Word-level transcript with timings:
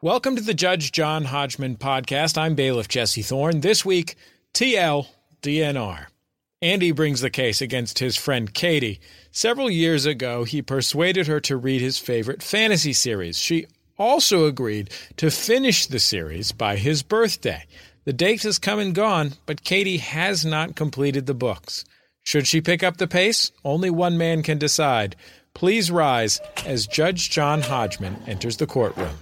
Welcome 0.00 0.36
to 0.36 0.42
the 0.42 0.54
Judge 0.54 0.92
John 0.92 1.24
Hodgman 1.24 1.76
podcast. 1.76 2.38
I'm 2.38 2.54
bailiff 2.54 2.86
Jesse 2.86 3.20
Thorne. 3.20 3.62
This 3.62 3.84
week, 3.84 4.14
TL 4.54 5.08
DNR. 5.42 6.06
Andy 6.62 6.92
brings 6.92 7.20
the 7.20 7.30
case 7.30 7.60
against 7.60 7.98
his 7.98 8.16
friend 8.16 8.54
Katie. 8.54 9.00
Several 9.32 9.68
years 9.68 10.06
ago, 10.06 10.44
he 10.44 10.62
persuaded 10.62 11.26
her 11.26 11.40
to 11.40 11.56
read 11.56 11.80
his 11.80 11.98
favorite 11.98 12.44
fantasy 12.44 12.92
series. 12.92 13.38
She 13.38 13.66
also 13.98 14.44
agreed 14.44 14.90
to 15.16 15.32
finish 15.32 15.86
the 15.86 15.98
series 15.98 16.52
by 16.52 16.76
his 16.76 17.02
birthday. 17.02 17.64
The 18.04 18.12
date 18.12 18.44
has 18.44 18.60
come 18.60 18.78
and 18.78 18.94
gone, 18.94 19.32
but 19.46 19.64
Katie 19.64 19.98
has 19.98 20.44
not 20.46 20.76
completed 20.76 21.26
the 21.26 21.34
books. 21.34 21.84
Should 22.22 22.46
she 22.46 22.60
pick 22.60 22.84
up 22.84 22.98
the 22.98 23.08
pace? 23.08 23.50
Only 23.64 23.90
one 23.90 24.16
man 24.16 24.44
can 24.44 24.58
decide. 24.58 25.16
Please 25.54 25.90
rise 25.90 26.40
as 26.64 26.86
Judge 26.86 27.30
John 27.30 27.62
Hodgman 27.62 28.22
enters 28.28 28.58
the 28.58 28.66
courtroom. 28.68 29.18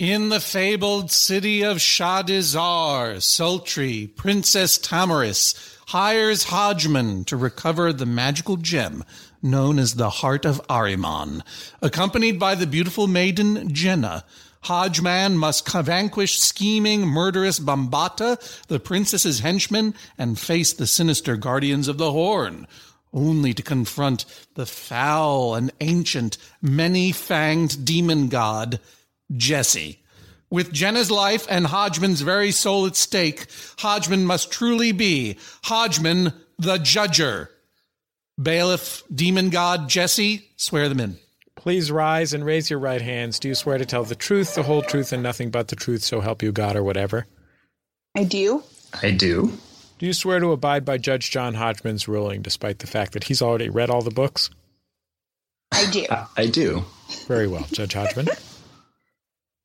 In 0.00 0.30
the 0.30 0.40
fabled 0.40 1.10
city 1.10 1.60
of 1.60 1.76
Shadizar, 1.76 3.20
sultry 3.20 4.06
Princess 4.06 4.78
Taramis 4.78 5.54
hires 5.88 6.44
Hodgman 6.44 7.24
to 7.26 7.36
recover 7.36 7.92
the 7.92 8.06
magical 8.06 8.56
gem 8.56 9.04
known 9.42 9.78
as 9.78 9.96
the 9.96 10.08
Heart 10.08 10.46
of 10.46 10.66
Ahriman. 10.70 11.42
Accompanied 11.82 12.38
by 12.38 12.54
the 12.54 12.66
beautiful 12.66 13.08
maiden 13.08 13.74
Jenna, 13.74 14.24
Hodgman 14.62 15.36
must 15.36 15.70
vanquish 15.70 16.38
scheming, 16.38 17.06
murderous 17.06 17.60
Bombaata, 17.60 18.38
the 18.68 18.80
princess's 18.80 19.40
henchman, 19.40 19.92
and 20.16 20.38
face 20.38 20.72
the 20.72 20.86
sinister 20.86 21.36
guardians 21.36 21.88
of 21.88 21.98
the 21.98 22.12
Horn, 22.12 22.66
only 23.12 23.52
to 23.52 23.62
confront 23.62 24.24
the 24.54 24.64
foul 24.64 25.54
and 25.54 25.70
ancient, 25.82 26.38
many-fanged 26.62 27.84
demon 27.84 28.28
god, 28.28 28.80
Jesse. 29.36 30.00
With 30.50 30.72
Jenna's 30.72 31.10
life 31.10 31.46
and 31.48 31.66
Hodgman's 31.66 32.22
very 32.22 32.50
soul 32.50 32.86
at 32.86 32.96
stake, 32.96 33.46
Hodgman 33.78 34.24
must 34.26 34.50
truly 34.50 34.90
be 34.92 35.38
Hodgman 35.64 36.32
the 36.58 36.78
Judger. 36.78 37.48
Bailiff, 38.40 39.02
demon 39.14 39.50
god 39.50 39.88
Jesse, 39.88 40.50
swear 40.56 40.88
them 40.88 41.00
in. 41.00 41.18
Please 41.54 41.92
rise 41.92 42.32
and 42.32 42.44
raise 42.44 42.70
your 42.70 42.78
right 42.78 43.02
hands. 43.02 43.38
Do 43.38 43.48
you 43.48 43.54
swear 43.54 43.78
to 43.78 43.84
tell 43.84 44.02
the 44.04 44.14
truth, 44.14 44.54
the 44.54 44.62
whole 44.62 44.82
truth, 44.82 45.12
and 45.12 45.22
nothing 45.22 45.50
but 45.50 45.68
the 45.68 45.76
truth, 45.76 46.02
so 46.02 46.20
help 46.20 46.42
you 46.42 46.52
God 46.52 46.74
or 46.74 46.82
whatever? 46.82 47.26
I 48.16 48.24
do. 48.24 48.62
I 49.02 49.10
do. 49.10 49.58
Do 49.98 50.06
you 50.06 50.14
swear 50.14 50.40
to 50.40 50.52
abide 50.52 50.86
by 50.86 50.96
Judge 50.96 51.30
John 51.30 51.54
Hodgman's 51.54 52.08
ruling, 52.08 52.40
despite 52.40 52.78
the 52.78 52.86
fact 52.86 53.12
that 53.12 53.24
he's 53.24 53.42
already 53.42 53.68
read 53.68 53.90
all 53.90 54.00
the 54.00 54.10
books? 54.10 54.48
I 55.70 55.88
do. 55.90 56.06
I, 56.10 56.26
I 56.38 56.46
do. 56.46 56.84
Very 57.28 57.46
well, 57.46 57.66
Judge 57.70 57.92
Hodgman. 57.92 58.28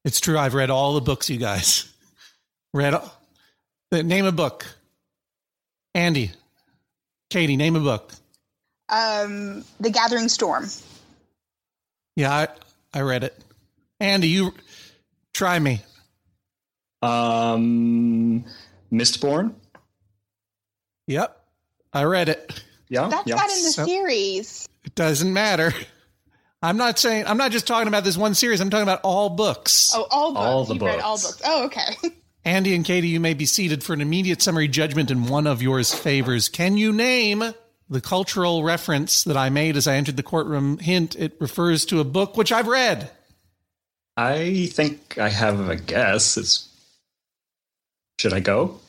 It's 0.06 0.20
true. 0.22 0.38
I've 0.38 0.54
read 0.54 0.70
all 0.70 0.94
the 0.94 1.02
books, 1.02 1.30
you 1.30 1.38
guys. 1.38 1.92
Read 2.74 2.94
all, 2.94 3.14
name 3.92 4.26
a 4.26 4.32
book. 4.32 4.66
Andy, 5.96 6.32
Katie, 7.30 7.58
name 7.58 7.76
a 7.76 7.80
book. 7.80 8.12
Um, 8.90 9.64
The 9.80 9.90
Gathering 9.90 10.30
Storm. 10.30 10.68
Yeah, 12.16 12.32
I, 12.32 12.48
I 12.94 13.02
read 13.02 13.24
it. 13.24 13.38
Andy, 14.00 14.28
you 14.28 14.54
try 15.34 15.58
me. 15.58 15.82
Um, 17.02 18.46
Mistborn. 18.92 19.54
Yep, 21.08 21.44
I 21.94 22.04
read 22.04 22.30
it. 22.30 22.64
Yeah, 22.90 23.08
That's 23.08 23.28
yeah. 23.28 23.36
not 23.36 23.50
in 23.50 23.64
the 23.64 23.72
So- 23.72 23.86
series. 23.86 24.68
It 24.84 24.94
doesn't 24.96 25.34
matter. 25.34 25.74
I'm 26.66 26.78
not 26.78 26.98
saying 26.98 27.26
I'm 27.28 27.38
not 27.38 27.52
just 27.52 27.68
talking 27.68 27.88
about 27.88 28.04
this 28.04 28.18
one 28.18 28.34
series. 28.34 28.60
I'm 28.60 28.72
talking 28.72 28.84
about 28.84 29.02
all 29.04 29.30
books. 29.30 29.92
Oh, 29.94 30.08
all 30.10 30.34
books. 30.34 30.46
All 30.46 30.66
the 30.66 30.74
you 30.74 30.86
read 30.86 31.00
all 31.00 31.16
books. 31.16 31.38
books. 31.38 31.42
Oh, 31.46 31.66
okay. 31.66 31.96
Andy 32.46 32.76
and 32.76 32.84
Katie, 32.84 33.08
you 33.08 33.20
may 33.20 33.36
be 33.36 33.46
seated 33.46 33.84
for 33.84 33.94
an 33.94 34.02
immediate 34.02 34.42
summary 34.42 34.68
judgment 34.68 35.12
in 35.12 35.28
one 35.28 35.46
of 35.46 35.62
yours 35.62 35.94
favors. 35.94 36.50
Can 36.50 36.76
you 36.76 36.92
name 36.92 37.44
the 37.88 38.02
cultural 38.02 38.64
reference 38.64 39.24
that 39.26 39.38
I 39.38 39.50
made 39.50 39.78
as 39.78 39.88
I 39.88 39.96
entered 39.96 40.18
the 40.18 40.24
courtroom? 40.24 40.80
Hint: 40.80 41.16
it 41.16 41.36
refers 41.40 41.86
to 41.86 42.00
a 42.00 42.04
book 42.04 42.36
which 42.36 42.52
I've 42.52 42.68
read. 42.68 43.12
I 44.18 44.68
think 44.72 45.20
I 45.20 45.30
have 45.30 45.70
a 45.70 45.76
guess. 45.76 46.36
It's. 46.36 46.68
Should 48.20 48.34
I 48.34 48.40
go? 48.40 48.80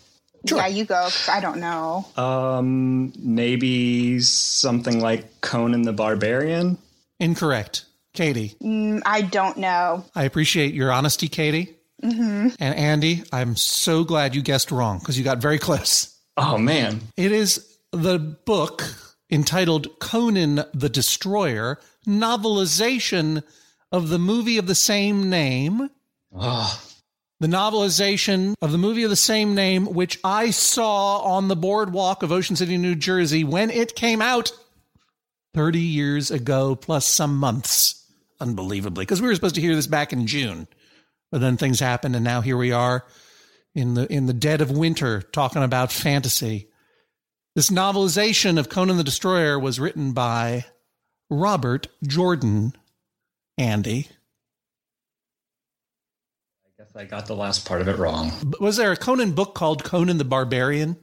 Yeah, 0.44 0.68
you 0.68 0.84
go. 0.84 1.08
I 1.28 1.40
don't 1.40 1.58
know. 1.58 2.06
Um, 2.16 3.12
maybe 3.18 4.20
something 4.20 5.00
like 5.00 5.40
Conan 5.42 5.82
the 5.82 5.92
Barbarian. 5.92 6.78
Incorrect, 7.20 7.84
Katie. 8.14 8.54
Mm, 8.62 9.02
I 9.06 9.22
don't 9.22 9.56
know. 9.58 10.04
I 10.14 10.24
appreciate 10.24 10.74
your 10.74 10.92
honesty, 10.92 11.28
Katie. 11.28 11.74
Mm-hmm. 12.02 12.48
And 12.60 12.74
Andy, 12.74 13.22
I'm 13.32 13.56
so 13.56 14.04
glad 14.04 14.34
you 14.34 14.42
guessed 14.42 14.70
wrong 14.70 14.98
because 14.98 15.16
you 15.18 15.24
got 15.24 15.38
very 15.38 15.58
close. 15.58 16.14
Oh 16.36 16.58
man, 16.58 17.00
It 17.16 17.32
is 17.32 17.78
the 17.92 18.18
book 18.18 18.84
entitled 19.30 19.98
Conan 19.98 20.62
the 20.74 20.90
Destroyer, 20.90 21.78
novelization 22.06 23.42
of 23.90 24.10
the 24.10 24.18
movie 24.18 24.58
of 24.58 24.66
the 24.66 24.74
same 24.74 25.30
name. 25.30 25.88
oh, 26.34 26.82
The 27.40 27.46
novelization 27.46 28.54
of 28.60 28.72
the 28.72 28.78
movie 28.78 29.04
of 29.04 29.10
the 29.10 29.16
same 29.16 29.54
name, 29.54 29.86
which 29.86 30.18
I 30.22 30.50
saw 30.50 31.20
on 31.20 31.48
the 31.48 31.56
boardwalk 31.56 32.22
of 32.22 32.30
Ocean 32.32 32.56
City, 32.56 32.76
New 32.76 32.94
Jersey 32.94 33.42
when 33.42 33.70
it 33.70 33.96
came 33.96 34.20
out 34.20 34.52
30 35.56 35.80
years 35.80 36.30
ago, 36.30 36.76
plus 36.76 37.06
some 37.06 37.38
months, 37.38 38.04
unbelievably, 38.40 39.06
because 39.06 39.22
we 39.22 39.26
were 39.26 39.34
supposed 39.34 39.54
to 39.54 39.60
hear 39.62 39.74
this 39.74 39.86
back 39.86 40.12
in 40.12 40.26
June. 40.26 40.68
But 41.32 41.40
then 41.40 41.56
things 41.56 41.80
happened, 41.80 42.14
and 42.14 42.22
now 42.22 42.42
here 42.42 42.58
we 42.58 42.72
are 42.72 43.06
in 43.74 43.94
the 43.94 44.06
in 44.12 44.26
the 44.26 44.34
dead 44.34 44.60
of 44.60 44.70
winter 44.70 45.22
talking 45.22 45.62
about 45.62 45.90
fantasy. 45.90 46.68
This 47.54 47.70
novelization 47.70 48.58
of 48.58 48.68
Conan 48.68 48.98
the 48.98 49.02
Destroyer 49.02 49.58
was 49.58 49.80
written 49.80 50.12
by 50.12 50.66
Robert 51.30 51.88
Jordan. 52.06 52.74
Andy, 53.56 54.08
I 56.66 56.82
guess 56.82 56.94
I 56.94 57.06
got 57.06 57.26
the 57.26 57.34
last 57.34 57.66
part 57.66 57.80
of 57.80 57.88
it 57.88 57.96
wrong. 57.96 58.30
Was 58.60 58.76
there 58.76 58.92
a 58.92 58.96
Conan 58.96 59.32
book 59.32 59.54
called 59.54 59.84
Conan 59.84 60.18
the 60.18 60.24
Barbarian? 60.26 60.98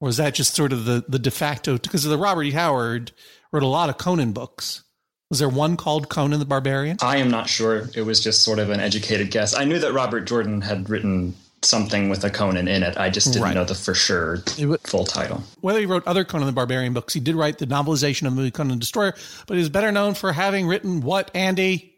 Or 0.00 0.08
is 0.08 0.16
that 0.18 0.34
just 0.34 0.54
sort 0.54 0.72
of 0.72 0.84
the, 0.84 1.04
the 1.08 1.18
de 1.18 1.30
facto? 1.30 1.76
Because 1.78 2.04
the 2.04 2.18
Robert 2.18 2.44
E. 2.44 2.50
Howard 2.52 3.12
wrote 3.52 3.62
a 3.62 3.66
lot 3.66 3.88
of 3.90 3.98
Conan 3.98 4.32
books. 4.32 4.82
Was 5.30 5.40
there 5.40 5.48
one 5.48 5.76
called 5.76 6.08
Conan 6.08 6.38
the 6.38 6.46
Barbarian? 6.46 6.96
I 7.02 7.18
am 7.18 7.30
not 7.30 7.48
sure. 7.48 7.90
It 7.94 8.02
was 8.02 8.20
just 8.22 8.42
sort 8.42 8.58
of 8.58 8.70
an 8.70 8.80
educated 8.80 9.30
guess. 9.30 9.54
I 9.54 9.64
knew 9.64 9.78
that 9.80 9.92
Robert 9.92 10.22
Jordan 10.22 10.60
had 10.62 10.88
written 10.88 11.34
something 11.62 12.08
with 12.08 12.22
a 12.24 12.30
Conan 12.30 12.68
in 12.68 12.82
it. 12.84 12.96
I 12.96 13.10
just 13.10 13.32
didn't 13.32 13.42
Right. 13.42 13.54
know 13.54 13.64
the 13.64 13.74
for 13.74 13.92
sure 13.92 14.38
full 14.84 15.04
title. 15.04 15.42
Whether 15.60 15.80
he 15.80 15.86
wrote 15.86 16.06
other 16.06 16.24
Conan 16.24 16.46
the 16.46 16.52
Barbarian 16.52 16.92
books, 16.94 17.12
he 17.12 17.20
did 17.20 17.34
write 17.34 17.58
the 17.58 17.66
novelization 17.66 18.26
of 18.28 18.34
the 18.34 18.40
movie 18.40 18.52
Conan 18.52 18.70
the 18.76 18.80
Destroyer, 18.80 19.14
but 19.48 19.56
he 19.56 19.62
is 19.62 19.68
better 19.68 19.90
known 19.90 20.14
for 20.14 20.32
having 20.32 20.66
written 20.68 21.00
what, 21.00 21.30
Andy? 21.34 21.92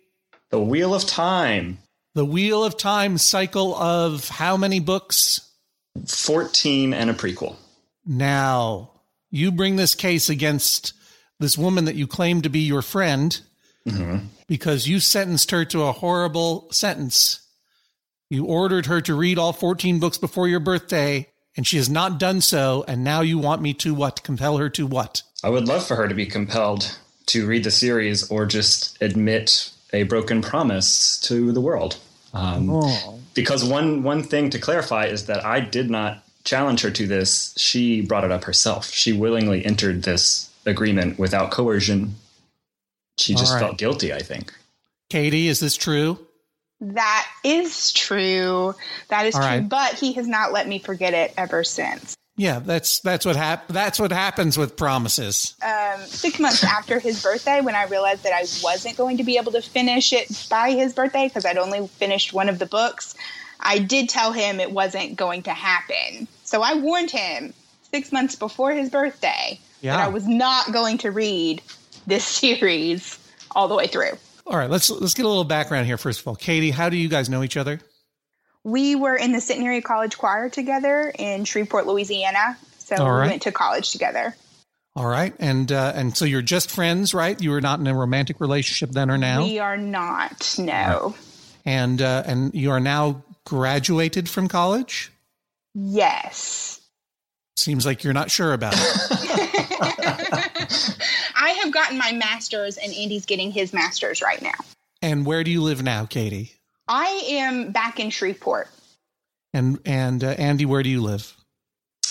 The 0.48 0.58
Wheel 0.60 0.94
of 0.94 1.06
Time. 1.06 1.78
The 2.14 2.24
Wheel 2.24 2.64
of 2.64 2.76
Time 2.78 3.18
cycle 3.18 3.74
of 3.76 4.28
how 4.28 4.56
many 4.56 4.80
books? 4.80 5.40
14 6.06 6.94
and 6.94 7.10
a 7.10 7.14
prequel. 7.14 7.54
Now, 8.10 8.90
you 9.30 9.52
bring 9.52 9.76
this 9.76 9.94
case 9.94 10.28
against 10.28 10.92
this 11.38 11.56
woman 11.56 11.84
that 11.84 11.94
you 11.94 12.08
claim 12.08 12.42
to 12.42 12.48
be 12.48 12.58
your 12.58 12.82
friend 12.82 13.40
because 14.48 14.88
you 14.88 14.98
sentenced 14.98 15.52
her 15.52 15.64
to 15.66 15.82
a 15.84 15.92
horrible 15.92 16.66
sentence. 16.72 17.46
You 18.28 18.46
ordered 18.46 18.86
her 18.86 19.00
to 19.02 19.14
read 19.14 19.38
all 19.38 19.52
14 19.52 20.00
books 20.00 20.18
before 20.18 20.48
your 20.48 20.58
birthday, 20.60 21.28
and 21.56 21.64
she 21.66 21.76
has 21.76 21.88
not 21.88 22.18
done 22.18 22.40
so. 22.40 22.84
And 22.88 23.04
now 23.04 23.20
you 23.20 23.38
want 23.38 23.62
me 23.62 23.74
to 23.74 23.94
what? 23.94 24.24
Compel 24.24 24.56
her 24.58 24.68
to 24.70 24.86
what? 24.86 25.22
I 25.44 25.48
would 25.48 25.68
love 25.68 25.86
for 25.86 25.94
her 25.94 26.08
to 26.08 26.14
be 26.14 26.26
compelled 26.26 26.98
to 27.26 27.46
read 27.46 27.62
the 27.62 27.70
series 27.70 28.28
or 28.28 28.44
just 28.44 29.00
admit 29.00 29.70
a 29.92 30.02
broken 30.02 30.42
promise 30.42 31.18
to 31.20 31.52
the 31.52 31.60
world. 31.60 31.96
Um, 32.34 32.68
Because 33.34 33.64
one 33.64 34.02
one 34.02 34.22
thing 34.24 34.50
to 34.50 34.58
clarify 34.58 35.06
is 35.06 35.26
that 35.26 35.44
I 35.44 35.60
did 35.60 35.90
not 35.90 36.24
challenge 36.44 36.82
her 36.82 36.90
to 36.90 37.06
this. 37.06 37.54
She 37.56 38.00
brought 38.00 38.24
it 38.24 38.32
up 38.32 38.44
herself. 38.44 38.90
She 38.90 39.12
willingly 39.12 39.64
entered 39.64 40.02
this 40.02 40.50
agreement 40.66 41.18
without 41.18 41.50
coercion. 41.50 42.14
She 43.18 43.34
just 43.34 43.52
All 43.52 43.54
right. 43.58 43.66
felt 43.66 43.78
guilty, 43.78 44.12
I 44.12 44.20
think. 44.20 44.52
Katie, 45.10 45.48
is 45.48 45.60
this 45.60 45.76
true? 45.76 46.18
That 46.80 47.26
is 47.44 47.92
true. 47.92 48.74
That 49.08 49.26
is 49.26 49.34
All 49.34 49.42
true. 49.42 49.50
right. 49.50 49.68
But 49.68 49.94
he 49.94 50.14
has 50.14 50.26
not 50.26 50.52
let 50.52 50.66
me 50.66 50.78
forget 50.78 51.12
it 51.12 51.34
ever 51.36 51.62
since. 51.64 52.14
Yeah, 52.36 52.60
that's 52.60 53.00
that's 53.00 53.26
what 53.26 53.36
hap- 53.36 53.68
that's 53.68 54.00
what 54.00 54.12
happens 54.12 54.56
with 54.56 54.74
promises. 54.74 55.54
Um, 55.62 56.00
six 56.06 56.38
months 56.38 56.64
after 56.64 56.98
his 56.98 57.22
birthday, 57.22 57.60
when 57.60 57.74
I 57.74 57.84
realized 57.84 58.22
that 58.22 58.32
I 58.32 58.46
wasn't 58.62 58.96
going 58.96 59.18
to 59.18 59.24
be 59.24 59.36
able 59.36 59.52
to 59.52 59.60
finish 59.60 60.14
it 60.14 60.46
by 60.48 60.70
his 60.70 60.94
birthday 60.94 61.28
because 61.28 61.44
I'd 61.44 61.58
only 61.58 61.86
finished 61.86 62.32
one 62.32 62.48
of 62.48 62.58
the 62.58 62.64
books, 62.64 63.14
I 63.62 63.78
did 63.78 64.08
tell 64.08 64.32
him 64.32 64.60
it 64.60 64.70
wasn't 64.72 65.16
going 65.16 65.42
to 65.44 65.50
happen. 65.52 66.26
So 66.44 66.62
I 66.62 66.74
warned 66.74 67.10
him 67.10 67.52
six 67.92 68.12
months 68.12 68.36
before 68.36 68.72
his 68.72 68.90
birthday 68.90 69.60
Yeah. 69.80 69.96
that 69.96 70.04
I 70.06 70.08
was 70.08 70.26
not 70.26 70.72
going 70.72 70.98
to 70.98 71.10
read 71.10 71.62
this 72.06 72.24
series 72.40 73.18
all 73.52 73.68
the 73.68 73.74
way 73.74 73.86
through. 73.86 74.12
all 74.46 74.56
right, 74.56 74.70
let's 74.70 74.90
let's 74.90 75.14
get 75.14 75.24
a 75.24 75.28
little 75.28 75.44
background 75.44 75.86
here. 75.86 75.98
First 75.98 76.20
of 76.20 76.28
all, 76.28 76.36
Katie, 76.36 76.70
how 76.70 76.88
do 76.88 76.96
you 76.96 77.08
guys 77.08 77.28
know 77.28 77.42
each 77.42 77.56
other? 77.56 77.80
We 78.64 78.94
were 78.94 79.16
in 79.16 79.32
the 79.32 79.40
Centenary 79.40 79.80
College 79.80 80.18
Choir 80.18 80.48
together 80.50 81.10
in 81.18 81.44
Shreveport, 81.44 81.86
Louisiana. 81.86 82.58
So 82.78 82.96
right. 82.96 83.22
we 83.24 83.28
went 83.30 83.42
to 83.42 83.52
college 83.52 83.90
together. 83.92 84.34
All 84.96 85.06
right, 85.06 85.32
and 85.38 85.70
uh, 85.70 85.92
and 85.94 86.16
so 86.16 86.24
you're 86.24 86.42
just 86.42 86.70
friends, 86.70 87.14
right? 87.14 87.40
You 87.40 87.50
were 87.52 87.60
not 87.60 87.78
in 87.80 87.86
a 87.86 87.94
romantic 87.94 88.40
relationship 88.40 88.90
then 88.90 89.08
or 89.10 89.16
now, 89.18 89.44
We 89.44 89.60
are 89.60 89.76
not, 89.76 90.56
no. 90.58 91.14
and 91.64 92.02
uh, 92.02 92.24
and 92.26 92.52
you 92.54 92.72
are 92.72 92.80
now 92.80 93.22
graduated 93.50 94.28
from 94.28 94.46
college. 94.46 95.10
Yes. 95.74 96.80
Seems 97.56 97.84
like 97.84 98.04
you're 98.04 98.12
not 98.12 98.30
sure 98.30 98.52
about 98.52 98.74
it. 98.76 98.80
I 101.34 101.58
have 101.60 101.72
gotten 101.72 101.98
my 101.98 102.12
master's, 102.12 102.76
and 102.76 102.94
Andy's 102.94 103.26
getting 103.26 103.50
his 103.50 103.72
master's 103.72 104.22
right 104.22 104.40
now. 104.40 104.52
and 105.02 105.26
where 105.26 105.42
do 105.42 105.50
you 105.50 105.62
live 105.62 105.82
now, 105.82 106.06
Katie? 106.06 106.52
I 106.86 107.22
am 107.30 107.72
back 107.72 107.98
in 107.98 108.10
Shreveport. 108.10 108.68
And 109.52 109.80
and 109.84 110.22
uh, 110.22 110.28
Andy, 110.38 110.64
where 110.64 110.84
do 110.84 110.88
you 110.88 111.02
live? 111.02 111.34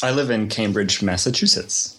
I 0.04 0.12
live 0.12 0.32
in 0.32 0.50
Cambridge, 0.50 1.02
Massachusetts. 1.02 1.98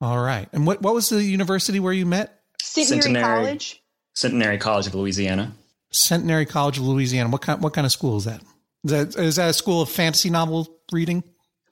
All 0.00 0.18
right, 0.18 0.48
and 0.54 0.66
what 0.66 0.80
what 0.80 0.94
was 0.94 1.10
the 1.10 1.22
university 1.22 1.78
where 1.78 1.92
you 1.92 2.06
met? 2.06 2.40
Centenary, 2.62 3.02
Centenary. 3.02 3.44
College. 3.44 3.82
Centenary 4.14 4.58
College 4.58 4.86
of 4.86 4.94
Louisiana. 4.94 5.52
Centenary 5.92 6.46
College 6.46 6.78
of 6.78 6.84
Louisiana. 6.84 7.28
What 7.28 7.42
kind 7.42 7.62
what 7.62 7.74
kind 7.74 7.84
of 7.84 7.92
school 7.92 8.16
is 8.16 8.24
that? 8.24 8.40
Is 8.84 8.90
that, 8.90 9.16
is 9.16 9.36
that 9.36 9.50
a 9.50 9.52
school 9.52 9.82
of 9.82 9.88
fantasy 9.88 10.30
novel 10.30 10.68
reading? 10.92 11.22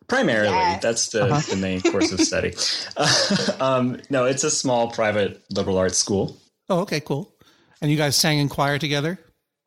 Primarily, 0.08 0.50
Yes. 0.54 0.82
that's 0.82 1.08
the, 1.08 1.24
Uh-huh. 1.24 1.40
the 1.50 1.56
main 1.56 1.80
course 1.80 2.12
of 2.12 2.20
study. 2.20 2.54
um, 3.60 4.00
no, 4.10 4.24
it's 4.24 4.44
a 4.44 4.50
small 4.50 4.90
private 4.90 5.42
liberal 5.50 5.78
arts 5.78 5.98
school. 5.98 6.36
Oh, 6.68 6.80
okay, 6.80 7.00
cool. 7.00 7.32
And 7.80 7.90
you 7.90 7.96
guys 7.96 8.16
sang 8.16 8.38
in 8.38 8.48
choir 8.48 8.78
together. 8.78 9.18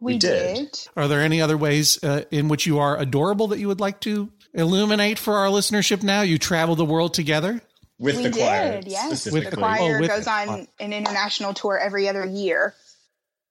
We, 0.01 0.13
We 0.13 0.19
did. 0.19 0.55
did. 0.55 0.79
Are 0.95 1.07
there 1.09 1.21
any 1.21 1.41
other 1.41 1.57
ways 1.57 2.01
uh, 2.03 2.23
in 2.31 2.47
which 2.47 2.65
you 2.65 2.79
are 2.79 2.97
adorable 2.97 3.47
that 3.47 3.59
you 3.59 3.67
would 3.67 3.81
like 3.81 3.99
to 4.01 4.31
illuminate 4.53 5.19
for 5.19 5.35
our 5.35 5.47
listenership 5.47 6.03
now? 6.03 6.21
You 6.21 6.37
travel 6.37 6.75
the 6.75 6.85
world 6.85 7.13
together. 7.13 7.61
With 7.99 8.15
We 8.15 8.23
the 8.23 8.31
choir, 8.31 8.79
did, 8.81 8.87
yes. 8.87 9.29
With 9.29 9.43
The 9.51 9.57
Oh, 9.57 9.59
choir 9.59 9.99
with 9.99 10.09
goes 10.09 10.23
the 10.23 10.31
on 10.31 10.47
choir. 10.47 10.65
an 10.79 10.93
international 10.93 11.53
tour 11.53 11.77
every 11.77 12.07
other 12.07 12.25
year. 12.25 12.73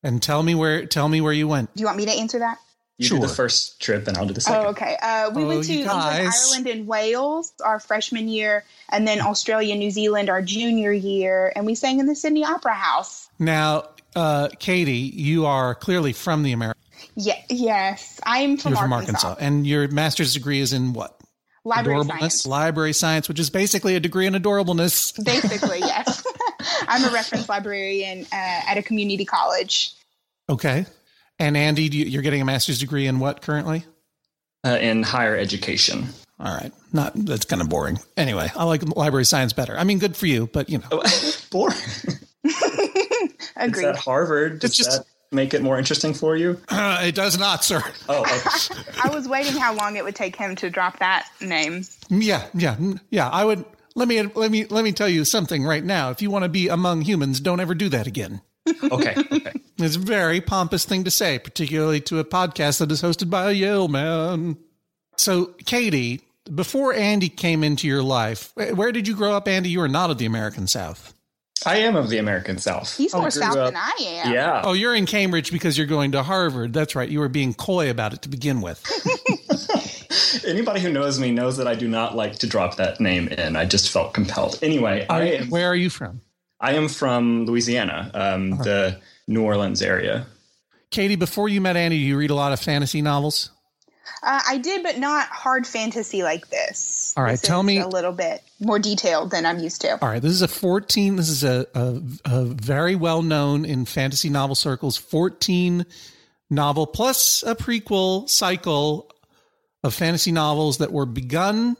And 0.03 0.23
tell 0.23 0.43
me 0.43 0.55
where 0.55 0.87
tell 0.87 1.07
me 1.09 1.21
where 1.21 1.35
you 1.35 1.47
went. 1.49 1.75
Do 1.75 1.81
you 1.81 1.87
want 1.87 1.99
me 1.99 2.07
to 2.07 2.13
answer 2.13 2.39
that? 2.39 2.57
You 2.99 3.09
do 3.11 3.19
the 3.21 3.29
first 3.29 3.81
trip, 3.81 4.09
and 4.09 4.17
I'll 4.19 4.27
do 4.27 4.35
the 4.35 4.41
second. 4.41 4.67
Oh, 4.67 4.69
okay. 4.71 4.97
Uh, 5.01 5.31
we 5.33 5.45
Oh, 5.45 5.47
went 5.49 5.65
to 5.65 5.73
England. 5.73 5.93
Ireland, 5.93 6.67
and 6.67 6.87
Wales 6.89 7.53
our 7.65 7.79
freshman 7.79 8.29
year, 8.29 8.65
and 8.89 9.07
then 9.07 9.21
Australia, 9.21 9.71
and 9.73 9.79
New 9.81 9.93
Zealand 9.93 10.29
our 10.29 10.43
junior 10.43 10.93
year, 10.93 11.53
and 11.55 11.65
we 11.65 11.77
sang 11.77 12.01
in 12.01 12.07
the 12.07 12.17
Sydney 12.17 12.45
Opera 12.45 12.75
House. 12.75 13.29
Now, 13.39 13.85
uh, 14.17 14.49
Katie, 14.59 14.93
you 15.15 15.47
are 15.47 15.77
clearly 15.77 16.13
from 16.13 16.43
the 16.43 16.51
America. 16.53 16.79
Yeah, 17.15 17.41
yes, 17.49 18.19
I'm 18.25 18.57
from, 18.57 18.73
You're 18.73 18.83
from 18.83 18.93
Arkansas. 18.93 19.29
Arkansas, 19.29 19.47
and 19.47 19.65
your 19.65 19.87
master's 19.89 20.35
degree 20.35 20.59
is 20.61 20.73
in 20.73 20.93
what? 20.93 21.15
Library 21.65 21.99
Adorableness, 22.01 22.19
science. 22.21 22.47
library 22.47 22.93
science, 22.95 23.29
which 23.29 23.39
is 23.39 23.51
basically 23.51 23.95
a 23.95 24.01
degree 24.01 24.27
in 24.27 24.35
adorableness. 24.35 25.23
Basically, 25.25 25.79
yes. 25.83 26.25
I'm 26.89 27.05
a 27.05 27.11
reference 27.13 27.49
librarian 27.49 28.23
uh, 28.33 28.37
at 28.67 28.77
a 28.79 28.83
community 28.83 29.25
college. 29.25 29.93
Okay. 30.49 30.87
And 31.39 31.57
Andy, 31.57 31.85
you, 31.85 32.05
you're 32.05 32.23
getting 32.23 32.41
a 32.41 32.45
master's 32.45 32.79
degree 32.81 33.07
in 33.07 33.19
what 33.21 33.43
currently? 33.43 33.85
Uh, 34.67 34.77
in 34.81 35.03
higher 35.05 35.37
education. 35.37 36.09
All 36.41 36.53
right. 36.55 36.73
Not 36.93 37.13
that's 37.15 37.45
kind 37.45 37.63
of 37.63 37.69
boring. 37.69 37.99
Anyway, 38.17 38.51
I 38.57 38.65
like 38.65 38.83
library 38.97 39.25
science 39.25 39.53
better. 39.53 39.77
I 39.77 39.85
mean, 39.85 39.99
good 39.99 40.17
for 40.17 40.27
you, 40.27 40.49
but 40.53 40.69
you 40.69 40.79
know. 40.79 40.87
Oh, 40.91 41.33
boring. 41.51 41.77
It's 43.61 43.77
Agreed. 43.77 43.87
at 43.89 43.97
Harvard. 43.97 44.61
Does 44.61 44.71
It's 44.71 44.77
just- 44.79 44.91
that 44.99 45.07
make 45.33 45.53
it 45.53 45.63
more 45.63 45.79
interesting 45.79 46.15
for 46.15 46.37
you? 46.37 46.61
Uh, 46.69 47.01
it 47.03 47.15
does 47.17 47.37
not, 47.37 47.65
sir. 47.65 47.83
Oh, 48.09 48.21
okay. 48.21 48.83
I 49.05 49.09
was 49.13 49.27
waiting 49.29 49.55
how 49.55 49.75
long 49.75 49.97
it 49.97 50.05
would 50.05 50.15
take 50.15 50.37
him 50.37 50.55
to 50.57 50.71
drop 50.71 51.01
that 51.01 51.29
name. 51.41 51.83
Yeah, 52.09 52.47
yeah, 52.55 52.77
yeah. 53.11 53.29
I 53.29 53.45
would 53.45 53.65
let 53.97 54.07
me 54.07 54.23
let 54.23 54.53
me 54.53 54.67
let 54.67 54.85
me 54.85 54.93
tell 54.93 55.09
you 55.09 55.25
something 55.25 55.65
right 55.65 55.83
now. 55.85 56.11
If 56.11 56.23
you 56.23 56.31
want 56.31 56.45
to 56.45 56.49
be 56.49 56.69
among 56.69 57.01
humans, 57.03 57.41
don't 57.41 57.59
ever 57.59 57.75
do 57.75 57.89
that 57.89 58.07
again. 58.07 58.43
Okay. 58.93 59.15
Okay. 59.33 59.53
It's 59.81 59.95
a 59.95 60.01
very 60.01 60.41
pompous 60.41 60.85
thing 60.85 61.05
to 61.05 61.11
say, 61.11 61.39
particularly 61.39 62.01
to 62.01 62.19
a 62.19 62.25
podcast 62.25 62.81
that 62.81 62.91
is 62.91 63.01
hosted 63.01 63.31
by 63.31 63.49
a 63.49 63.53
Yale 63.53 63.87
man. 63.87 64.57
So, 65.17 65.55
Katie, 65.67 66.23
before 66.53 66.93
Andy 66.95 67.29
came 67.29 67.63
into 67.63 67.87
your 67.87 68.03
life, 68.03 68.53
where 68.57 68.91
did 68.91 69.07
you 69.07 69.15
grow 69.15 69.35
up, 69.35 69.47
Andy? 69.47 69.69
You 69.69 69.81
are 69.83 69.89
not 69.89 70.11
of 70.11 70.19
the 70.19 70.27
American 70.27 70.67
South. 70.67 71.15
I 71.65 71.79
am 71.79 71.95
of 71.95 72.09
the 72.09 72.19
American 72.19 72.59
South. 72.59 72.97
He's 72.97 73.15
more 73.15 73.31
south 73.31 73.57
up- 73.57 73.67
than 73.73 73.77
I 73.77 73.93
am. 74.25 74.33
Yeah. 74.33 74.63
Oh, 74.65 74.73
you're 74.73 74.95
in 74.97 75.07
Cambridge 75.07 75.53
because 75.53 75.79
you're 75.79 75.87
going 75.87 76.13
to 76.13 76.25
Harvard. 76.25 76.73
That's 76.73 76.97
right. 76.97 77.09
You 77.09 77.21
were 77.21 77.29
being 77.29 77.55
coy 77.55 77.91
about 77.91 78.13
it 78.13 78.23
to 78.23 78.29
begin 78.29 78.61
with. 78.61 78.85
Anybody 80.47 80.81
who 80.81 80.93
knows 80.93 81.19
me 81.19 81.31
knows 81.31 81.57
that 81.57 81.67
I 81.67 81.75
do 81.75 81.89
not 81.89 82.17
like 82.17 82.39
to 82.41 82.47
drop 82.47 82.77
that 82.77 83.01
name 83.01 83.29
in. 83.29 83.57
I 83.57 83.65
just 83.65 83.91
felt 83.91 84.15
compelled. 84.15 84.59
Anyway, 84.63 85.07
I 85.09 85.23
am, 85.23 85.51
Where 85.51 85.69
are 85.69 85.77
you 85.77 85.91
from? 85.91 86.21
I 86.61 86.75
am 86.75 86.89
from 86.89 87.47
Louisiana, 87.47 88.11
um, 88.15 88.53
Uh-huh. 88.55 88.63
the 88.65 89.01
New 89.27 89.43
Orleans 89.43 89.83
area. 89.83 90.27
Katie, 90.91 91.17
before 91.17 91.49
you 91.49 91.61
met 91.61 91.77
Andy, 91.77 91.97
you 91.99 92.17
read 92.17 92.31
a 92.31 92.35
lot 92.35 92.53
of 92.53 92.61
fantasy 92.61 93.03
novels? 93.03 93.51
Uh, 94.23 94.41
I 94.49 94.59
did, 94.59 94.83
but 94.83 94.99
not 94.99 95.29
hard 95.29 95.67
fantasy 95.67 96.23
like 96.23 96.49
this. 96.49 97.13
All 97.17 97.23
right, 97.23 97.33
This 97.33 97.43
tell 97.43 97.63
me- 97.63 97.79
a 97.79 97.87
little 97.87 98.11
bit 98.13 98.43
more 98.59 98.79
detailed 98.79 99.31
than 99.31 99.45
I'm 99.47 99.59
used 99.61 99.83
to. 99.83 100.03
All 100.03 100.09
right, 100.09 100.21
this 100.21 100.33
is 100.33 100.43
a 100.43 100.49
14. 100.49 101.17
This 101.17 101.29
is 101.29 101.45
a, 101.45 101.67
a, 101.75 102.01
a 102.25 102.45
very 102.47 102.97
well 102.97 103.23
known 103.23 103.65
in 103.65 103.85
fantasy 103.85 104.29
novel 104.31 104.57
circles 104.57 104.97
14 104.97 105.85
novel 106.51 106.87
plus 106.87 107.45
a 107.45 107.55
prequel 107.55 108.29
cycle 108.29 109.09
of 109.85 109.95
fantasy 109.95 110.33
novels 110.33 110.79
that 110.79 110.91
were 110.91 111.07
begun 111.07 111.77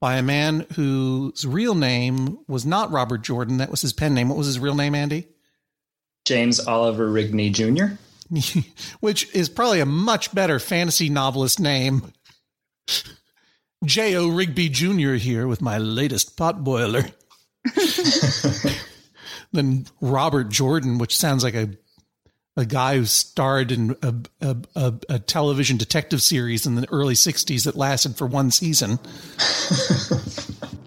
by 0.00 0.16
a 0.16 0.22
man 0.22 0.66
whose 0.74 1.46
real 1.46 1.74
name 1.74 2.38
was 2.48 2.66
not 2.66 2.90
Robert 2.90 3.22
Jordan. 3.22 3.58
That 3.58 3.70
was 3.70 3.82
his 3.82 3.92
pen 3.92 4.14
name. 4.14 4.28
What 4.28 4.38
was 4.38 4.46
his 4.46 4.58
real 4.58 4.74
name, 4.74 4.94
Andy? 4.94 5.28
James 6.24 6.60
Oliver 6.60 7.08
Rigney 7.08 7.52
Jr. 7.52 7.96
Which 9.00 9.32
is 9.34 9.48
probably 9.48 9.80
a 9.80 9.86
much 9.86 10.34
better 10.34 10.58
fantasy 10.58 11.08
novelist 11.08 11.60
name. 11.60 12.12
J.O. 13.84 14.28
Rigney 14.28 14.70
Jr. 14.70 15.14
here 15.14 15.46
with 15.46 15.60
my 15.60 15.78
latest 15.78 16.36
potboiler. 16.36 17.12
than 19.52 19.86
Robert 20.00 20.48
Jordan, 20.50 20.98
which 20.98 21.16
sounds 21.16 21.42
like 21.42 21.54
a 21.54 21.70
a 22.56 22.64
guy 22.64 22.96
who 22.96 23.04
starred 23.04 23.70
in 23.70 23.96
a, 24.02 24.14
a, 24.40 24.56
a, 24.74 24.94
a 25.10 25.18
television 25.18 25.76
detective 25.76 26.22
series 26.22 26.66
in 26.66 26.74
the 26.74 26.88
early 26.90 27.14
60s 27.14 27.64
that 27.64 27.76
lasted 27.76 28.16
for 28.16 28.26
one 28.26 28.50
season. 28.50 28.92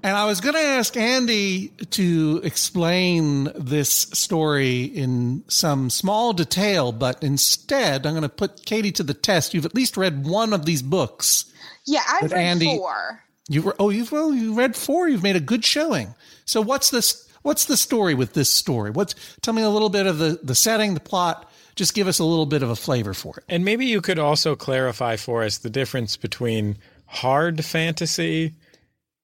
and 0.03 0.15
I 0.15 0.25
was 0.25 0.41
going 0.41 0.55
to 0.55 0.61
ask 0.61 0.97
Andy 0.97 1.67
to 1.91 2.41
explain 2.43 3.51
this 3.55 3.91
story 3.91 4.83
in 4.83 5.43
some 5.47 5.89
small 5.89 6.33
detail, 6.33 6.91
but 6.91 7.23
instead 7.23 8.05
I'm 8.05 8.13
going 8.13 8.23
to 8.23 8.29
put 8.29 8.65
Katie 8.65 8.91
to 8.93 9.03
the 9.03 9.13
test. 9.13 9.53
You've 9.53 9.65
at 9.65 9.75
least 9.75 9.95
read 9.95 10.25
one 10.25 10.53
of 10.53 10.65
these 10.65 10.81
books. 10.81 11.45
Yeah, 11.85 12.03
I've 12.07 12.31
read 12.31 12.41
Andy- 12.41 12.77
four. 12.77 13.23
You've 13.51 13.65
re- 13.65 13.73
oh 13.79 13.89
you've 13.89 14.11
well 14.11 14.31
you 14.31 14.53
read 14.53 14.75
four. 14.75 15.09
You've 15.09 15.23
made 15.23 15.35
a 15.35 15.39
good 15.39 15.65
showing. 15.65 16.13
So 16.45 16.61
what's 16.61 16.91
this? 16.91 17.27
What's 17.41 17.65
the 17.65 17.77
story 17.77 18.13
with 18.13 18.33
this 18.33 18.49
story? 18.49 18.91
What's 18.91 19.15
tell 19.41 19.55
me 19.55 19.63
a 19.63 19.69
little 19.69 19.89
bit 19.89 20.05
of 20.05 20.19
the 20.19 20.39
the 20.43 20.53
setting, 20.53 20.93
the 20.93 20.99
plot. 20.99 21.48
Just 21.79 21.93
give 21.93 22.09
us 22.09 22.19
a 22.19 22.25
little 22.25 22.45
bit 22.45 22.61
of 22.61 22.69
a 22.69 22.75
flavor 22.75 23.13
for 23.13 23.37
it. 23.37 23.45
And 23.47 23.63
maybe 23.63 23.85
you 23.85 24.01
could 24.01 24.19
also 24.19 24.53
clarify 24.53 25.15
for 25.15 25.43
us 25.43 25.59
the 25.59 25.69
difference 25.69 26.17
between 26.17 26.77
hard 27.05 27.63
fantasy 27.63 28.55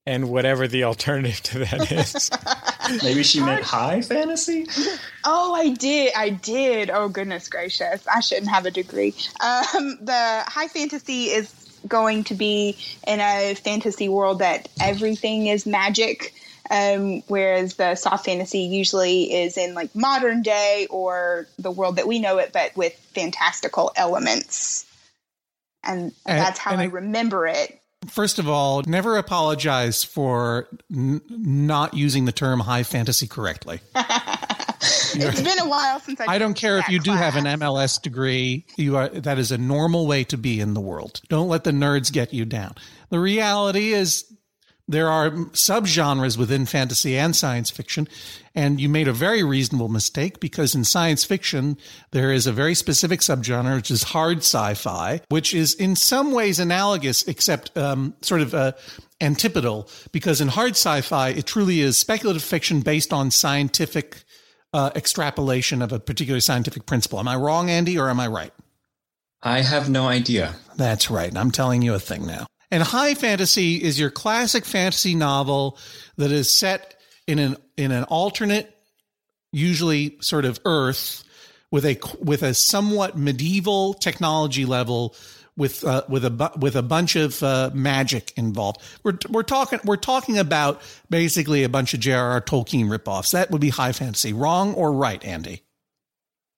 and 0.05 0.29
whatever 0.29 0.65
the 0.65 0.85
alternative 0.85 1.41
to 1.41 1.59
that 1.59 1.91
is. 1.91 2.31
Maybe 3.03 3.23
she 3.23 3.41
meant 3.41 3.63
high 3.63 3.99
fantasy. 3.99 4.67
Oh, 5.25 5.53
I 5.53 5.71
did. 5.71 6.13
I 6.15 6.29
did. 6.29 6.89
Oh, 6.89 7.09
goodness 7.09 7.49
gracious. 7.49 8.07
I 8.07 8.21
shouldn't 8.21 8.47
have 8.47 8.65
a 8.65 8.71
degree. 8.71 9.13
Um, 9.41 9.97
the 9.99 10.43
high 10.47 10.69
fantasy 10.69 11.25
is 11.25 11.53
going 11.89 12.23
to 12.23 12.35
be 12.35 12.77
in 13.05 13.19
a 13.19 13.53
fantasy 13.55 14.07
world 14.07 14.39
that 14.39 14.69
everything 14.79 15.47
is 15.47 15.65
magic. 15.65 16.33
Um, 16.71 17.21
whereas 17.27 17.75
the 17.75 17.95
soft 17.95 18.25
fantasy 18.25 18.59
usually 18.61 19.31
is 19.33 19.55
in 19.57 19.73
like 19.75 19.95
modern 19.95 20.41
day 20.41 20.87
or 20.89 21.47
the 21.59 21.69
world 21.71 21.97
that 21.97 22.07
we 22.07 22.17
know 22.19 22.37
it, 22.39 22.51
but 22.53 22.75
with 22.75 22.93
fantastical 23.13 23.91
elements. 23.95 24.85
And 25.83 26.11
And- 26.25 26.39
that's 26.39 26.57
how 26.59 26.71
and 26.71 26.81
I 26.81 26.85
it- 26.85 26.93
remember 26.93 27.45
it. 27.47 27.79
First 28.07 28.37
of 28.37 28.47
all, 28.47 28.83
never 28.85 29.17
apologize 29.17 30.03
for 30.03 30.67
n- 30.93 31.21
not 31.29 31.95
using 31.95 32.25
the 32.25 32.31
term 32.31 32.59
high 32.59 32.83
fantasy 32.83 33.27
correctly. 33.27 33.79
It's 35.17 35.41
been 35.41 35.59
a 35.59 35.67
while 35.67 35.99
since 36.01 36.19
I. 36.19 36.25
I 36.33 36.37
don't 36.37 36.53
care 36.55 36.77
if 36.77 36.89
you 36.89 36.99
do 36.99 37.11
have 37.11 37.35
an. 37.37 37.45
MLS 37.45 37.99
degree. 38.01 38.65
You 38.75 38.97
are 38.97 39.07
that 39.09 39.39
is 39.39 39.51
a 39.51 39.57
normal 39.57 40.05
way 40.07 40.25
to 40.25 40.37
be 40.37 40.59
in 40.59 40.73
the 40.73 40.81
world. 40.81 41.21
Don't 41.29 41.47
let 41.47 41.63
the 41.63 41.71
nerds 41.71 42.11
get 42.11 42.33
you 42.33 42.43
down. 42.45 42.75
The 43.09 43.19
reality 43.19 43.93
is 43.93 44.25
there 44.87 45.09
are 45.09 45.31
subgenres 45.31 46.37
within 46.37 46.65
fantasy 46.65 47.17
and 47.17 47.35
science 47.35 47.69
fiction. 47.69 48.07
And 48.53 48.79
you 48.79 48.87
made 48.87 49.07
a 49.07 49.13
very 49.13 49.43
reasonable 49.43 49.89
mistake 49.89 50.39
because 50.39 50.75
in 50.75 50.83
science 50.83 51.25
fiction, 51.25 51.77
there 52.11 52.31
is 52.31 52.47
a 52.47 52.53
very 52.53 52.75
specific 52.75 53.19
subgenre, 53.19 53.75
which 53.75 53.91
is 53.91 54.03
hard 54.03 54.39
sci-fi, 54.39 55.21
which 55.29 55.53
is 55.53 55.73
in 55.73 55.95
some 55.95 56.31
ways 56.31 56.59
analogous, 56.59 57.23
except 57.27 57.75
um, 57.77 58.13
sort 58.21 58.41
of 58.41 58.53
uh, 58.53 58.71
antipodal, 59.19 59.89
because 60.11 60.39
in 60.39 60.47
hard 60.49 60.71
sci-fi, 60.71 61.29
it 61.29 61.45
truly 61.45 61.81
is 61.81 61.97
speculative 61.97 62.43
fiction 62.43 62.81
based 62.81 63.11
on 63.11 63.31
scientific 63.31 64.23
uh, 64.71 64.91
extrapolation 64.95 65.81
of 65.81 65.91
a 65.91 65.99
particular 65.99 66.39
scientific 66.39 66.85
principle. 66.85 67.19
Am 67.19 67.27
I 67.27 67.35
wrong, 67.35 67.69
Andy, 67.69 67.97
or 67.97 68.09
am 68.09 68.19
I 68.19 68.27
right? 68.27 68.53
I 69.41 69.61
have 69.61 69.89
no 69.89 70.07
idea. 70.07 70.55
That's 70.75 71.09
right. 71.09 71.35
I'm 71.35 71.51
telling 71.51 71.81
you 71.81 71.93
a 71.93 71.99
thing 71.99 72.25
now. 72.25 72.47
And 72.71 72.81
high 72.81 73.13
fantasy 73.13 73.75
is 73.75 73.99
your 73.99 74.09
classic 74.09 74.65
fantasy 74.65 75.15
novel 75.15 75.77
that 76.17 76.31
is 76.31 76.49
set 76.49 76.99
in 77.27 77.39
an 77.39 77.57
in 77.77 77.91
an 77.91 78.03
alternate, 78.05 78.75
usually 79.51 80.17
sort 80.21 80.45
of 80.45 80.59
Earth, 80.65 81.23
with 81.71 81.85
a 81.85 81.99
with 82.19 82.41
a 82.43 82.53
somewhat 82.53 83.17
medieval 83.17 83.93
technology 83.93 84.65
level, 84.65 85.15
with 85.57 85.83
uh, 85.83 86.03
with 86.09 86.25
a 86.25 86.51
with 86.59 86.75
a 86.75 86.81
bunch 86.81 87.15
of 87.15 87.41
uh, 87.43 87.71
magic 87.73 88.33
involved. 88.35 88.81
We're 89.03 89.17
we're 89.29 89.43
talking 89.43 89.79
we're 89.83 89.95
talking 89.97 90.37
about 90.37 90.81
basically 91.09 91.63
a 91.63 91.69
bunch 91.69 91.93
of 91.93 91.99
J.R.R. 91.99 92.41
Tolkien 92.41 92.85
ripoffs. 92.85 93.31
That 93.31 93.51
would 93.51 93.61
be 93.61 93.69
high 93.69 93.91
fantasy. 93.91 94.33
Wrong 94.33 94.73
or 94.73 94.91
right, 94.91 95.23
Andy? 95.23 95.63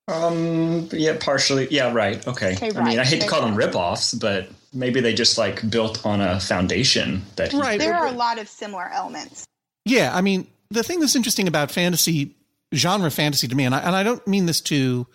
Um. 0.07 0.89
Yeah. 0.91 1.17
Partially. 1.19 1.67
Yeah. 1.69 1.93
Right. 1.93 2.25
Okay. 2.27 2.53
okay 2.53 2.71
I 2.75 2.83
mean, 2.83 2.99
I 2.99 3.05
hate 3.05 3.21
to 3.21 3.27
call 3.27 3.41
them 3.41 3.55
ripoffs, 3.55 4.19
but 4.19 4.49
maybe 4.73 5.01
they 5.01 5.13
just 5.13 5.37
like 5.37 5.69
built 5.69 6.05
on 6.05 6.21
a 6.21 6.39
foundation 6.39 7.23
that 7.35 7.51
he- 7.51 7.59
right. 7.59 7.79
There 7.79 7.95
are 7.95 8.07
a 8.07 8.11
lot 8.11 8.39
of 8.39 8.47
similar 8.47 8.89
elements. 8.91 9.45
Yeah. 9.85 10.15
I 10.15 10.21
mean, 10.21 10.47
the 10.69 10.83
thing 10.83 10.99
that's 10.99 11.15
interesting 11.15 11.47
about 11.47 11.71
fantasy 11.71 12.35
genre 12.73 13.09
fantasy 13.09 13.47
to 13.47 13.55
me, 13.55 13.63
and 13.65 13.73
I, 13.73 13.79
and 13.79 13.95
I 13.95 14.03
don't 14.03 14.25
mean 14.27 14.45
this 14.45 14.61
to 14.61 15.07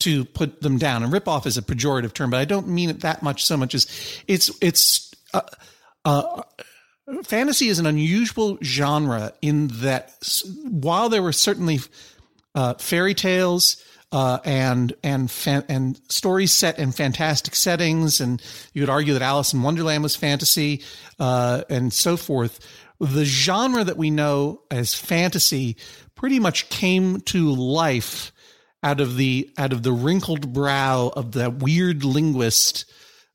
to 0.00 0.24
put 0.24 0.62
them 0.62 0.78
down. 0.78 1.02
And 1.02 1.12
ripoff 1.12 1.46
is 1.46 1.58
a 1.58 1.62
pejorative 1.62 2.14
term, 2.14 2.30
but 2.30 2.40
I 2.40 2.44
don't 2.44 2.68
mean 2.68 2.90
it 2.90 3.00
that 3.00 3.22
much. 3.22 3.44
So 3.44 3.56
much 3.56 3.74
as 3.74 3.86
it's 4.26 4.50
it's 4.60 5.14
uh, 5.32 5.42
uh, 6.04 6.42
fantasy 7.24 7.68
is 7.68 7.78
an 7.78 7.86
unusual 7.86 8.58
genre 8.62 9.32
in 9.42 9.68
that 9.68 10.12
while 10.64 11.08
there 11.08 11.22
were 11.22 11.32
certainly 11.32 11.80
uh, 12.54 12.74
fairy 12.74 13.14
tales 13.14 13.82
uh, 14.12 14.38
and 14.44 14.92
and 15.02 15.30
fan, 15.30 15.64
and 15.68 16.00
stories 16.08 16.52
set 16.52 16.78
in 16.78 16.92
fantastic 16.92 17.54
settings, 17.54 18.20
and 18.20 18.42
you 18.72 18.82
would 18.82 18.90
argue 18.90 19.12
that 19.12 19.22
Alice 19.22 19.52
in 19.52 19.62
Wonderland 19.62 20.02
was 20.02 20.16
fantasy 20.16 20.82
uh, 21.18 21.62
and 21.68 21.92
so 21.92 22.16
forth. 22.16 22.60
The 22.98 23.24
genre 23.24 23.84
that 23.84 23.96
we 23.96 24.10
know 24.10 24.62
as 24.70 24.94
fantasy 24.94 25.76
pretty 26.14 26.38
much 26.38 26.68
came 26.68 27.20
to 27.22 27.50
life 27.54 28.32
out 28.82 29.00
of 29.00 29.16
the 29.16 29.50
out 29.56 29.72
of 29.72 29.82
the 29.82 29.92
wrinkled 29.92 30.52
brow 30.52 31.10
of 31.14 31.32
the 31.32 31.50
weird 31.50 32.04
linguist 32.04 32.84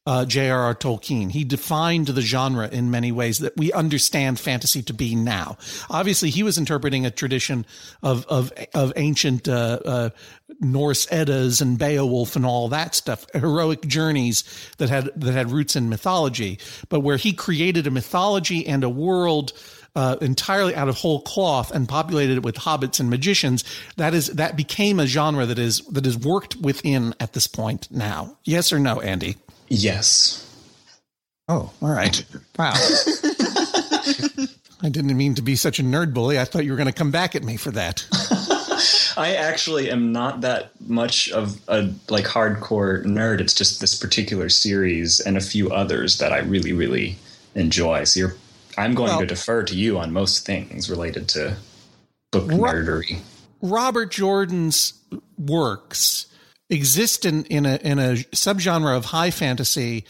uh, 0.06 0.26
J.R.R. 0.26 0.76
Tolkien. 0.76 1.32
He 1.32 1.44
defined 1.44 2.08
the 2.08 2.22
genre 2.22 2.68
in 2.68 2.92
many 2.92 3.12
ways 3.12 3.40
that 3.40 3.58
we 3.58 3.72
understand 3.74 4.40
fantasy 4.40 4.82
to 4.84 4.94
be 4.94 5.16
now. 5.16 5.58
Obviously, 5.90 6.30
he 6.30 6.44
was 6.44 6.58
interpreting 6.58 7.06
a 7.06 7.12
tradition 7.12 7.66
of 8.04 8.26
of 8.28 8.54
of 8.74 8.94
ancient 8.96 9.48
uh, 9.48 9.80
uh, 9.86 10.10
Norse 10.60 11.08
Eddas 11.12 11.62
and 11.62 11.78
Beowulf 11.78 12.36
and 12.36 12.46
all 12.46 12.68
that 12.70 12.94
stuff, 12.94 13.26
heroic 13.34 13.82
journeys 13.82 14.44
that 14.78 14.90
had 14.90 15.10
that 15.16 15.34
had 15.34 15.52
roots 15.52 15.76
in 15.76 15.90
mythology. 15.90 16.60
But 16.90 17.00
where 17.00 17.18
he 17.18 17.34
created 17.34 17.88
a 17.88 17.92
mythology 17.92 18.66
and 18.66 18.84
a 18.84 18.90
world. 18.90 19.54
Uh, 19.98 20.18
entirely 20.20 20.76
out 20.76 20.90
of 20.90 20.98
whole 20.98 21.22
cloth 21.22 21.72
and 21.72 21.88
populated 21.88 22.36
it 22.36 22.44
with 22.44 22.56
hobbits 22.56 23.00
and 23.00 23.10
magicians. 23.10 23.64
That 23.96 24.14
is 24.14 24.28
that 24.28 24.58
became 24.58 25.00
a 25.00 25.08
genre 25.08 25.46
that 25.46 25.58
is 25.58 25.80
that 25.86 26.06
is 26.06 26.18
worked 26.18 26.58
within 26.58 27.16
at 27.22 27.32
this 27.32 27.48
point 27.48 27.90
now. 27.90 28.38
Yes 28.44 28.74
or 28.74 28.80
no, 28.80 29.00
Andy? 29.00 29.38
Yes. 29.68 30.42
Oh, 31.48 31.72
all 31.82 31.90
right. 31.90 32.24
Wow. 32.58 32.74
I 34.82 34.90
didn't 34.90 35.16
mean 35.16 35.36
to 35.36 35.42
be 35.42 35.56
such 35.56 35.80
a 35.80 35.84
nerd 35.84 36.14
bully. 36.14 36.40
I 36.40 36.46
thought 36.46 36.66
you 36.66 36.72
were 36.72 36.78
going 36.78 36.88
to 36.88 36.94
come 36.94 37.12
back 37.12 37.36
at 37.36 37.44
me 37.44 37.58
for 37.58 37.72
that. 37.72 38.06
I 39.18 39.36
actually 39.36 39.90
am 39.90 40.12
not 40.12 40.42
that 40.42 40.72
much 40.82 41.32
of 41.32 41.60
a 41.68 41.90
like 42.10 42.26
hardcore 42.26 43.04
nerd. 43.06 43.40
It's 43.40 43.54
just 43.54 43.80
this 43.80 43.98
particular 43.98 44.50
series 44.50 45.20
and 45.20 45.38
a 45.38 45.42
few 45.42 45.72
others 45.72 46.18
that 46.18 46.34
I 46.34 46.40
really, 46.40 46.74
really 46.74 47.16
enjoy. 47.56 48.04
So 48.04 48.20
you're, 48.20 48.36
I'm 48.78 48.94
going 48.94 49.10
well, 49.10 49.20
to 49.22 49.26
defer 49.26 49.64
to 49.64 49.76
you 49.76 49.98
on 49.98 50.12
most 50.12 50.46
things 50.46 50.90
related 50.90 51.30
to 51.30 51.56
book 52.32 52.50
Ro- 52.50 52.74
nerdery. 52.74 53.20
Robert 53.62 54.12
Jordan's 54.12 54.94
works 55.38 56.28
exist 56.70 57.26
in, 57.26 57.46
in 57.46 57.66
a 57.66 57.76
in 57.76 58.00
a 58.00 58.14
subgenre 58.34 58.96
of 58.96 59.06
high 59.06 59.32
fantasy 59.32 60.06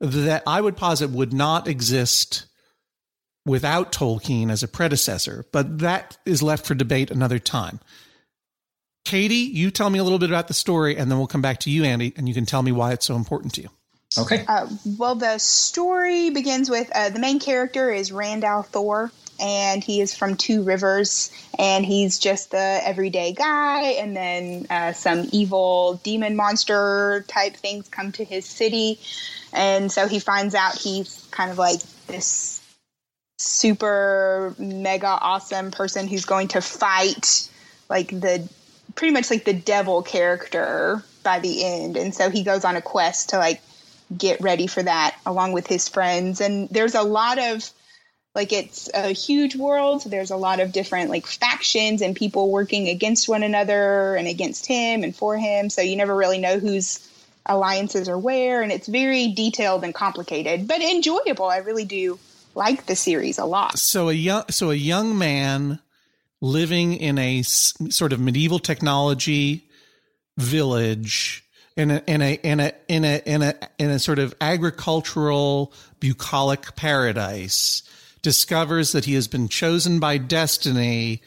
that 0.00 0.42
I 0.46 0.60
would 0.60 0.76
posit 0.76 1.10
would 1.10 1.32
not 1.32 1.68
exist 1.68 2.46
without 3.44 3.92
Tolkien 3.92 4.50
as 4.50 4.62
a 4.62 4.68
predecessor, 4.68 5.46
but 5.52 5.78
that 5.78 6.18
is 6.24 6.42
left 6.42 6.66
for 6.66 6.74
debate 6.74 7.10
another 7.10 7.38
time. 7.38 7.80
Katie, 9.04 9.36
you 9.36 9.70
tell 9.70 9.88
me 9.88 9.98
a 9.98 10.04
little 10.04 10.18
bit 10.18 10.28
about 10.28 10.48
the 10.48 10.54
story, 10.54 10.96
and 10.96 11.10
then 11.10 11.18
we'll 11.18 11.26
come 11.26 11.40
back 11.40 11.60
to 11.60 11.70
you, 11.70 11.84
Andy, 11.84 12.12
and 12.16 12.28
you 12.28 12.34
can 12.34 12.44
tell 12.44 12.62
me 12.62 12.72
why 12.72 12.92
it's 12.92 13.06
so 13.06 13.16
important 13.16 13.54
to 13.54 13.62
you. 13.62 13.70
Okay. 14.18 14.44
Uh, 14.46 14.68
well, 14.98 15.14
the 15.14 15.38
story 15.38 16.30
begins 16.30 16.68
with 16.68 16.90
uh, 16.94 17.08
the 17.08 17.18
main 17.18 17.40
character 17.40 17.90
is 17.90 18.12
Rand 18.12 18.42
al'Thor, 18.42 19.10
and 19.40 19.82
he 19.82 20.00
is 20.00 20.14
from 20.14 20.36
Two 20.36 20.62
Rivers, 20.62 21.30
and 21.58 21.84
he's 21.84 22.18
just 22.18 22.50
the 22.50 22.80
everyday 22.82 23.32
guy. 23.32 23.82
And 24.00 24.16
then 24.16 24.66
uh, 24.70 24.92
some 24.92 25.28
evil 25.32 26.00
demon 26.02 26.36
monster 26.36 27.24
type 27.28 27.56
things 27.56 27.88
come 27.88 28.12
to 28.12 28.24
his 28.24 28.46
city, 28.46 29.00
and 29.52 29.90
so 29.90 30.08
he 30.08 30.18
finds 30.18 30.54
out 30.54 30.76
he's 30.76 31.26
kind 31.30 31.50
of 31.50 31.58
like 31.58 31.80
this 32.06 32.60
super 33.38 34.54
mega 34.58 35.06
awesome 35.06 35.70
person 35.70 36.08
who's 36.08 36.24
going 36.24 36.48
to 36.48 36.60
fight 36.60 37.48
like 37.88 38.08
the 38.08 38.48
pretty 38.94 39.12
much 39.12 39.30
like 39.30 39.44
the 39.44 39.52
devil 39.52 40.02
character 40.02 41.02
by 41.22 41.38
the 41.38 41.64
end. 41.64 41.96
And 41.96 42.14
so 42.14 42.30
he 42.30 42.42
goes 42.42 42.64
on 42.64 42.76
a 42.76 42.82
quest 42.82 43.30
to 43.30 43.38
like 43.38 43.60
get 44.16 44.40
ready 44.40 44.66
for 44.66 44.82
that 44.82 45.16
along 45.24 45.52
with 45.52 45.66
his 45.66 45.88
friends. 45.88 46.40
And 46.40 46.68
there's 46.70 46.94
a 46.94 47.02
lot 47.02 47.38
of 47.38 47.70
like 48.38 48.52
it's 48.52 48.88
a 48.94 49.08
huge 49.08 49.56
world. 49.56 50.04
There's 50.06 50.30
a 50.30 50.36
lot 50.36 50.60
of 50.60 50.70
different 50.70 51.10
like 51.10 51.26
factions 51.26 52.02
and 52.02 52.14
people 52.14 52.52
working 52.52 52.88
against 52.88 53.28
one 53.28 53.42
another 53.42 54.14
and 54.14 54.28
against 54.28 54.64
him 54.64 55.02
and 55.02 55.14
for 55.14 55.36
him. 55.36 55.68
So 55.70 55.82
you 55.82 55.96
never 55.96 56.14
really 56.14 56.38
know 56.38 56.60
whose 56.60 57.04
alliances 57.46 58.08
are 58.08 58.16
where. 58.16 58.62
And 58.62 58.70
it's 58.70 58.86
very 58.86 59.32
detailed 59.32 59.82
and 59.82 59.92
complicated 59.92 60.68
but 60.68 60.80
enjoyable. 60.80 61.46
I 61.46 61.56
really 61.56 61.84
do 61.84 62.20
like 62.54 62.86
the 62.86 62.94
series 62.94 63.38
a 63.38 63.44
lot. 63.44 63.76
So 63.76 64.08
a 64.08 64.12
young 64.12 64.44
so 64.50 64.70
a 64.70 64.76
young 64.76 65.18
man 65.18 65.80
living 66.40 66.94
in 66.94 67.18
a 67.18 67.42
sort 67.42 68.12
of 68.12 68.20
medieval 68.20 68.60
technology 68.60 69.68
village 70.36 71.44
in 71.76 71.90
a 71.90 72.02
in 72.06 72.22
a 72.22 72.34
in 72.44 72.60
a 72.60 72.72
in 72.86 73.04
a 73.04 73.20
in 73.26 73.42
a 73.42 73.54
in 73.80 73.90
a 73.90 73.98
sort 73.98 74.20
of 74.20 74.32
agricultural 74.40 75.72
bucolic 75.98 76.76
paradise 76.76 77.82
discovers 78.22 78.92
that 78.92 79.04
he 79.04 79.14
has 79.14 79.28
been 79.28 79.48
chosen 79.48 79.98
by 80.00 80.18
destiny 80.18 81.22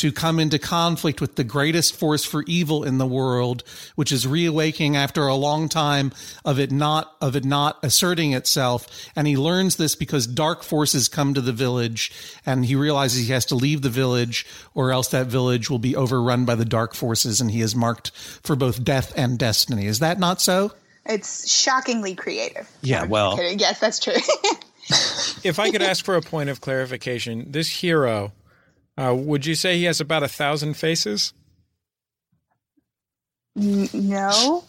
to 0.00 0.10
come 0.10 0.40
into 0.40 0.58
conflict 0.58 1.20
with 1.20 1.36
the 1.36 1.44
greatest 1.44 1.94
force 1.94 2.24
for 2.24 2.42
evil 2.46 2.84
in 2.84 2.96
the 2.96 3.06
world, 3.06 3.62
which 3.96 4.10
is 4.10 4.26
reawakening 4.26 4.96
after 4.96 5.26
a 5.26 5.34
long 5.34 5.68
time 5.68 6.10
of 6.42 6.58
it 6.58 6.72
not 6.72 7.14
of 7.20 7.36
it 7.36 7.44
not 7.44 7.78
asserting 7.82 8.32
itself. 8.32 9.10
And 9.14 9.26
he 9.26 9.36
learns 9.36 9.76
this 9.76 9.94
because 9.94 10.26
dark 10.26 10.62
forces 10.62 11.10
come 11.10 11.34
to 11.34 11.42
the 11.42 11.52
village, 11.52 12.12
and 12.46 12.64
he 12.64 12.76
realizes 12.76 13.26
he 13.26 13.32
has 13.34 13.44
to 13.46 13.54
leave 13.54 13.82
the 13.82 13.90
village, 13.90 14.46
or 14.74 14.90
else 14.90 15.08
that 15.08 15.26
village 15.26 15.68
will 15.68 15.78
be 15.78 15.94
overrun 15.94 16.46
by 16.46 16.54
the 16.54 16.64
dark 16.64 16.94
forces, 16.94 17.42
and 17.42 17.50
he 17.50 17.60
is 17.60 17.76
marked 17.76 18.10
for 18.42 18.56
both 18.56 18.82
death 18.82 19.12
and 19.16 19.38
destiny. 19.38 19.84
Is 19.84 19.98
that 19.98 20.18
not 20.18 20.40
so? 20.40 20.72
It's 21.04 21.52
shockingly 21.52 22.14
creative. 22.14 22.70
Yeah, 22.80 23.04
well, 23.04 23.38
yes, 23.38 23.80
that's 23.80 23.98
true. 23.98 24.14
if 25.44 25.58
I 25.58 25.70
could 25.70 25.82
ask 25.82 26.04
for 26.04 26.16
a 26.16 26.22
point 26.22 26.50
of 26.50 26.60
clarification, 26.60 27.52
this 27.52 27.68
hero, 27.68 28.32
uh, 28.96 29.14
would 29.14 29.46
you 29.46 29.54
say 29.54 29.78
he 29.78 29.84
has 29.84 30.00
about 30.00 30.22
a 30.22 30.28
thousand 30.28 30.74
faces? 30.74 31.32
no. 33.56 34.64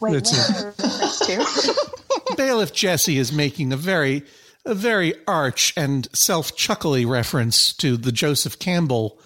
Wait, 0.00 0.12
That's 0.12 0.30
Bailiff 2.36 2.72
Jesse 2.72 3.18
is 3.18 3.32
making 3.32 3.72
a 3.72 3.76
very, 3.76 4.22
a 4.64 4.74
very 4.74 5.14
arch 5.26 5.72
and 5.76 6.06
self-chuckly 6.12 7.04
reference 7.04 7.72
to 7.74 7.96
the 7.96 8.12
Joseph 8.12 8.58
Campbell 8.58 9.18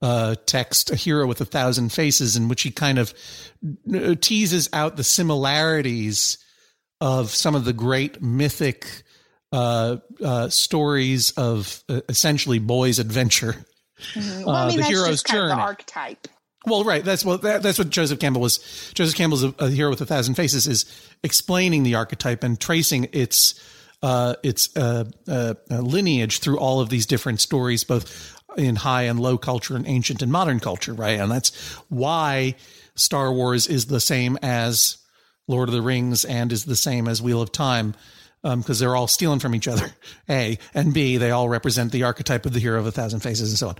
uh, 0.00 0.36
text, 0.46 0.90
"A 0.90 0.96
Hero 0.96 1.26
with 1.26 1.40
a 1.40 1.44
Thousand 1.44 1.92
Faces," 1.92 2.36
in 2.36 2.48
which 2.48 2.62
he 2.62 2.70
kind 2.70 2.98
of 2.98 3.12
uh, 3.94 4.14
teases 4.20 4.68
out 4.72 4.96
the 4.96 5.04
similarities 5.04 6.38
of 7.00 7.30
some 7.30 7.54
of 7.54 7.64
the 7.64 7.72
great 7.72 8.22
mythic 8.22 9.02
uh, 9.52 9.96
uh, 10.22 10.48
stories 10.48 11.32
of 11.32 11.82
uh, 11.88 12.00
essentially 12.08 12.58
boys' 12.58 12.98
adventure. 12.98 13.54
Mm-hmm. 14.14 14.44
Well, 14.44 14.54
I 14.54 14.68
mean, 14.68 14.76
the 14.76 14.82
that's 14.82 14.90
hero's 14.90 15.08
just 15.08 15.24
kind 15.24 15.38
of 15.38 15.48
journey. 15.48 15.54
the 15.56 15.60
archetype. 15.60 16.28
Well, 16.66 16.84
right. 16.84 17.04
That's 17.04 17.24
what 17.24 17.42
that, 17.42 17.62
that's 17.62 17.78
what 17.78 17.90
Joseph 17.90 18.20
Campbell 18.20 18.40
was. 18.40 18.58
Joseph 18.94 19.16
Campbell's 19.16 19.42
a, 19.42 19.54
a 19.58 19.70
hero 19.70 19.90
with 19.90 20.00
a 20.00 20.06
thousand 20.06 20.34
faces 20.34 20.68
is 20.68 20.84
explaining 21.24 21.82
the 21.82 21.96
archetype 21.96 22.44
and 22.44 22.60
tracing 22.60 23.08
its 23.12 23.60
uh, 24.02 24.34
its 24.42 24.76
uh, 24.76 25.04
uh, 25.26 25.54
uh, 25.70 25.78
lineage 25.80 26.38
through 26.38 26.58
all 26.58 26.80
of 26.80 26.90
these 26.90 27.06
different 27.06 27.40
stories, 27.40 27.84
both 27.84 28.36
in 28.56 28.76
high 28.76 29.02
and 29.02 29.18
low 29.18 29.36
culture 29.38 29.74
and 29.74 29.86
ancient 29.88 30.22
and 30.22 30.30
modern 30.30 30.60
culture. 30.60 30.92
Right, 30.92 31.18
and 31.18 31.30
that's 31.30 31.54
why 31.88 32.54
Star 32.94 33.32
Wars 33.32 33.66
is 33.66 33.86
the 33.86 34.00
same 34.00 34.38
as 34.42 34.98
Lord 35.46 35.68
of 35.68 35.74
the 35.74 35.82
Rings 35.82 36.24
and 36.24 36.52
is 36.52 36.64
the 36.64 36.76
same 36.76 37.08
as 37.08 37.22
Wheel 37.22 37.42
of 37.42 37.52
Time. 37.52 37.94
Um, 38.44 38.60
because 38.60 38.78
they're 38.78 38.94
all 38.94 39.08
stealing 39.08 39.40
from 39.40 39.52
each 39.56 39.66
other, 39.66 39.90
A, 40.30 40.58
and 40.72 40.94
B, 40.94 41.16
they 41.16 41.32
all 41.32 41.48
represent 41.48 41.90
the 41.90 42.04
archetype 42.04 42.46
of 42.46 42.52
the 42.52 42.60
hero 42.60 42.78
of 42.78 42.86
a 42.86 42.92
thousand 42.92 43.18
faces 43.18 43.50
and 43.50 43.58
so 43.58 43.70
on. 43.70 43.76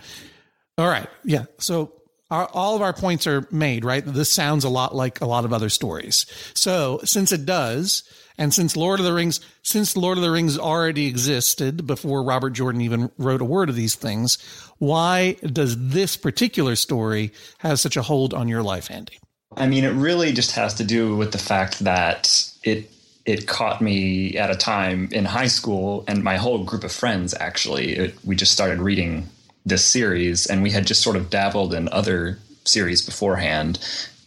All 0.78 0.88
right. 0.88 1.08
Yeah. 1.24 1.44
So 1.58 1.92
our, 2.30 2.46
all 2.52 2.76
of 2.76 2.82
our 2.82 2.92
points 2.92 3.26
are 3.26 3.46
made, 3.50 3.84
right? 3.84 4.04
This 4.04 4.30
sounds 4.30 4.64
a 4.64 4.68
lot 4.68 4.94
like 4.94 5.20
a 5.20 5.26
lot 5.26 5.44
of 5.44 5.52
other 5.52 5.68
stories. 5.68 6.26
So 6.54 7.00
since 7.04 7.32
it 7.32 7.46
does, 7.46 8.02
and 8.36 8.54
since 8.54 8.76
Lord 8.76 9.00
of 9.00 9.06
the 9.06 9.12
Rings, 9.12 9.40
since 9.62 9.96
Lord 9.96 10.18
of 10.18 10.24
the 10.24 10.30
Rings 10.30 10.58
already 10.58 11.06
existed 11.06 11.86
before 11.86 12.22
Robert 12.22 12.50
Jordan 12.50 12.80
even 12.80 13.10
wrote 13.18 13.40
a 13.40 13.46
word 13.46 13.68
of 13.68 13.74
these 13.74 13.96
things, 13.96 14.38
why 14.78 15.36
does 15.42 15.88
this 15.88 16.16
particular 16.16 16.76
story 16.76 17.32
have 17.58 17.80
such 17.80 17.96
a 17.96 18.02
hold 18.02 18.34
on 18.34 18.46
your 18.46 18.62
life, 18.62 18.90
Andy? 18.90 19.18
I 19.56 19.66
mean, 19.66 19.84
it 19.84 19.92
really 19.92 20.32
just 20.32 20.52
has 20.52 20.74
to 20.74 20.84
do 20.84 21.16
with 21.16 21.32
the 21.32 21.38
fact 21.38 21.80
that 21.80 22.52
it 22.62 22.90
it 23.28 23.46
caught 23.46 23.82
me 23.82 24.38
at 24.38 24.50
a 24.50 24.54
time 24.56 25.10
in 25.12 25.26
high 25.26 25.48
school, 25.48 26.02
and 26.08 26.24
my 26.24 26.38
whole 26.38 26.64
group 26.64 26.82
of 26.82 26.90
friends 26.90 27.34
actually. 27.34 27.92
It, 27.92 28.14
we 28.24 28.34
just 28.34 28.52
started 28.52 28.80
reading 28.80 29.28
this 29.66 29.84
series, 29.84 30.46
and 30.46 30.62
we 30.62 30.70
had 30.70 30.86
just 30.86 31.02
sort 31.02 31.14
of 31.14 31.28
dabbled 31.28 31.74
in 31.74 31.90
other 31.90 32.38
series 32.64 33.04
beforehand. 33.04 33.78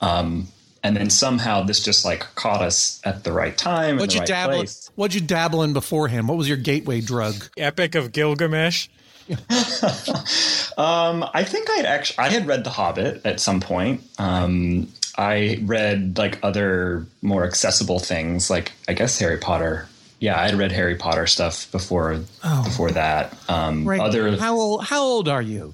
Um, 0.01 0.49
and 0.83 0.95
then 0.95 1.09
somehow 1.09 1.63
this 1.63 1.83
just 1.83 2.05
like 2.05 2.21
caught 2.35 2.61
us 2.61 3.01
at 3.03 3.23
the 3.23 3.31
right 3.31 3.57
time. 3.57 3.95
What'd 3.95 4.11
the 4.11 4.13
you 4.13 4.19
right 4.19 4.27
dabble? 4.27 4.57
place. 4.57 4.91
What'd 4.93 5.15
you 5.15 5.21
dabble 5.21 5.63
in 5.63 5.73
beforehand? 5.73 6.27
What 6.27 6.37
was 6.37 6.47
your 6.47 6.57
gateway 6.57 7.01
drug? 7.01 7.49
Epic 7.57 7.95
of 7.95 8.11
Gilgamesh. 8.11 8.87
Um, 10.77 11.25
I 11.33 11.43
think 11.43 11.69
I'd 11.69 11.85
actually 11.85 12.19
I 12.19 12.29
had 12.29 12.47
read 12.47 12.63
The 12.63 12.69
Hobbit 12.69 13.25
at 13.25 13.39
some 13.39 13.59
point. 13.59 14.01
Um, 14.17 14.87
I 15.17 15.59
read 15.63 16.17
like 16.17 16.39
other 16.43 17.05
more 17.21 17.43
accessible 17.45 17.99
things, 17.99 18.49
like 18.49 18.71
I 18.87 18.93
guess 18.93 19.17
Harry 19.19 19.37
Potter. 19.37 19.87
Yeah, 20.19 20.39
I 20.39 20.45
had 20.45 20.55
read 20.55 20.71
Harry 20.71 20.95
Potter 20.95 21.25
stuff 21.27 21.71
before 21.71 22.19
before 22.63 22.91
that. 22.91 23.35
Um, 23.49 23.87
Other 23.87 24.37
How 24.37 24.55
old? 24.55 24.85
How 24.85 25.01
old 25.01 25.27
are 25.27 25.41
you? 25.41 25.73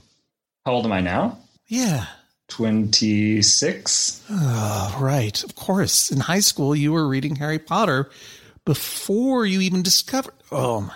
how 0.66 0.74
old 0.74 0.86
am 0.86 0.92
I 0.92 1.00
now? 1.02 1.38
Yeah. 1.68 2.06
Twenty 2.50 3.42
six. 3.42 4.24
Oh, 4.30 4.98
right. 5.00 5.42
Of 5.44 5.56
course. 5.56 6.12
In 6.12 6.20
high 6.22 6.40
school, 6.40 6.76
you 6.76 6.94
were 6.94 7.08
reading 7.08 7.36
Harry 7.36 7.60
Potter 7.60 8.10
before 8.66 9.46
you 9.46 9.62
even 9.62 9.82
discovered. 9.84 10.34
Oh 10.52 10.82
my. 10.82 10.94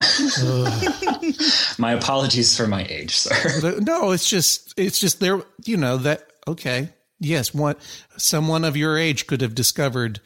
My 1.78 1.92
apologies 1.92 2.56
for 2.56 2.66
my 2.66 2.86
age, 2.88 3.16
sir. 3.16 3.78
No, 3.80 4.10
it's 4.12 4.28
just 4.28 4.74
it's 4.76 4.98
just 4.98 5.20
there. 5.20 5.42
You 5.64 5.76
know 5.76 5.96
that. 5.98 6.28
Okay. 6.46 6.90
Yes. 7.24 7.54
One 7.54 7.76
someone 8.16 8.64
of 8.64 8.76
your 8.76 8.98
age 8.98 9.26
could 9.26 9.40
have 9.40 9.54
discovered 9.54 10.20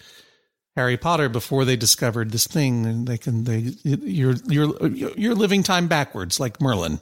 Harry 0.76 0.96
Potter 0.96 1.28
before 1.28 1.64
they 1.64 1.76
discovered 1.76 2.30
this 2.30 2.46
thing, 2.46 2.86
and 2.86 3.06
they 3.06 3.18
can 3.18 3.44
they 3.44 3.72
you're 3.82 4.34
you're 4.46 4.86
you're 4.88 5.34
living 5.34 5.62
time 5.62 5.88
backwards, 5.88 6.38
like 6.38 6.60
Merlin. 6.60 7.00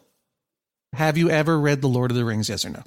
Have 0.93 1.19
you 1.19 1.31
ever 1.31 1.59
read 1.59 1.83
the 1.83 1.89
Lord 1.89 2.11
of 2.11 2.17
the 2.17 2.25
Rings? 2.25 2.49
Yes 2.49 2.65
or 2.65 2.71
no? 2.71 2.83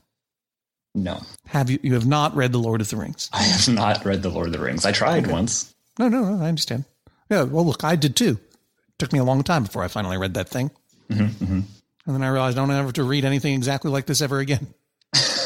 No, 0.95 1.21
Have 1.47 1.69
you? 1.69 1.79
You 1.83 1.93
have 1.93 2.07
not 2.07 2.35
read 2.35 2.51
the 2.51 2.57
Lord 2.57 2.81
of 2.81 2.89
the 2.89 2.97
Rings. 2.97 3.29
I 3.31 3.43
have 3.43 3.73
not 3.73 4.05
read 4.05 4.23
The 4.23 4.29
Lord 4.29 4.47
of 4.47 4.53
the 4.53 4.59
Rings. 4.59 4.85
I 4.85 4.91
tried 4.91 5.27
once. 5.27 5.73
No, 5.99 6.09
no, 6.09 6.23
no. 6.23 6.43
I 6.43 6.47
understand. 6.47 6.85
Yeah. 7.29 7.43
Well, 7.43 7.63
look, 7.65 7.83
I 7.83 7.95
did 7.95 8.15
too. 8.15 8.39
It 8.41 8.97
took 8.97 9.13
me 9.13 9.19
a 9.19 9.23
long 9.23 9.43
time 9.43 9.63
before 9.63 9.83
I 9.83 9.87
finally 9.87 10.17
read 10.17 10.33
that 10.33 10.49
thing. 10.49 10.71
Mm-hmm, 11.09 11.43
mm-hmm. 11.43 11.59
And 12.05 12.15
then 12.15 12.23
I 12.23 12.29
realized 12.29 12.57
I 12.57 12.61
don't 12.61 12.71
ever 12.71 12.85
have 12.85 12.93
to 12.93 13.03
read 13.03 13.23
anything 13.23 13.53
exactly 13.53 13.91
like 13.91 14.07
this 14.07 14.21
ever 14.21 14.39
again. 14.39 14.73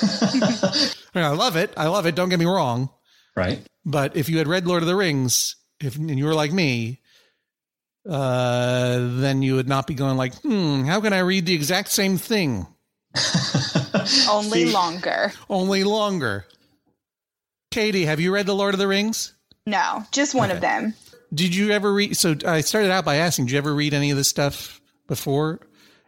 I, 1.14 1.20
mean, 1.20 1.26
I 1.26 1.30
love 1.30 1.56
it. 1.56 1.74
I 1.78 1.88
love 1.88 2.06
it. 2.06 2.16
Don't 2.16 2.30
get 2.30 2.40
me 2.40 2.46
wrong. 2.46 2.90
Right. 3.36 3.62
But 3.86 4.16
if 4.16 4.30
you 4.30 4.38
had 4.38 4.48
read 4.48 4.68
Lord 4.68 4.84
of 4.84 4.88
the 4.88 4.96
Rings, 4.96 5.56
if 5.80 5.96
and 5.96 6.18
you 6.18 6.26
were 6.26 6.34
like 6.34 6.52
me, 6.52 7.02
uh, 8.10 8.98
then 9.18 9.42
you 9.42 9.56
would 9.56 9.68
not 9.68 9.88
be 9.88 9.94
going 9.94 10.18
like, 10.18 10.34
hmm, 10.42 10.84
how 10.84 11.02
can 11.02 11.14
I 11.14 11.20
read 11.20 11.46
the 11.46 11.54
exact 11.54 11.90
same 11.90 12.18
thing, 12.18 12.68
Only 14.30 14.66
longer. 14.66 15.32
only 15.50 15.84
longer? 15.84 16.46
Katie, 17.72 18.06
have 18.06 18.20
you 18.20 18.34
read 18.34 18.46
the 18.46 18.56
Lord 18.56 18.74
of 18.74 18.80
the 18.80 18.88
Rings? 18.88 19.34
No, 19.66 20.04
just 20.12 20.36
one 20.36 20.52
of 20.52 20.62
them. 20.62 20.94
Did 21.34 21.56
you 21.56 21.72
ever 21.72 21.92
read? 21.94 22.16
So 22.18 22.36
I 22.46 22.62
started 22.62 22.92
out 22.92 23.06
by 23.06 23.16
asking, 23.16 23.46
did 23.46 23.54
you 23.54 23.58
ever 23.58 23.74
read 23.74 23.94
any 23.94 24.12
of 24.12 24.18
this 24.18 24.28
stuff 24.28 24.82
before 25.08 25.60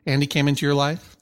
Andy 0.06 0.28
came 0.28 0.48
into 0.48 0.66
your 0.66 0.76
life? 0.76 1.15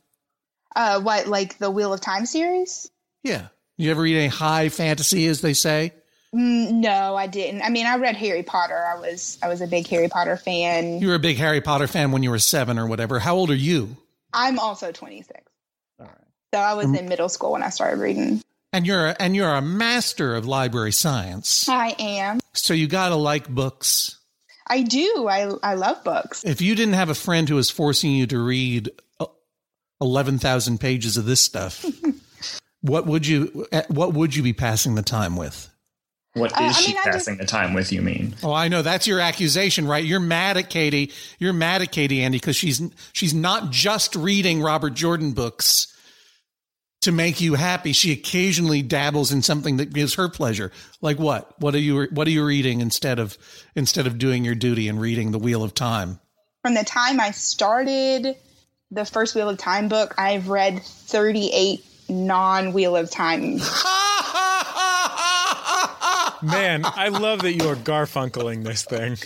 Uh, 0.75 1.01
what, 1.01 1.27
like 1.27 1.57
the 1.57 1.69
Wheel 1.69 1.93
of 1.93 2.01
Time 2.01 2.25
series? 2.25 2.89
Yeah. 3.23 3.47
You 3.77 3.91
ever 3.91 4.01
read 4.01 4.17
any 4.17 4.27
high 4.27 4.69
fantasy, 4.69 5.27
as 5.27 5.41
they 5.41 5.53
say? 5.53 5.93
Mm, 6.33 6.73
no, 6.73 7.15
I 7.15 7.27
didn't. 7.27 7.61
I 7.61 7.69
mean, 7.69 7.85
I 7.85 7.97
read 7.97 8.15
Harry 8.15 8.43
Potter. 8.43 8.77
I 8.77 8.99
was 8.99 9.37
I 9.41 9.47
was 9.47 9.61
a 9.61 9.67
big 9.67 9.87
Harry 9.87 10.09
Potter 10.09 10.35
fan. 10.37 10.99
You 10.99 11.09
were 11.09 11.15
a 11.15 11.19
big 11.19 11.37
Harry 11.37 11.61
Potter 11.61 11.87
fan 11.87 12.11
when 12.11 12.23
you 12.23 12.31
were 12.31 12.39
seven 12.39 12.79
or 12.79 12.87
whatever. 12.87 13.19
How 13.19 13.35
old 13.35 13.51
are 13.51 13.55
you? 13.55 13.97
I'm 14.33 14.57
also 14.57 14.91
26. 14.91 15.41
So 16.53 16.59
I 16.59 16.75
was 16.75 16.85
in 16.85 17.09
middle 17.09 17.29
school 17.29 17.53
when 17.53 17.63
I 17.63 17.69
started 17.69 17.99
reading. 17.99 18.39
And 18.71 18.85
you're 18.85 19.07
a, 19.07 19.15
and 19.19 19.35
you're 19.35 19.51
a 19.51 19.61
master 19.61 20.35
of 20.35 20.45
library 20.45 20.91
science. 20.91 21.67
I 21.67 21.95
am. 21.97 22.39
So 22.53 22.75
you 22.75 22.85
got 22.87 23.09
to 23.09 23.15
like 23.15 23.49
books. 23.49 24.19
I 24.67 24.83
do. 24.83 25.27
I 25.27 25.51
I 25.63 25.73
love 25.73 26.03
books. 26.03 26.43
If 26.45 26.61
you 26.61 26.75
didn't 26.75 26.93
have 26.93 27.09
a 27.09 27.15
friend 27.15 27.49
who 27.49 27.55
was 27.55 27.71
forcing 27.71 28.11
you 28.11 28.27
to 28.27 28.39
read 28.39 28.91
11,000 30.01 30.79
pages 30.79 31.17
of 31.17 31.25
this 31.25 31.41
stuff, 31.41 31.85
what 32.81 33.05
would 33.05 33.25
you 33.27 33.65
uh, 33.71 33.83
what 33.89 34.13
would 34.13 34.35
you 34.35 34.43
be 34.43 34.53
passing 34.53 34.95
the 34.95 35.01
time 35.03 35.35
with? 35.35 35.69
What 36.35 36.51
is 36.51 36.57
Uh, 36.57 36.63
I 36.63 36.71
she 36.71 36.87
mean, 36.89 36.97
I 36.97 37.03
just- 37.05 37.17
passing 37.27 37.37
the 37.37 37.45
time 37.45 37.73
with? 37.73 37.91
You 37.91 38.01
mean? 38.01 38.35
Oh, 38.43 38.51
I 38.53 38.67
know 38.67 38.81
that's 38.81 39.05
your 39.07 39.19
accusation, 39.19 39.85
right? 39.87 40.03
You're 40.03 40.19
mad 40.19 40.57
at 40.57 40.69
Katie. 40.69 41.11
You're 41.39 41.53
mad 41.53 41.81
at 41.83 41.91
Katie 41.91 42.23
Andy 42.23 42.37
because 42.39 42.55
she's 42.55 42.81
she's 43.13 43.33
not 43.33 43.69
just 43.69 44.15
reading 44.15 44.61
Robert 44.61 44.95
Jordan 44.95 45.33
books 45.33 45.87
to 47.01 47.11
make 47.11 47.39
you 47.41 47.53
happy. 47.53 47.91
She 47.93 48.11
occasionally 48.13 48.81
dabbles 48.81 49.31
in 49.31 49.41
something 49.43 49.77
that 49.77 49.93
gives 49.93 50.15
her 50.15 50.27
pleasure. 50.27 50.71
Like 51.01 51.19
what? 51.19 51.53
What 51.61 51.75
are 51.75 51.79
you 51.79 52.07
what 52.11 52.27
are 52.27 52.31
you 52.31 52.43
reading 52.43 52.81
instead 52.81 53.19
of 53.19 53.37
instead 53.75 54.07
of 54.07 54.17
doing 54.17 54.43
your 54.43 54.55
duty 54.55 54.87
and 54.87 54.99
reading 54.99 55.31
The 55.31 55.39
Wheel 55.39 55.63
of 55.63 55.75
Time? 55.75 56.19
From 56.63 56.73
the 56.73 56.83
time 56.83 57.19
I 57.19 57.29
started 57.31 58.35
the 58.93 59.05
first 59.05 59.35
Wheel 59.35 59.49
of 59.49 59.57
Time 59.57 59.89
book, 59.89 60.13
I've 60.17 60.49
read 60.49 60.81
38 60.83 61.83
non 62.09 62.73
Wheel 62.73 62.95
of 62.95 63.09
Time. 63.09 63.41
Man, 66.43 66.83
I 66.85 67.07
love 67.09 67.41
that 67.41 67.53
you 67.53 67.67
are 67.69 67.75
garfunkeling 67.75 68.63
this 68.63 68.83
thing. 68.83 69.17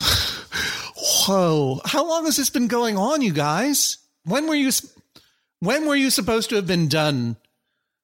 Whoa! 1.26 1.80
How 1.84 2.06
long 2.06 2.24
has 2.24 2.36
this 2.36 2.50
been 2.50 2.68
going 2.68 2.96
on, 2.96 3.22
you 3.22 3.32
guys? 3.32 3.98
When 4.24 4.46
were 4.48 4.54
you? 4.54 4.70
When 5.60 5.86
were 5.86 5.96
you 5.96 6.10
supposed 6.10 6.50
to 6.50 6.56
have 6.56 6.66
been 6.66 6.88
done 6.88 7.36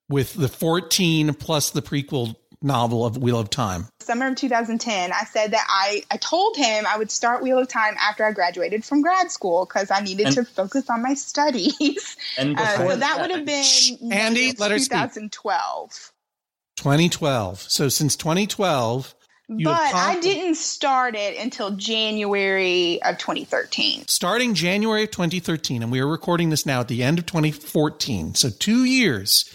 with 0.09 0.35
the 0.35 0.48
fourteen 0.48 1.35
plus 1.35 1.70
the 1.70 1.83
prequel 1.83 2.37
novel 2.62 3.05
of 3.07 3.16
Wheel 3.16 3.38
of 3.38 3.51
Time? 3.51 3.87
Summer 4.01 4.29
of 4.29 4.37
2010, 4.37 5.12
I 5.12 5.25
said 5.25 5.51
that 5.53 5.66
I, 5.68 6.03
I 6.11 6.16
told 6.16 6.57
him 6.57 6.85
I 6.88 6.97
would 6.99 7.11
start 7.11 7.42
Wheel 7.42 7.59
of 7.59 7.68
Time 7.68 7.94
after 8.01 8.25
I 8.25 8.33
graduated 8.33 8.85
from 8.85 9.03
grad 9.03 9.31
school 9.31 9.66
because 9.66 9.90
I 9.90 10.01
needed 10.01 10.27
And- 10.27 10.35
to 10.37 10.44
focus 10.44 10.88
on 10.90 11.03
my 11.03 11.14
studies. 11.14 12.16
And 12.38 12.59
Uh, 12.59 12.62
before 12.79 12.90
so 12.92 12.97
that 12.99 13.21
would 13.21 13.31
have 13.31 13.44
been 13.44 13.64
Andy, 14.12 14.40
May 14.47 14.51
of 14.51 14.59
let 14.61 14.71
her 14.71 14.79
speak. 14.79 14.90
2012. 14.99 16.12
2012. 16.77 17.61
So 17.68 17.88
since 17.88 18.16
2012, 18.16 19.14
you 19.49 19.64
but 19.64 19.94
I 19.94 20.21
didn't 20.21 20.57
start 20.57 21.14
it 21.16 21.38
until 21.38 21.71
January 21.71 23.01
of 23.03 23.18
2013. 23.18 24.05
starting 24.07 24.55
January 24.55 25.05
of 25.05 25.11
2013, 25.11 25.83
and 25.83 25.90
we 25.90 26.01
are 26.01 26.07
recording 26.07 26.51
this 26.51 26.66
now 26.66 26.81
at 26.81 26.88
the 26.88 27.03
end 27.03 27.18
of 27.18 27.27
2014. 27.27 28.35
So 28.35 28.51
two 28.51 28.85
years, 28.85 29.51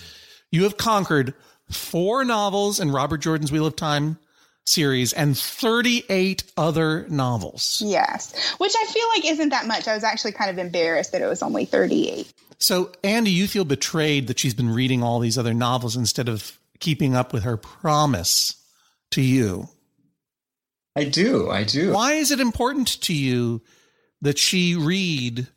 you 0.52 0.63
have 0.63 0.78
conquered 0.78 1.34
four 1.75 2.23
novels 2.23 2.79
in 2.79 2.91
Robert 2.91 3.19
Jordan's 3.19 3.51
Wheel 3.51 3.65
of 3.65 3.75
Time 3.75 4.17
series 4.65 5.13
and 5.13 5.38
38 5.38 6.43
other 6.55 7.05
novels. 7.09 7.81
Yes, 7.86 8.33
which 8.57 8.73
I 8.77 8.86
feel 8.86 9.07
like 9.09 9.25
isn't 9.25 9.49
that 9.49 9.67
much. 9.67 9.88
I 9.88 9.93
was 9.93 10.03
actually 10.03 10.31
kind 10.31 10.49
of 10.49 10.57
embarrassed 10.57 11.12
that 11.12 11.21
it 11.21 11.27
was 11.27 11.43
only 11.43 11.65
38. 11.65 12.31
So, 12.59 12.91
Andy, 13.03 13.31
you 13.31 13.47
feel 13.47 13.65
betrayed 13.65 14.27
that 14.27 14.39
she's 14.39 14.53
been 14.53 14.69
reading 14.69 15.03
all 15.03 15.19
these 15.19 15.38
other 15.38 15.53
novels 15.53 15.97
instead 15.97 16.29
of 16.29 16.57
keeping 16.79 17.15
up 17.15 17.33
with 17.33 17.43
her 17.43 17.57
promise 17.57 18.55
to 19.12 19.21
you. 19.21 19.67
I 20.95 21.05
do. 21.05 21.49
I 21.49 21.63
do. 21.63 21.91
Why 21.91 22.13
is 22.13 22.31
it 22.31 22.39
important 22.39 23.01
to 23.01 23.13
you 23.13 23.62
that 24.21 24.38
she 24.38 24.75
read 24.75 25.47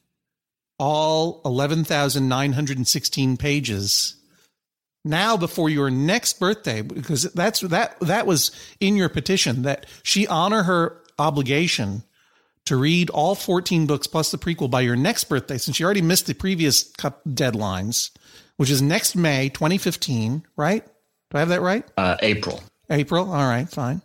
all 0.79 1.41
11,916 1.45 3.37
pages 3.37 4.15
now 5.07 5.37
before 5.37 5.71
your 5.71 5.91
next 5.91 6.39
birthday 6.41 6.83
because 6.83 7.23
that's 7.33 7.61
that 7.61 7.99
that 8.01 8.27
was 8.27 8.51
in 8.81 8.97
your 8.97 9.09
petition 9.09 9.63
that 9.63 9.87
she 10.03 10.27
honor 10.27 10.65
her 10.65 11.01
obligation 11.19 12.03
to 12.65 12.77
read 12.77 13.09
all 13.11 13.35
14 13.35 13.87
books 13.87 14.07
plus 14.07 14.31
the 14.31 14.39
prequel 14.39 14.71
by 14.71 14.81
your 14.81 14.97
next 14.97 15.25
birthday 15.25 15.57
since 15.57 15.79
you 15.79 15.87
already 15.87 16.03
missed 16.03 16.27
the 16.27 16.35
previous 16.35 16.91
deadlines 16.93 18.11
which 18.57 18.71
is 18.71 18.83
next 18.83 19.15
May 19.15 19.49
2015 19.49 20.45
right? 20.57 20.85
Do 20.85 21.37
I 21.37 21.41
have 21.41 21.49
that 21.49 21.63
right? 21.63 21.85
Uh, 21.97 22.17
April. 22.21 22.63
April? 22.91 23.31
All 23.33 23.49
right 23.49 23.69
fine. 23.69 24.03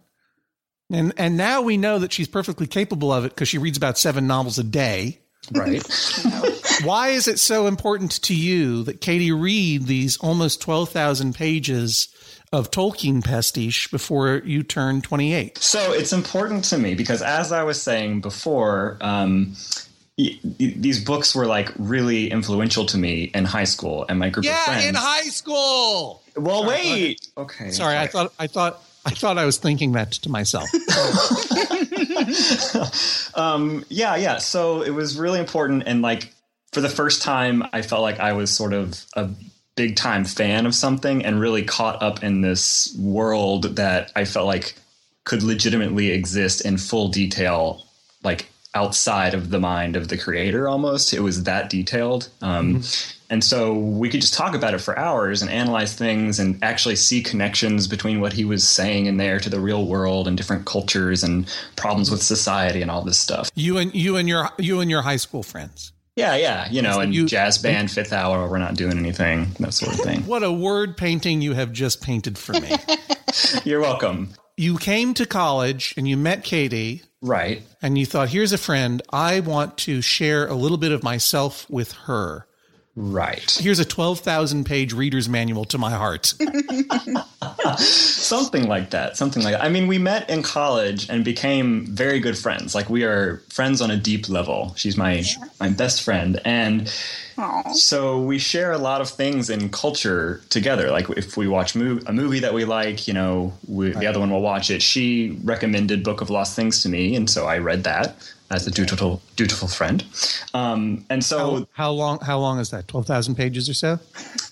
And 0.92 1.14
and 1.18 1.36
now 1.36 1.62
we 1.62 1.78
know 1.78 2.00
that 2.00 2.14
she's 2.14 2.28
perfectly 2.28 2.68
capable 2.68 3.12
of 3.12 3.26
it 3.26 3.30
because 3.30 3.50
she 3.50 3.58
reads 3.58 3.78
about 3.78 3.98
seven 3.98 4.28
novels 4.28 4.60
a 4.60 4.64
day. 4.64 5.20
Right 5.52 5.82
Why 6.84 7.10
is 7.10 7.28
it 7.28 7.40
so 7.40 7.68
important 7.68 8.12
to 8.24 8.36
you 8.36 8.84
that 8.84 9.02
Katie 9.02 9.32
read 9.32 9.88
these 9.88 10.18
almost 10.18 10.62
12,000 10.62 11.36
pages 11.36 12.08
of 12.52 12.72
Tolkien 12.72 13.24
pastiche 13.24 13.90
before 13.92 14.42
you 14.46 14.64
turn 14.64 15.02
28? 15.02 15.58
So 15.58 15.94
it's 15.94 16.14
important 16.14 16.64
to 16.66 16.78
me 16.78 16.96
because, 16.96 17.22
as 17.22 17.52
I 17.52 17.64
was 17.64 17.82
saying 17.82 18.22
before, 18.22 18.98
um, 19.02 19.56
these 20.18 21.04
books 21.04 21.36
were 21.36 21.46
like 21.46 21.72
really 21.78 22.32
influential 22.32 22.86
to 22.88 22.98
me 22.98 23.32
in 23.34 23.46
high 23.46 23.64
school 23.64 24.06
and 24.10 24.20
my 24.20 24.30
group 24.30 24.46
yeah, 24.46 24.60
of 24.60 24.66
friends. 24.66 24.84
Yeah, 24.84 24.90
in 24.90 24.96
high 24.96 25.30
school. 25.30 26.22
Well, 26.36 26.64
Sorry, 26.64 26.70
wait. 26.70 27.28
Okay. 27.38 27.72
Sorry, 27.72 27.98
I 27.98 28.08
thought 28.08 28.34
I 28.40 28.48
thought 28.48 28.84
I 29.06 29.12
thought 29.12 29.38
I 29.38 29.46
was 29.46 29.58
thinking 29.58 29.94
that 29.94 30.12
to 30.14 30.30
myself. 30.30 30.70
um, 33.36 33.86
yeah, 33.90 34.16
yeah. 34.16 34.38
So 34.38 34.82
it 34.82 34.92
was 34.92 35.18
really 35.18 35.40
important, 35.40 35.84
and 35.86 36.02
like 36.02 36.34
for 36.72 36.82
the 36.82 36.90
first 36.90 37.22
time, 37.22 37.64
I 37.74 37.82
felt 37.82 38.02
like 38.02 38.20
I 38.20 38.34
was 38.34 38.52
sort 38.52 38.74
of 38.74 39.06
a 39.14 39.30
big 39.76 39.96
time 39.96 40.26
fan 40.26 40.66
of 40.66 40.76
something 40.76 41.24
and 41.26 41.40
really 41.40 41.64
caught 41.64 42.02
up 42.02 42.24
in 42.24 42.42
this 42.42 42.96
world 43.00 43.76
that 43.78 44.12
I 44.16 44.26
felt 44.26 44.48
like 44.48 44.76
could 45.24 45.44
legitimately 45.44 46.12
exist 46.12 46.62
in 46.62 46.78
full 46.78 47.10
detail, 47.10 47.86
like 48.24 48.50
outside 48.74 49.34
of 49.34 49.50
the 49.50 49.60
mind 49.60 49.96
of 49.96 50.08
the 50.08 50.18
creator 50.18 50.68
almost. 50.68 51.14
It 51.14 51.20
was 51.22 51.44
that 51.44 51.70
detailed. 51.70 52.30
Um, 52.42 52.76
mm-hmm. 52.76 53.18
And 53.30 53.44
so 53.44 53.74
we 53.74 54.10
could 54.10 54.20
just 54.20 54.34
talk 54.34 54.56
about 54.56 54.74
it 54.74 54.80
for 54.80 54.98
hours 55.00 55.42
and 55.42 55.50
analyze 55.50 55.96
things 55.96 56.38
and 56.38 56.62
actually 56.62 56.98
see 56.98 57.24
connections 57.24 57.88
between 57.88 58.20
what 58.20 58.34
he 58.34 58.44
was 58.44 58.68
saying 58.68 59.06
in 59.06 59.16
there 59.18 59.40
to 59.40 59.50
the 59.50 59.60
real 59.60 59.86
world 59.86 60.28
and 60.28 60.36
different 60.36 60.66
cultures 60.66 61.24
and 61.24 61.50
problems 61.78 62.12
with 62.12 62.22
society 62.22 62.82
and 62.82 62.92
all 62.92 63.04
this 63.04 63.18
stuff. 63.18 63.50
You 63.56 63.78
and 63.78 63.94
you 63.96 64.18
and 64.18 64.28
your 64.28 64.50
you 64.58 64.82
and 64.82 64.92
your 64.92 65.02
high 65.02 65.16
school 65.16 65.44
friends. 65.44 65.94
Yeah, 66.16 66.36
yeah, 66.36 66.68
you 66.70 66.82
know, 66.82 67.00
and 67.00 67.16
you, 67.16 67.26
jazz 67.26 67.58
band, 67.58 67.90
fifth 67.90 68.12
hour, 68.12 68.50
we're 68.50 68.58
not 68.58 68.76
doing 68.76 68.98
anything, 68.98 69.48
that 69.60 69.74
sort 69.74 69.94
of 69.94 70.02
thing. 70.02 70.22
What 70.28 70.44
a 70.44 70.52
word 70.52 70.98
painting 70.98 71.42
you 71.42 71.54
have 71.54 71.72
just 71.72 72.02
painted 72.02 72.38
for 72.38 72.54
me. 72.54 72.72
You're 73.64 73.80
welcome. 73.80 74.34
You 74.58 74.78
came 74.78 75.14
to 75.16 75.26
college 75.26 75.94
and 75.98 76.08
you 76.08 76.18
met 76.18 76.44
Katie. 76.44 77.04
Right. 77.22 77.64
And 77.82 77.98
you 77.98 78.06
thought, 78.06 78.30
here's 78.30 78.52
a 78.52 78.58
friend. 78.58 79.02
I 79.12 79.40
want 79.40 79.78
to 79.80 80.02
share 80.02 80.48
a 80.48 80.54
little 80.54 80.78
bit 80.78 80.92
of 80.92 81.02
myself 81.04 81.70
with 81.70 81.94
her. 81.94 82.46
Right. 82.96 83.50
Here's 83.52 83.80
a 83.80 83.86
12,000 83.86 84.66
page 84.66 84.92
reader's 84.92 85.30
manual 85.30 85.64
to 85.66 85.78
my 85.78 85.92
heart. 85.92 86.26
something 87.78 88.68
like 88.68 88.90
that. 88.90 89.16
Something 89.16 89.44
like 89.44 89.54
that. 89.54 89.64
I 89.64 89.70
mean, 89.70 89.88
we 89.88 89.98
met 89.98 90.30
in 90.30 90.44
college 90.44 91.10
and 91.10 91.24
became 91.24 91.86
very 91.86 92.20
good 92.20 92.38
friends. 92.38 92.76
Like 92.76 92.90
we 92.90 93.04
are 93.06 93.44
friends 93.50 93.82
on 93.82 93.92
a 93.92 93.98
deep 93.98 94.28
level. 94.28 94.74
She's 94.76 94.98
my 94.98 95.20
yeah. 95.20 95.46
my 95.62 95.70
best 95.70 96.04
friend 96.04 96.42
and 96.44 96.82
Aww. 97.38 97.74
so 97.74 98.20
we 98.20 98.38
share 98.38 98.74
a 98.74 98.78
lot 98.78 99.00
of 99.00 99.10
things 99.10 99.50
in 99.50 99.70
culture 99.70 100.42
together. 100.50 100.92
Like 100.92 101.10
if 101.12 101.38
we 101.38 101.48
watch 101.48 101.74
mov- 101.76 102.06
a 102.10 102.14
movie 102.14 102.40
that 102.40 102.54
we 102.54 102.66
like, 102.66 103.08
you 103.08 103.14
know, 103.14 103.54
we, 103.70 103.88
right. 103.88 104.00
the 104.00 104.08
other 104.08 104.20
one 104.20 104.32
will 104.32 104.42
watch 104.42 104.70
it. 104.70 104.82
She 104.82 105.40
recommended 105.46 106.04
Book 106.04 106.20
of 106.20 106.30
Lost 106.30 106.58
Things 106.58 106.84
to 106.84 106.90
me 106.90 107.16
and 107.16 107.30
so 107.30 107.46
I 107.46 107.60
read 107.60 107.86
that 107.86 108.18
as 108.52 108.68
a 108.68 108.72
dutiful 108.72 109.22
dutiful 109.36 109.68
friend. 109.68 110.04
Um, 110.54 111.06
and 111.10 111.24
so, 111.24 111.38
how, 111.38 111.86
how, 111.86 111.92
long? 111.92 112.20
How 112.20 112.38
long 112.38 112.60
is 112.60 112.70
that? 112.72 112.88
Twelve 112.88 113.08
thousand 113.08 113.36
pages 113.36 113.70
or 113.70 113.74
so? 113.74 114.00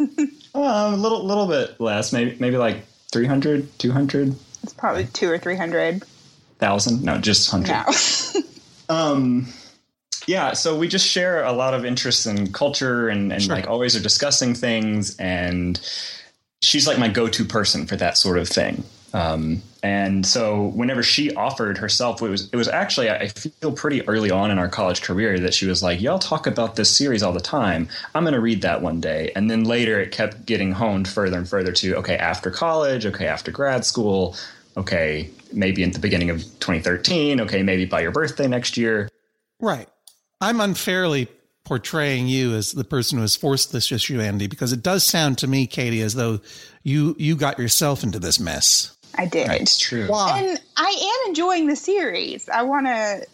uh, 0.55 0.91
a 0.93 0.95
little 0.95 1.23
little 1.23 1.47
bit 1.47 1.79
less, 1.79 2.11
maybe 2.11 2.35
maybe 2.39 2.57
like 2.57 2.85
300, 3.11 3.77
200. 3.77 4.35
It's 4.63 4.73
probably 4.73 5.05
two 5.05 5.29
or 5.29 5.37
three 5.37 5.55
hundred 5.55 6.03
thousand. 6.57 7.03
No, 7.03 7.17
just 7.17 7.51
hundred. 7.51 7.69
No. 7.69 8.41
um, 8.89 9.47
yeah. 10.27 10.53
So 10.53 10.77
we 10.77 10.87
just 10.87 11.07
share 11.07 11.43
a 11.43 11.51
lot 11.51 11.73
of 11.73 11.85
interests 11.85 12.25
in 12.25 12.51
culture, 12.51 13.09
and 13.09 13.31
and 13.33 13.43
sure. 13.43 13.55
like 13.55 13.67
always 13.67 13.95
are 13.95 14.01
discussing 14.01 14.53
things 14.53 15.15
and. 15.17 15.79
She's 16.61 16.85
like 16.85 16.99
my 16.99 17.07
go-to 17.07 17.45
person 17.45 17.87
for 17.87 17.95
that 17.95 18.17
sort 18.17 18.37
of 18.37 18.49
thing. 18.49 18.83
Um, 19.13 19.61
and 19.81 20.25
so 20.25 20.67
whenever 20.67 21.01
she 21.03 21.33
offered 21.35 21.77
herself, 21.77 22.21
it 22.21 22.29
was 22.29 22.49
it 22.49 22.55
was 22.55 22.67
actually 22.67 23.09
I 23.09 23.29
feel 23.29 23.71
pretty 23.71 24.05
early 24.07 24.29
on 24.29 24.51
in 24.51 24.59
our 24.59 24.67
college 24.67 25.01
career 25.01 25.39
that 25.39 25.53
she 25.53 25.65
was 25.65 25.81
like, 25.81 26.01
"Y'all 26.01 26.19
talk 26.19 26.47
about 26.47 26.75
this 26.75 26.89
series 26.95 27.23
all 27.23 27.31
the 27.31 27.39
time. 27.39 27.87
I'm 28.13 28.23
going 28.23 28.33
to 28.33 28.41
read 28.41 28.61
that 28.63 28.81
one 28.81 28.99
day." 28.99 29.31
And 29.35 29.49
then 29.49 29.63
later 29.63 29.99
it 29.99 30.11
kept 30.11 30.45
getting 30.45 30.73
honed 30.73 31.07
further 31.07 31.37
and 31.37 31.47
further 31.47 31.71
to 31.73 31.95
okay, 31.97 32.17
after 32.17 32.51
college, 32.51 33.05
okay, 33.05 33.27
after 33.27 33.51
grad 33.51 33.85
school, 33.85 34.35
okay, 34.75 35.29
maybe 35.53 35.83
in 35.83 35.91
the 35.91 35.99
beginning 35.99 36.29
of 36.29 36.41
2013, 36.59 37.41
okay, 37.41 37.63
maybe 37.63 37.85
by 37.85 38.01
your 38.01 38.11
birthday 38.11 38.47
next 38.47 38.75
year. 38.75 39.09
Right. 39.61 39.87
I'm 40.41 40.59
unfairly 40.61 41.27
portraying 41.65 42.27
you 42.27 42.55
as 42.55 42.71
the 42.71 42.83
person 42.83 43.17
who 43.17 43.21
has 43.21 43.35
forced 43.35 43.71
this 43.71 43.91
issue, 43.91 44.19
Andy, 44.19 44.47
because 44.47 44.73
it 44.73 44.81
does 44.81 45.03
sound 45.03 45.37
to 45.37 45.47
me, 45.47 45.67
Katie, 45.67 46.01
as 46.01 46.15
though 46.15 46.39
you 46.83 47.15
you 47.19 47.35
got 47.35 47.59
yourself 47.59 48.03
into 48.03 48.19
this 48.19 48.39
mess. 48.39 48.97
I 49.15 49.25
did. 49.25 49.47
That's 49.47 49.77
true. 49.77 50.07
Why? 50.07 50.39
And 50.39 50.61
I 50.77 51.21
am 51.23 51.29
enjoying 51.29 51.67
the 51.67 51.75
series. 51.75 52.47
I 52.49 52.63
want 52.63 52.87
to 52.87 53.25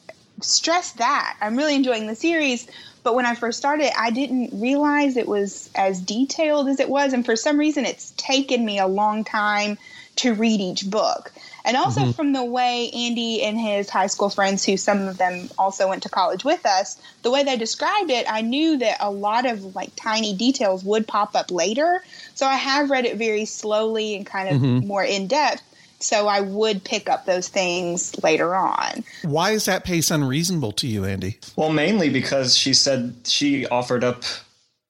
stress 0.41 0.93
that. 0.93 1.37
I'm 1.41 1.55
really 1.55 1.75
enjoying 1.75 2.07
the 2.07 2.15
series. 2.15 2.67
But 3.03 3.13
when 3.13 3.25
I 3.25 3.35
first 3.35 3.59
started, 3.59 3.91
I 3.97 4.09
didn't 4.09 4.49
realize 4.59 5.15
it 5.15 5.27
was 5.27 5.69
as 5.75 6.01
detailed 6.01 6.67
as 6.67 6.79
it 6.79 6.89
was. 6.89 7.13
And 7.13 7.23
for 7.23 7.35
some 7.35 7.57
reason, 7.57 7.85
it's 7.85 8.11
taken 8.17 8.65
me 8.65 8.79
a 8.79 8.87
long 8.87 9.23
time 9.23 9.77
to 10.17 10.33
read 10.33 10.59
each 10.59 10.89
book. 10.89 11.31
And 11.65 11.75
also 11.75 12.01
mm-hmm. 12.01 12.11
from 12.11 12.33
the 12.33 12.43
way 12.43 12.91
Andy 12.91 13.41
and 13.41 13.59
his 13.59 13.89
high 13.89 14.07
school 14.07 14.29
friends, 14.29 14.63
who 14.63 14.77
some 14.77 15.07
of 15.07 15.17
them 15.17 15.49
also 15.57 15.89
went 15.89 16.03
to 16.03 16.09
college 16.09 16.45
with 16.45 16.63
us, 16.65 17.01
the 17.23 17.31
way 17.31 17.43
they 17.43 17.57
described 17.57 18.11
it, 18.11 18.25
I 18.29 18.41
knew 18.41 18.77
that 18.77 18.97
a 18.99 19.09
lot 19.09 19.45
of 19.45 19.75
like 19.75 19.89
tiny 19.95 20.35
details 20.35 20.83
would 20.83 21.07
pop 21.07 21.35
up 21.35 21.49
later. 21.49 22.03
So 22.35 22.45
I 22.45 22.55
have 22.55 22.91
read 22.91 23.05
it 23.05 23.17
very 23.17 23.45
slowly 23.45 24.15
and 24.15 24.25
kind 24.25 24.49
of 24.49 24.61
mm-hmm. 24.61 24.87
more 24.87 25.03
in 25.03 25.27
depth. 25.27 25.63
So 25.99 26.27
I 26.27 26.41
would 26.41 26.83
pick 26.83 27.09
up 27.09 27.25
those 27.25 27.47
things 27.47 28.21
later 28.21 28.53
on. 28.53 29.03
Why 29.23 29.51
is 29.51 29.65
that 29.65 29.83
pace 29.83 30.11
unreasonable 30.11 30.73
to 30.73 30.87
you, 30.87 31.03
Andy? 31.03 31.39
Well, 31.55 31.71
mainly 31.71 32.09
because 32.09 32.55
she 32.55 32.75
said 32.75 33.15
she 33.23 33.65
offered 33.65 34.03
up 34.03 34.23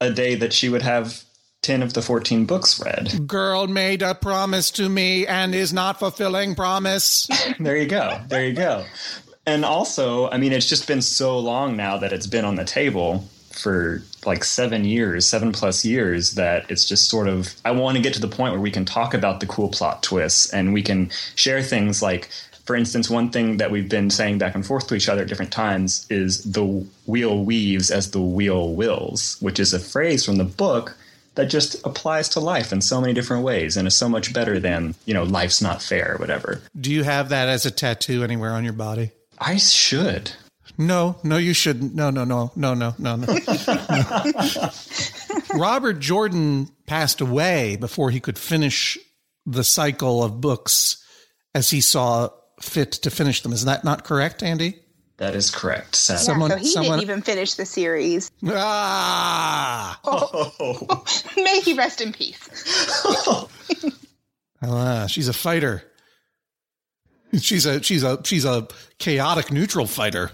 a 0.02 0.12
day 0.12 0.36
that 0.36 0.52
she 0.52 0.68
would 0.68 0.82
have 0.82 1.24
10 1.66 1.82
of 1.82 1.94
the 1.94 2.02
14 2.02 2.46
books 2.46 2.80
read. 2.80 3.28
Girl 3.28 3.66
made 3.66 4.04
a 4.04 4.14
promise 4.14 4.70
to 4.72 4.88
me 4.88 5.26
and 5.26 5.56
is 5.56 5.74
not 5.74 5.98
fulfilling 5.98 6.54
promise. 6.54 7.28
there 7.60 7.76
you 7.76 7.88
go. 7.88 8.22
There 8.28 8.46
you 8.46 8.54
go. 8.54 8.86
And 9.48 9.66
also, 9.66 10.30
I 10.30 10.38
mean, 10.38 10.54
it's 10.54 10.70
just 10.70 10.88
been 10.88 11.02
so 11.02 11.40
long 11.40 11.76
now 11.76 11.98
that 11.98 12.14
it's 12.14 12.28
been 12.28 12.46
on 12.46 12.56
the 12.56 12.66
table 12.66 13.28
for 13.52 14.04
like 14.28 14.44
seven 14.44 14.86
years, 14.86 15.26
seven 15.26 15.52
plus 15.52 15.84
years, 15.84 16.34
that 16.34 16.70
it's 16.70 16.86
just 16.86 17.10
sort 17.10 17.28
of, 17.28 17.56
I 17.66 17.72
want 17.72 17.98
to 17.98 18.04
get 18.04 18.14
to 18.14 18.22
the 18.22 18.28
point 18.28 18.54
where 18.54 18.62
we 18.62 18.72
can 18.72 18.86
talk 18.86 19.16
about 19.16 19.40
the 19.40 19.48
cool 19.48 19.70
plot 19.70 20.04
twists 20.04 20.54
and 20.54 20.72
we 20.72 20.84
can 20.84 21.10
share 21.34 21.64
things 21.64 22.00
like, 22.04 22.30
for 22.66 22.76
instance, 22.76 23.10
one 23.10 23.32
thing 23.32 23.58
that 23.58 23.72
we've 23.72 23.90
been 23.90 24.12
saying 24.12 24.38
back 24.38 24.54
and 24.54 24.66
forth 24.66 24.86
to 24.88 24.96
each 24.96 25.10
other 25.10 25.24
at 25.24 25.28
different 25.28 25.52
times 25.52 26.06
is 26.12 26.44
the 26.44 26.64
wheel 27.08 27.44
weaves 27.44 27.90
as 27.90 28.12
the 28.12 28.22
wheel 28.22 28.74
wills, 28.74 29.38
which 29.40 29.60
is 29.60 29.74
a 29.74 29.80
phrase 29.80 30.24
from 30.24 30.38
the 30.38 30.44
book 30.44 30.96
that 31.36 31.46
just 31.48 31.86
applies 31.86 32.30
to 32.30 32.40
life 32.40 32.72
in 32.72 32.82
so 32.82 33.00
many 33.00 33.14
different 33.14 33.44
ways 33.44 33.78
and 33.78 33.88
is 33.88 33.96
so 33.96 34.10
much 34.10 34.34
better 34.34 34.60
than, 34.60 34.96
you 35.06 35.14
know, 35.14 35.24
life's 35.24 35.62
not 35.62 35.82
fair 35.82 36.16
or 36.16 36.18
whatever. 36.18 36.62
Do 36.80 36.92
you 36.92 37.04
have 37.04 37.30
that 37.30 37.48
as 37.48 37.66
a 37.66 37.72
tattoo 37.72 38.24
anywhere 38.24 38.54
on 38.54 38.64
your 38.64 38.74
body? 38.74 39.12
I 39.38 39.58
should. 39.58 40.32
No, 40.78 41.18
no, 41.24 41.38
you 41.38 41.54
shouldn't. 41.54 41.96
No, 41.96 42.10
no, 42.10 42.24
no, 42.26 42.52
no, 42.56 42.74
no, 42.74 42.96
no, 42.98 43.16
no. 43.16 43.40
Robert 45.56 46.00
Jordan 46.00 46.70
passed 46.86 47.22
away 47.22 47.78
before 47.78 48.12
he 48.12 48.20
could 48.20 48.38
finish 48.38 48.98
the 49.46 49.64
cycle 49.64 50.24
of 50.24 50.42
books 50.42 51.04
as 51.54 51.70
he 51.70 51.82
saw 51.82 52.30
fit 52.60 52.92
to 52.94 53.10
finish 53.10 53.42
them. 53.42 53.54
Is 53.54 53.66
that 53.66 53.84
not 53.84 54.04
correct, 54.04 54.44
Andy? 54.44 54.80
That 55.18 55.34
is 55.34 55.50
correct. 55.50 56.06
Yeah, 56.10 56.18
someone, 56.18 56.52
so 56.52 56.58
he 56.58 56.72
someone... 56.72 57.00
didn't 57.00 57.10
even 57.10 57.22
finish 57.22 57.54
the 57.54 57.66
series. 57.66 58.30
Ah! 58.46 59.98
Oh. 60.04 61.04
May 61.38 61.62
he 61.62 61.74
rest 61.74 62.02
in 62.02 62.12
peace. 62.12 62.38
ah, 64.62 65.08
she's 65.08 65.30
a 65.30 65.34
fighter. 65.34 65.84
she's 67.40 67.66
a 67.66 67.82
she's 67.82 68.04
a 68.04 68.22
she's 68.26 68.44
a 68.44 68.68
chaotic 68.98 69.54
neutral 69.54 69.88
fighter, 69.88 70.32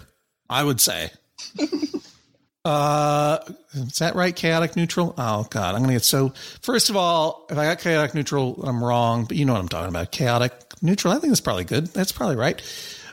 I 0.50 0.64
would 0.64 0.80
say. 0.80 1.10
uh 2.64 3.38
is 3.74 3.98
that 3.98 4.16
right? 4.16 4.34
Chaotic 4.34 4.74
neutral? 4.74 5.14
Oh 5.16 5.46
god, 5.48 5.76
I'm 5.76 5.82
gonna 5.82 5.92
get 5.92 6.04
so 6.04 6.30
first 6.60 6.90
of 6.90 6.96
all, 6.96 7.46
if 7.50 7.56
I 7.56 7.66
got 7.66 7.78
chaotic 7.78 8.14
neutral, 8.14 8.60
I'm 8.64 8.82
wrong, 8.82 9.26
but 9.26 9.36
you 9.36 9.44
know 9.44 9.52
what 9.52 9.60
I'm 9.60 9.68
talking 9.68 9.90
about. 9.90 10.10
Chaotic 10.10 10.52
neutral, 10.82 11.14
I 11.14 11.18
think 11.18 11.30
that's 11.30 11.40
probably 11.40 11.64
good. 11.64 11.86
That's 11.88 12.10
probably 12.10 12.36
right. 12.36 12.60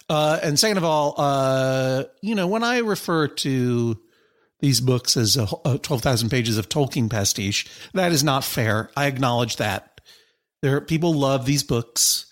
Uh 0.09 0.39
and 0.41 0.59
second 0.59 0.77
of 0.77 0.83
all, 0.83 1.15
uh, 1.17 2.03
you 2.21 2.35
know, 2.35 2.47
when 2.47 2.63
I 2.63 2.79
refer 2.79 3.27
to 3.27 3.99
these 4.59 4.81
books 4.81 5.15
as 5.15 5.37
a, 5.37 5.47
a 5.65 5.77
12,000 5.77 6.29
pages 6.29 6.57
of 6.57 6.67
Tolkien 6.67 7.09
pastiche, 7.09 7.67
that 7.93 8.11
is 8.11 8.23
not 8.23 8.43
fair. 8.43 8.89
I 8.95 9.07
acknowledge 9.07 9.57
that. 9.57 10.01
There 10.61 10.81
people 10.81 11.13
love 11.13 11.45
these 11.45 11.63
books. 11.63 12.25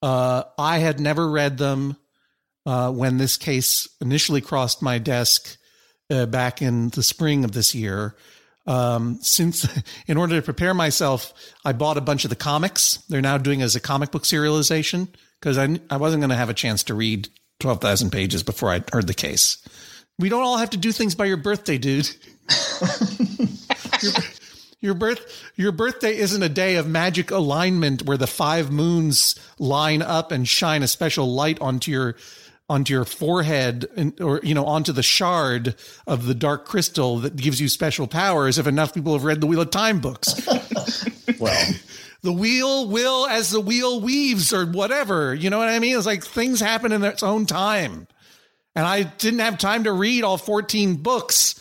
Uh, 0.00 0.44
I 0.58 0.78
had 0.78 1.00
never 1.00 1.28
read 1.28 1.58
them 1.58 1.96
uh, 2.64 2.90
when 2.90 3.18
this 3.18 3.36
case 3.36 3.88
initially 4.00 4.40
crossed 4.40 4.82
my 4.82 4.98
desk 4.98 5.56
uh, 6.10 6.26
back 6.26 6.62
in 6.62 6.88
the 6.90 7.02
spring 7.02 7.44
of 7.44 7.52
this 7.52 7.74
year. 7.74 8.16
Um, 8.66 9.18
since, 9.20 9.68
in 10.06 10.16
order 10.16 10.36
to 10.36 10.42
prepare 10.42 10.74
myself, 10.74 11.32
I 11.64 11.72
bought 11.72 11.98
a 11.98 12.02
bunch 12.02 12.24
of 12.24 12.30
the 12.30 12.36
comics. 12.36 12.96
They're 13.08 13.20
now 13.20 13.38
doing 13.38 13.62
as 13.62 13.76
a 13.76 13.80
comic 13.80 14.10
book 14.10 14.24
serialization 14.24 15.08
because 15.40 15.58
I, 15.58 15.78
I 15.90 15.96
wasn't 15.96 16.20
going 16.20 16.30
to 16.30 16.36
have 16.36 16.50
a 16.50 16.54
chance 16.54 16.82
to 16.84 16.94
read 16.94 17.28
12,000 17.60 18.10
pages 18.10 18.42
before 18.42 18.70
I 18.70 18.82
heard 18.92 19.06
the 19.06 19.14
case. 19.14 19.66
We 20.18 20.28
don't 20.28 20.42
all 20.42 20.58
have 20.58 20.70
to 20.70 20.78
do 20.78 20.92
things 20.92 21.14
by 21.14 21.26
your 21.26 21.36
birthday, 21.36 21.78
dude. 21.78 22.08
your, 24.02 24.12
your 24.80 24.94
birth 24.94 25.52
your 25.56 25.72
birthday 25.72 26.16
isn't 26.16 26.42
a 26.42 26.48
day 26.48 26.76
of 26.76 26.86
magic 26.86 27.30
alignment 27.30 28.02
where 28.02 28.16
the 28.16 28.26
five 28.26 28.70
moons 28.70 29.34
line 29.58 30.00
up 30.00 30.30
and 30.30 30.46
shine 30.46 30.82
a 30.82 30.88
special 30.88 31.26
light 31.32 31.60
onto 31.60 31.90
your 31.90 32.14
onto 32.68 32.92
your 32.92 33.04
forehead 33.04 33.86
and, 33.96 34.20
or 34.20 34.40
you 34.42 34.54
know 34.54 34.64
onto 34.64 34.92
the 34.92 35.02
shard 35.02 35.74
of 36.06 36.26
the 36.26 36.34
dark 36.34 36.66
crystal 36.66 37.18
that 37.18 37.36
gives 37.36 37.60
you 37.60 37.68
special 37.68 38.06
powers 38.06 38.58
if 38.58 38.66
enough 38.66 38.94
people 38.94 39.12
have 39.12 39.24
read 39.24 39.40
the 39.40 39.46
wheel 39.46 39.60
of 39.60 39.70
time 39.70 39.98
books 39.98 40.46
well 41.40 41.66
the 42.22 42.32
wheel 42.32 42.88
will 42.88 43.26
as 43.26 43.50
the 43.50 43.60
wheel 43.60 44.00
weaves 44.00 44.52
or 44.52 44.66
whatever 44.66 45.34
you 45.34 45.50
know 45.50 45.58
what 45.58 45.68
i 45.68 45.78
mean 45.78 45.96
it's 45.96 46.06
like 46.06 46.24
things 46.24 46.60
happen 46.60 46.92
in 46.92 47.04
its 47.04 47.22
own 47.22 47.46
time 47.46 48.06
and 48.74 48.86
i 48.86 49.02
didn't 49.02 49.40
have 49.40 49.58
time 49.58 49.84
to 49.84 49.92
read 49.92 50.24
all 50.24 50.38
14 50.38 50.96
books 50.96 51.54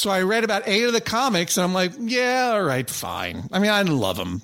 so 0.00 0.08
I 0.08 0.22
read 0.22 0.44
about 0.44 0.62
eight 0.64 0.84
of 0.84 0.94
the 0.94 1.00
comics 1.02 1.58
and 1.58 1.64
I'm 1.64 1.74
like, 1.74 1.92
yeah, 1.98 2.52
all 2.54 2.62
right, 2.62 2.88
fine. 2.88 3.46
I 3.52 3.58
mean, 3.58 3.70
I 3.70 3.82
love 3.82 4.16
them, 4.16 4.40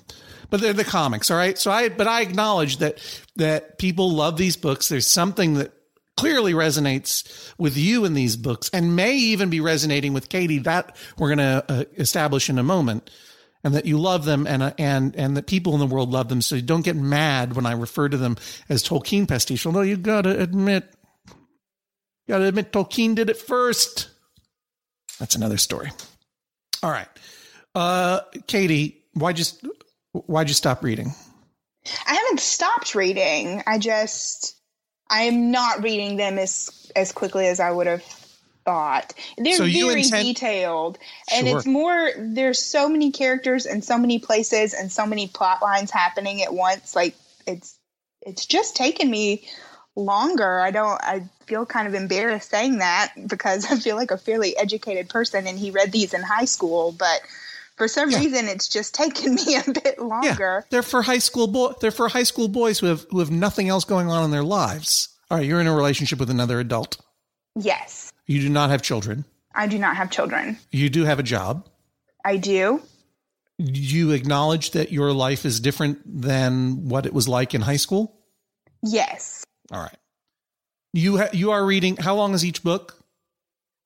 but 0.51 0.61
they're 0.61 0.71
the 0.71 0.83
comics. 0.83 1.31
All 1.31 1.37
right. 1.37 1.57
So 1.57 1.71
I, 1.71 1.89
but 1.89 2.05
I 2.05 2.21
acknowledge 2.21 2.77
that, 2.77 2.99
that 3.37 3.79
people 3.79 4.11
love 4.11 4.37
these 4.37 4.55
books. 4.55 4.87
There's 4.87 5.07
something 5.07 5.55
that 5.55 5.73
clearly 6.15 6.53
resonates 6.53 7.51
with 7.57 7.75
you 7.75 8.05
in 8.05 8.13
these 8.13 8.37
books 8.37 8.69
and 8.71 8.95
may 8.95 9.15
even 9.15 9.49
be 9.49 9.59
resonating 9.59 10.13
with 10.13 10.29
Katie 10.29 10.59
that 10.59 10.95
we're 11.17 11.35
going 11.35 11.39
to 11.39 11.65
uh, 11.67 11.83
establish 11.97 12.51
in 12.51 12.59
a 12.59 12.63
moment 12.63 13.09
and 13.63 13.73
that 13.73 13.85
you 13.85 13.97
love 13.97 14.25
them 14.25 14.47
and, 14.47 14.63
uh, 14.63 14.73
and, 14.77 15.15
and 15.15 15.35
that 15.37 15.47
people 15.47 15.73
in 15.73 15.79
the 15.79 15.87
world 15.87 16.11
love 16.11 16.29
them. 16.29 16.41
So 16.41 16.55
you 16.55 16.61
don't 16.61 16.85
get 16.85 16.95
mad 16.95 17.55
when 17.55 17.65
I 17.65 17.73
refer 17.73 18.09
to 18.09 18.17
them 18.17 18.37
as 18.69 18.83
Tolkien 18.83 19.27
pastiche. 19.27 19.65
Although 19.65 19.81
you 19.81 19.97
got 19.97 20.21
to 20.21 20.39
admit, 20.39 20.91
you 21.27 22.33
got 22.33 22.39
to 22.39 22.45
admit 22.45 22.71
Tolkien 22.71 23.15
did 23.15 23.29
it 23.29 23.37
first. 23.37 24.09
That's 25.19 25.35
another 25.35 25.57
story. 25.57 25.91
All 26.83 26.91
right. 26.91 27.07
Uh, 27.73 28.21
Katie, 28.47 29.03
why 29.13 29.33
just 29.33 29.65
why'd 30.11 30.47
you 30.47 30.53
stop 30.53 30.83
reading? 30.83 31.13
I 32.05 32.13
haven't 32.13 32.39
stopped 32.39 32.95
reading. 32.95 33.63
I 33.65 33.79
just 33.79 34.55
I'm 35.09 35.51
not 35.51 35.83
reading 35.83 36.17
them 36.17 36.37
as 36.37 36.91
as 36.95 37.11
quickly 37.11 37.47
as 37.47 37.59
I 37.59 37.71
would 37.71 37.87
have 37.87 38.03
thought. 38.67 39.13
They're 39.37 39.53
So 39.55 39.63
very 39.65 40.01
intend- 40.03 40.25
detailed, 40.25 40.97
and 41.33 41.47
Sure. 41.47 41.57
it's 41.57 41.65
more. 41.65 42.11
There's 42.17 42.63
so 42.63 42.89
many 42.89 43.11
characters 43.11 43.65
and 43.65 43.83
so 43.83 43.97
many 43.97 44.19
places 44.19 44.73
and 44.73 44.91
so 44.91 45.05
many 45.05 45.27
plot 45.27 45.61
lines 45.61 45.89
happening 45.89 46.43
at 46.43 46.53
once. 46.53 46.95
Like 46.95 47.15
it's 47.47 47.75
it's 48.21 48.45
just 48.45 48.75
taken 48.75 49.09
me 49.09 49.47
longer. 49.95 50.59
I 50.59 50.71
don't. 50.71 51.01
I 51.01 51.23
feel 51.45 51.65
kind 51.65 51.87
of 51.87 51.93
embarrassed 51.95 52.49
saying 52.51 52.79
that 52.79 53.13
because 53.25 53.65
I 53.71 53.77
feel 53.77 53.95
like 53.95 54.11
a 54.11 54.17
fairly 54.17 54.55
educated 54.57 55.07
person, 55.09 55.47
and 55.47 55.57
he 55.57 55.71
read 55.71 55.91
these 55.93 56.13
in 56.13 56.21
high 56.21 56.45
school, 56.45 56.91
but. 56.91 57.21
For 57.77 57.87
some 57.87 58.09
Yeah. 58.09 58.17
reason, 58.17 58.47
it's 58.47 58.67
just 58.67 58.95
taken 59.03 59.35
me 59.35 59.55
a 59.55 59.71
bit 59.71 59.99
longer. 59.99 60.65
they're 60.71 60.81
for 60.81 61.03
high 61.03 61.19
school 61.19 61.45
boy. 61.45 61.73
They're 61.79 61.91
for 61.91 62.07
high 62.09 62.23
school 62.23 62.47
boys 62.47 62.79
who 62.79 62.87
have 62.87 63.05
who 63.11 63.19
have 63.19 63.29
nothing 63.29 63.69
else 63.69 63.83
going 63.85 64.09
on 64.09 64.23
in 64.25 64.31
their 64.31 64.41
lives. 64.43 65.09
All 65.29 65.37
right, 65.37 65.45
you're 65.45 65.61
in 65.61 65.67
a 65.67 65.75
relationship 65.75 66.17
with 66.17 66.31
another 66.31 66.59
adult. 66.59 66.97
Yes, 67.55 68.06
You 68.27 68.41
do 68.41 68.49
not 68.49 68.69
have 68.69 68.81
children. 68.81 69.25
I 69.55 69.67
do 69.67 69.79
not 69.79 69.95
have 69.95 70.11
children. 70.11 70.57
You 70.71 70.89
do 70.89 71.05
have 71.05 71.19
a 71.19 71.23
job. 71.23 71.67
I 72.23 72.37
do. 72.37 72.81
You 73.57 74.11
acknowledge 74.11 74.71
that 74.71 74.91
your 74.91 75.13
life 75.13 75.45
is 75.45 75.59
different 75.59 75.99
than 76.05 76.89
what 76.89 77.05
it 77.05 77.13
was 77.13 77.27
like 77.27 77.55
in 77.55 77.61
high 77.61 77.77
school. 77.77 78.19
Yes. 78.83 79.43
All 79.71 79.79
right. 79.79 79.97
You 80.93 81.17
ha- 81.17 81.29
you 81.33 81.51
are 81.51 81.65
reading. 81.65 81.97
How 81.97 82.15
long 82.15 82.33
is 82.33 82.45
each 82.45 82.63
book? 82.63 82.93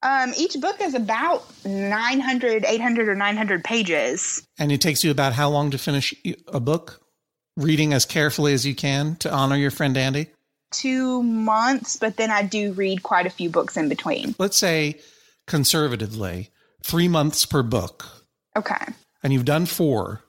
Um, 0.03 0.33
each 0.35 0.59
book 0.59 0.81
is 0.81 0.95
about 0.95 1.45
900, 1.63 2.65
800, 2.65 3.07
or 3.07 3.15
900 3.15 3.63
pages. 3.63 4.45
And 4.57 4.71
it 4.71 4.81
takes 4.81 5.03
you 5.03 5.11
about 5.11 5.33
how 5.33 5.49
long 5.49 5.71
to 5.71 5.77
finish 5.77 6.13
a 6.47 6.59
book? 6.59 7.01
Reading 7.55 7.93
as 7.93 8.05
carefully 8.05 8.53
as 8.53 8.65
you 8.65 8.73
can 8.73 9.15
to 9.17 9.31
honor 9.31 9.55
your 9.55 9.71
friend 9.71 9.95
Andy. 9.95 10.27
Two 10.71 11.21
months, 11.23 11.97
but 11.97 12.17
then 12.17 12.31
I 12.31 12.43
do 12.43 12.73
read 12.73 13.03
quite 13.03 13.25
a 13.25 13.29
few 13.29 13.49
books 13.49 13.77
in 13.77 13.89
between. 13.89 14.35
Let's 14.39 14.57
say 14.57 14.99
conservatively, 15.47 16.49
three 16.83 17.07
months 17.07 17.45
per 17.45 17.61
book, 17.63 18.05
Okay. 18.57 18.85
and 19.23 19.33
you've 19.33 19.45
done 19.45 19.65
four. 19.65 20.21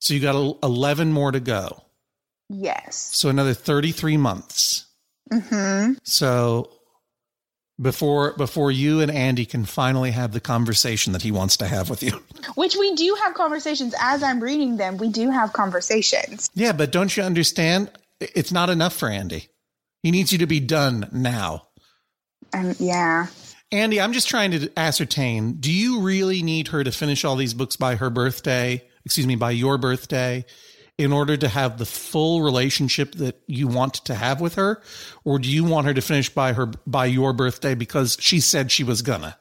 So 0.00 0.14
you 0.14 0.20
got 0.20 0.58
11 0.62 1.12
more 1.12 1.32
to 1.32 1.40
go. 1.40 1.82
Yes. 2.48 2.96
So 3.12 3.28
another 3.28 3.54
33 3.54 4.16
months. 4.16 4.86
hmm 5.32 5.94
So 6.04 6.70
before 7.80 8.32
before 8.36 8.70
you 8.70 9.00
and 9.00 9.10
Andy 9.10 9.44
can 9.44 9.64
finally 9.64 10.12
have 10.12 10.32
the 10.32 10.40
conversation 10.40 11.12
that 11.12 11.22
he 11.22 11.30
wants 11.32 11.56
to 11.58 11.66
have 11.66 11.90
with 11.90 12.02
you. 12.02 12.22
Which 12.54 12.76
we 12.76 12.94
do 12.94 13.16
have 13.24 13.34
conversations 13.34 13.94
as 14.00 14.22
I'm 14.22 14.40
reading 14.40 14.76
them. 14.76 14.96
We 14.96 15.08
do 15.08 15.30
have 15.30 15.52
conversations. 15.52 16.48
Yeah, 16.54 16.72
but 16.72 16.92
don't 16.92 17.14
you 17.16 17.22
understand? 17.24 17.90
It's 18.20 18.52
not 18.52 18.70
enough 18.70 18.94
for 18.94 19.08
Andy. 19.08 19.48
He 20.06 20.12
needs 20.12 20.30
you 20.30 20.38
to 20.38 20.46
be 20.46 20.60
done 20.60 21.08
now. 21.10 21.66
Um, 22.52 22.76
yeah. 22.78 23.26
Andy, 23.72 24.00
I'm 24.00 24.12
just 24.12 24.28
trying 24.28 24.52
to 24.52 24.70
ascertain, 24.76 25.54
do 25.54 25.72
you 25.72 25.98
really 25.98 26.44
need 26.44 26.68
her 26.68 26.84
to 26.84 26.92
finish 26.92 27.24
all 27.24 27.34
these 27.34 27.54
books 27.54 27.74
by 27.74 27.96
her 27.96 28.08
birthday, 28.08 28.84
excuse 29.04 29.26
me, 29.26 29.34
by 29.34 29.50
your 29.50 29.78
birthday 29.78 30.44
in 30.96 31.12
order 31.12 31.36
to 31.36 31.48
have 31.48 31.78
the 31.78 31.84
full 31.84 32.42
relationship 32.42 33.16
that 33.16 33.42
you 33.48 33.66
want 33.66 33.94
to 33.94 34.14
have 34.14 34.40
with 34.40 34.54
her 34.54 34.80
or 35.24 35.40
do 35.40 35.50
you 35.50 35.64
want 35.64 35.88
her 35.88 35.94
to 35.94 36.00
finish 36.00 36.32
by 36.32 36.52
her 36.52 36.66
by 36.86 37.06
your 37.06 37.32
birthday 37.32 37.74
because 37.74 38.16
she 38.20 38.38
said 38.38 38.70
she 38.70 38.84
was 38.84 39.02
gonna? 39.02 39.36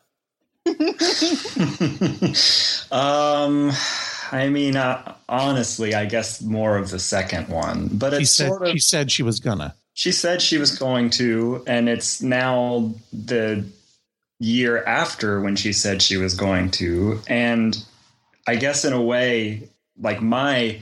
Um, 2.91 3.71
I 4.31 4.49
mean, 4.49 4.77
uh, 4.77 5.13
honestly, 5.29 5.93
I 5.93 6.05
guess 6.05 6.41
more 6.41 6.77
of 6.77 6.89
the 6.89 6.97
second 6.97 7.49
one, 7.49 7.89
but 7.93 8.17
She 8.17 8.25
said 8.25 8.47
sort 8.47 8.63
of. 8.63 8.69
she 8.69 8.79
said 8.79 9.11
she 9.11 9.21
was 9.21 9.39
gonna. 9.39 9.75
She 9.95 10.11
said 10.11 10.41
she 10.41 10.57
was 10.57 10.77
going 10.77 11.09
to, 11.11 11.63
and 11.65 11.87
it's 11.87 12.21
now 12.21 12.93
the 13.13 13.65
year 14.39 14.83
after 14.83 15.39
when 15.39 15.55
she 15.55 15.71
said 15.71 16.01
she 16.01 16.17
was 16.17 16.35
going 16.35 16.71
to. 16.71 17.21
And 17.27 17.81
I 18.45 18.55
guess 18.55 18.83
in 18.83 18.91
a 18.91 19.01
way, 19.01 19.69
like 19.99 20.21
my 20.21 20.81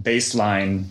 baseline 0.00 0.84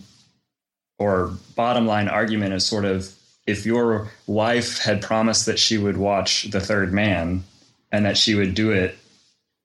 or 0.98 1.32
bottom 1.56 1.86
line 1.86 2.08
argument 2.08 2.52
is 2.52 2.66
sort 2.66 2.84
of 2.84 3.10
if 3.46 3.64
your 3.64 4.10
wife 4.26 4.78
had 4.78 5.00
promised 5.00 5.46
that 5.46 5.58
she 5.58 5.78
would 5.78 5.96
watch 5.96 6.50
The 6.50 6.60
Third 6.60 6.92
Man 6.92 7.42
and 7.90 8.04
that 8.04 8.18
she 8.18 8.34
would 8.34 8.54
do 8.54 8.70
it, 8.70 8.98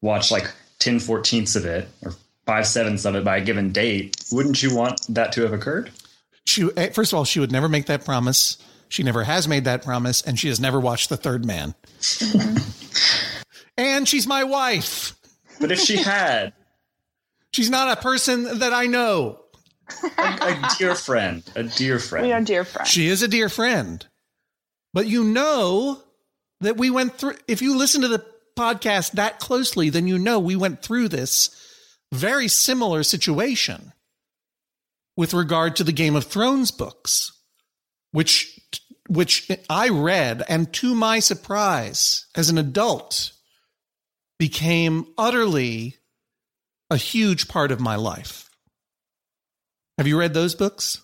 watch 0.01 0.31
like 0.31 0.49
10 0.79 0.99
fourteenths 0.99 1.57
of 1.57 1.65
it 1.65 1.89
or 2.03 2.15
five 2.45 2.65
sevenths 2.67 3.03
of 3.03 3.15
it 3.15 3.25
by 3.25 3.37
a 3.37 3.43
given 3.43 3.73
date, 3.73 4.15
wouldn't 4.31 4.63
you 4.63 4.73
want 4.73 5.01
that 5.09 5.33
to 5.33 5.41
have 5.41 5.51
occurred? 5.51 5.91
She 6.45 6.69
eh, 6.77 6.89
first 6.89 7.13
of 7.13 7.17
all, 7.17 7.25
she 7.25 7.39
would 7.39 7.51
never 7.51 7.69
make 7.69 7.87
that 7.87 8.05
promise. 8.05 8.57
She 8.89 9.03
never 9.03 9.23
has 9.23 9.47
made 9.47 9.65
that 9.65 9.83
promise, 9.83 10.21
and 10.21 10.39
she 10.39 10.47
has 10.47 10.59
never 10.59 10.79
watched 10.79 11.09
The 11.09 11.17
Third 11.17 11.43
Man. 11.45 11.73
and 13.77 14.07
she's 14.07 14.27
my 14.27 14.43
wife. 14.43 15.15
But 15.59 15.71
if 15.71 15.79
she 15.79 15.97
had, 15.97 16.53
She's 17.55 17.69
not 17.69 17.97
a 17.97 18.01
person 18.01 18.59
that 18.59 18.73
I 18.73 18.87
know. 18.87 19.39
a, 20.17 20.21
a 20.21 20.69
dear 20.77 20.93
friend, 20.93 21.41
a 21.55 21.63
dear 21.63 21.99
friend. 21.99 22.27
We 22.27 22.33
are 22.33 22.41
dear 22.41 22.65
friends. 22.65 22.89
She 22.89 23.07
is 23.07 23.23
a 23.23 23.29
dear 23.29 23.47
friend. 23.47 24.05
But 24.93 25.07
you 25.07 25.23
know 25.23 26.01
that 26.59 26.75
we 26.75 26.89
went 26.89 27.17
through, 27.17 27.35
if 27.47 27.61
you 27.61 27.77
listen 27.77 28.01
to 28.01 28.09
the 28.09 28.25
podcast 28.57 29.11
that 29.11 29.39
closely, 29.39 29.89
then 29.89 30.05
you 30.05 30.19
know 30.19 30.37
we 30.37 30.57
went 30.57 30.81
through 30.81 31.07
this 31.07 31.49
very 32.11 32.49
similar 32.49 33.03
situation 33.03 33.93
with 35.17 35.33
regard 35.33 35.75
to 35.75 35.83
the 35.83 35.91
Game 35.91 36.15
of 36.15 36.25
Thrones 36.25 36.71
books. 36.71 37.31
which 38.11 38.59
which 39.07 39.51
I 39.69 39.89
read, 39.89 40.41
and 40.49 40.73
to 40.73 40.95
my 40.95 41.19
surprise, 41.19 42.25
as 42.33 42.49
an 42.49 42.57
adult, 42.57 43.33
became 44.39 45.05
utterly 45.17 45.97
a 46.89 46.97
huge 46.97 47.47
part 47.47 47.71
of 47.71 47.79
my 47.79 47.95
life. 47.97 48.49
Have 49.97 50.07
you 50.07 50.17
read 50.17 50.33
those 50.33 50.55
books? 50.55 51.01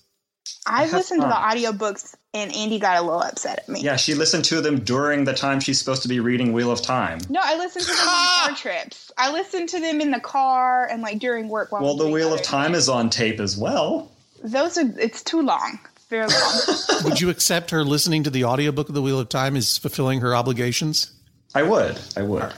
I've 0.65 0.93
listened 0.93 1.21
to 1.21 1.28
the 1.28 1.34
audiobooks 1.34 2.15
and 2.34 2.56
Andy 2.56 2.80
got 2.80 2.97
a 2.97 3.02
little 3.02 3.21
upset 3.21 3.60
at 3.60 3.69
me. 3.69 3.82
Yeah, 3.82 3.95
she 3.95 4.13
listened 4.13 4.45
to 4.45 4.62
them 4.62 4.80
during 4.82 5.24
the 5.24 5.34
time 5.34 5.60
she's 5.60 5.80
supposed 5.80 6.04
to 6.04 6.08
be 6.08 6.19
reading 6.19 6.54
Wheel 6.54 6.71
of 6.71 6.82
Time. 6.82 7.19
No, 7.30 7.39
I 7.43 7.58
listened 7.58 7.86
to 7.86 7.91
them 7.91 8.00
on 8.00 8.06
car 8.47 8.56
trips. 8.56 9.12
I 9.17 9.32
listened 9.32 9.69
to 9.69 9.80
them 9.80 10.02
in 10.02 10.12
the 10.12 10.19
car 10.19 10.88
and 10.88 11.02
like 11.02 11.19
during 11.19 11.50
work. 11.50 11.71
well, 11.71 11.95
the 11.95 12.08
Wheel 12.08 12.34
of 12.34 12.41
Time 12.41 12.71
things. 12.71 12.84
is 12.84 12.89
on 12.89 13.10
tape 13.10 13.39
as 13.39 13.58
well. 13.58 14.12
Those 14.43 14.78
are 14.78 14.91
it's 15.00 15.24
too 15.24 15.41
long. 15.41 15.80
Very 16.10 16.28
long. 16.28 16.62
would 17.06 17.21
you 17.21 17.30
accept 17.30 17.71
her 17.71 17.84
listening 17.84 18.24
to 18.24 18.30
the 18.30 18.43
audiobook 18.43 18.89
of 18.89 18.95
the 18.95 19.02
Wheel 19.02 19.19
of 19.19 19.30
Time 19.30 19.56
is 19.56 19.78
fulfilling 19.78 20.21
her 20.21 20.36
obligations? 20.36 21.12
I 21.56 21.63
would. 21.63 22.00
I 22.15 22.21
would. 22.21 22.54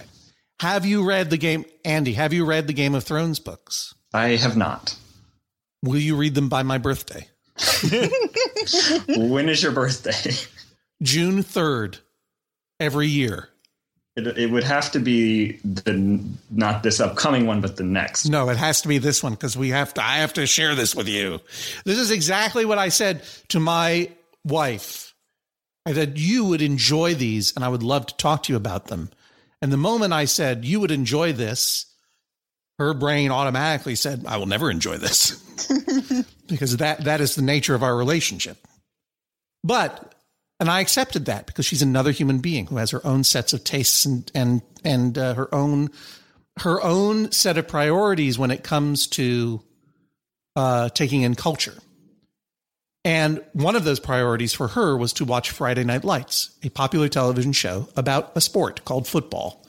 Have 0.59 0.85
you 0.85 1.03
read 1.05 1.29
the 1.29 1.37
game 1.37 1.65
Andy, 1.85 2.13
have 2.13 2.33
you 2.33 2.45
read 2.45 2.67
the 2.67 2.73
Game 2.73 2.95
of 2.95 3.03
Thrones 3.03 3.39
books? 3.39 3.93
I 4.13 4.29
have 4.29 4.55
not. 4.55 4.95
Will 5.81 5.99
you 5.99 6.15
read 6.15 6.35
them 6.35 6.49
by 6.49 6.63
my 6.63 6.77
birthday? 6.77 7.27
When 9.07 9.49
is 9.49 9.61
your 9.61 9.71
birthday? 9.71 10.31
June 11.01 11.43
3rd, 11.43 11.99
every 12.79 13.07
year. 13.07 13.49
It, 14.15 14.27
it, 14.37 14.51
would 14.51 14.63
have 14.63 14.91
to 14.91 14.99
be 14.99 15.53
the 15.63 16.23
not 16.51 16.83
this 16.83 16.99
upcoming 16.99 17.47
one, 17.47 17.61
but 17.61 17.77
the 17.77 17.83
next. 17.83 18.27
No, 18.27 18.49
it 18.49 18.57
has 18.57 18.81
to 18.81 18.87
be 18.87 18.99
this 18.99 19.23
one 19.23 19.33
because 19.33 19.57
we 19.57 19.69
have 19.69 19.93
to. 19.95 20.03
I 20.03 20.17
have 20.17 20.33
to 20.33 20.45
share 20.45 20.75
this 20.75 20.95
with 20.95 21.07
you. 21.07 21.39
This 21.83 21.97
is 21.97 22.11
exactly 22.11 22.63
what 22.63 22.77
I 22.77 22.89
said 22.89 23.23
to 23.49 23.59
my 23.59 24.11
wife. 24.45 25.15
I 25.85 25.93
said 25.93 26.19
you 26.19 26.45
would 26.45 26.61
enjoy 26.61 27.15
these, 27.15 27.55
and 27.55 27.65
I 27.65 27.69
would 27.69 27.81
love 27.81 28.05
to 28.05 28.15
talk 28.15 28.43
to 28.43 28.53
you 28.53 28.57
about 28.57 28.85
them. 28.85 29.09
And 29.63 29.71
the 29.71 29.77
moment 29.77 30.13
I 30.13 30.25
said 30.25 30.63
you 30.63 30.79
would 30.79 30.91
enjoy 30.91 31.33
this, 31.33 31.87
her 32.79 32.93
brain 32.93 33.31
automatically 33.31 33.95
said, 33.95 34.25
"I 34.27 34.38
will 34.38 34.45
never 34.45 34.69
enjoy 34.69 34.97
this," 34.97 35.31
because 36.47 36.77
that 36.77 37.03
that 37.05 37.21
is 37.21 37.36
the 37.36 37.41
nature 37.41 37.75
of 37.75 37.83
our 37.83 37.95
relationship. 37.95 38.57
But 39.63 40.13
and 40.59 40.69
I 40.69 40.81
accepted 40.81 41.25
that 41.25 41.45
because 41.45 41.65
she's 41.65 41.81
another 41.81 42.12
human 42.12 42.39
being 42.39 42.67
who 42.67 42.77
has 42.77 42.91
her 42.91 43.05
own 43.05 43.23
sets 43.23 43.53
of 43.53 43.63
tastes 43.63 44.05
and 44.05 44.31
and 44.33 44.62
and 44.83 45.17
uh, 45.17 45.33
her 45.36 45.53
own 45.53 45.89
her 46.59 46.81
own 46.81 47.31
set 47.31 47.57
of 47.57 47.67
priorities 47.67 48.38
when 48.38 48.51
it 48.51 48.63
comes 48.63 49.07
to 49.07 49.62
uh, 50.55 50.89
taking 50.89 51.21
in 51.21 51.36
culture. 51.36 51.75
And 53.05 53.43
one 53.51 53.75
of 53.75 53.83
those 53.83 53.99
priorities 53.99 54.53
for 54.53 54.69
her 54.69 54.95
was 54.95 55.13
to 55.13 55.25
watch 55.25 55.49
Friday 55.51 55.83
Night 55.83 56.05
Lights, 56.05 56.51
a 56.63 56.69
popular 56.69 57.09
television 57.09 57.51
show 57.51 57.89
about 57.97 58.31
a 58.36 58.41
sport 58.41 58.86
called 58.86 59.07
football 59.07 59.62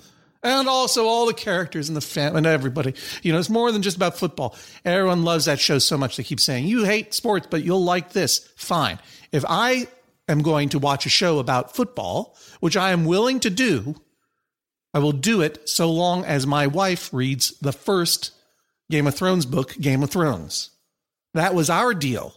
and 0.44 0.68
also 0.68 1.06
all 1.06 1.26
the 1.26 1.34
characters 1.34 1.88
and 1.88 1.96
the 1.96 2.02
family 2.02 2.38
and 2.38 2.46
everybody. 2.46 2.94
You 3.22 3.32
know, 3.32 3.38
it's 3.38 3.50
more 3.50 3.72
than 3.72 3.82
just 3.82 3.96
about 3.96 4.18
football. 4.18 4.54
Everyone 4.84 5.24
loves 5.24 5.46
that 5.46 5.58
show 5.58 5.78
so 5.78 5.96
much 5.96 6.16
they 6.16 6.22
keep 6.22 6.38
saying, 6.38 6.66
You 6.66 6.84
hate 6.84 7.14
sports, 7.14 7.48
but 7.50 7.64
you'll 7.64 7.82
like 7.82 8.12
this. 8.12 8.50
Fine. 8.56 9.00
If 9.32 9.44
I 9.48 9.88
am 10.28 10.42
going 10.42 10.68
to 10.70 10.78
watch 10.78 11.06
a 11.06 11.10
show 11.10 11.38
about 11.38 11.74
football, 11.74 12.36
which 12.60 12.76
I 12.76 12.90
am 12.92 13.06
willing 13.06 13.40
to 13.40 13.50
do, 13.50 13.96
I 14.92 14.98
will 14.98 15.12
do 15.12 15.40
it 15.40 15.68
so 15.68 15.90
long 15.90 16.24
as 16.24 16.46
my 16.46 16.66
wife 16.66 17.12
reads 17.12 17.58
the 17.58 17.72
first 17.72 18.30
Game 18.90 19.06
of 19.06 19.14
Thrones 19.14 19.46
book, 19.46 19.74
Game 19.80 20.02
of 20.02 20.10
Thrones. 20.10 20.70
That 21.32 21.54
was 21.54 21.70
our 21.70 21.94
deal. 21.94 22.34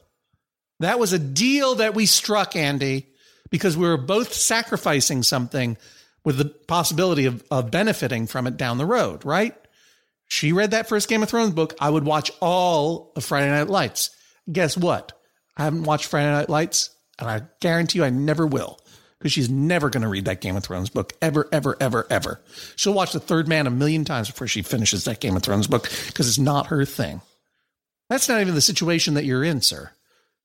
That 0.80 0.98
was 0.98 1.12
a 1.12 1.20
deal 1.20 1.76
that 1.76 1.94
we 1.94 2.06
struck, 2.06 2.56
Andy, 2.56 3.08
because 3.50 3.76
we 3.78 3.88
were 3.88 3.98
both 3.98 4.34
sacrificing 4.34 5.24
something 5.24 5.78
with 6.28 6.38
the 6.38 6.44
possibility 6.44 7.24
of, 7.24 7.42
of 7.50 7.72
benefiting 7.72 8.28
from 8.28 8.48
it 8.48 8.58
down 8.58 8.78
the 8.78 8.86
road, 8.86 9.24
right? 9.24 9.56
She 10.28 10.52
read 10.52 10.72
that 10.72 10.90
first 10.90 11.08
Game 11.08 11.24
of 11.24 11.30
Thrones 11.30 11.54
book. 11.54 11.74
I 11.80 11.90
would 11.90 12.04
watch 12.04 12.34
all 12.42 13.14
of 13.16 13.24
Friday 13.24 13.50
Night 13.50 13.70
Lights. 13.70 14.10
Guess 14.52 14.76
what? 14.76 15.14
I 15.56 15.64
haven't 15.64 15.84
watched 15.84 16.08
Friday 16.08 16.30
Night 16.30 16.50
Lights, 16.50 16.90
and 17.18 17.30
I 17.30 17.44
guarantee 17.62 18.00
you 18.00 18.04
I 18.04 18.10
never 18.10 18.46
will 18.46 18.78
because 19.18 19.32
she's 19.32 19.50
never 19.50 19.90
going 19.90 20.02
to 20.02 20.10
read 20.10 20.26
that 20.26 20.42
Game 20.42 20.58
of 20.58 20.66
Thrones 20.66 20.90
book 20.90 21.14
ever, 21.22 21.48
ever, 21.54 21.78
ever, 21.80 22.06
ever. 22.10 22.42
She'll 22.76 22.94
watch 22.94 23.14
The 23.14 23.22
Third 23.22 23.48
Man 23.48 23.66
a 23.66 23.72
million 23.72 24.04
times 24.04 24.30
before 24.30 24.48
she 24.48 24.64
finishes 24.64 25.06
that 25.06 25.22
Game 25.22 25.38
of 25.38 25.44
Thrones 25.44 25.68
book 25.68 25.90
because 26.08 26.28
it's 26.28 26.38
not 26.38 26.68
her 26.68 26.84
thing. 26.84 27.22
That's 28.10 28.28
not 28.28 28.42
even 28.42 28.54
the 28.54 28.60
situation 28.60 29.14
that 29.14 29.24
you're 29.24 29.46
in, 29.46 29.62
sir. 29.62 29.92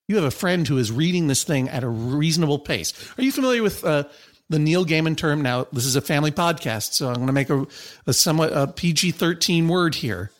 You 0.06 0.14
have 0.14 0.24
a 0.24 0.30
friend 0.30 0.68
who 0.68 0.78
is 0.78 0.92
reading 0.92 1.26
this 1.26 1.42
thing 1.42 1.68
at 1.68 1.82
a 1.82 1.88
reasonable 1.88 2.60
pace. 2.60 2.92
Are 3.18 3.22
you 3.22 3.32
familiar 3.32 3.64
with 3.64 3.84
uh, 3.84 4.04
the 4.48 4.59
Neil 4.59 4.85
Gaiman 4.85 5.16
term. 5.16 5.42
Now, 5.42 5.66
this 5.72 5.87
is 5.87 5.96
a 5.96 6.00
family 6.00 6.31
podcast, 6.31 6.92
so 6.92 7.09
I'm 7.09 7.14
going 7.14 7.26
to 7.26 7.33
make 7.33 7.50
a, 7.50 7.66
a 8.07 8.12
somewhat 8.12 8.52
a 8.52 8.66
PG 8.66 9.12
13 9.12 9.68
word 9.68 9.94
here. 9.94 10.31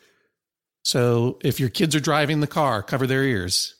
So 0.85 1.39
if 1.43 1.61
your 1.61 1.69
kids 1.69 1.95
are 1.95 2.01
driving 2.01 2.41
the 2.41 2.47
car, 2.47 2.83
cover 2.83 3.07
their 3.07 3.23
ears. 3.23 3.75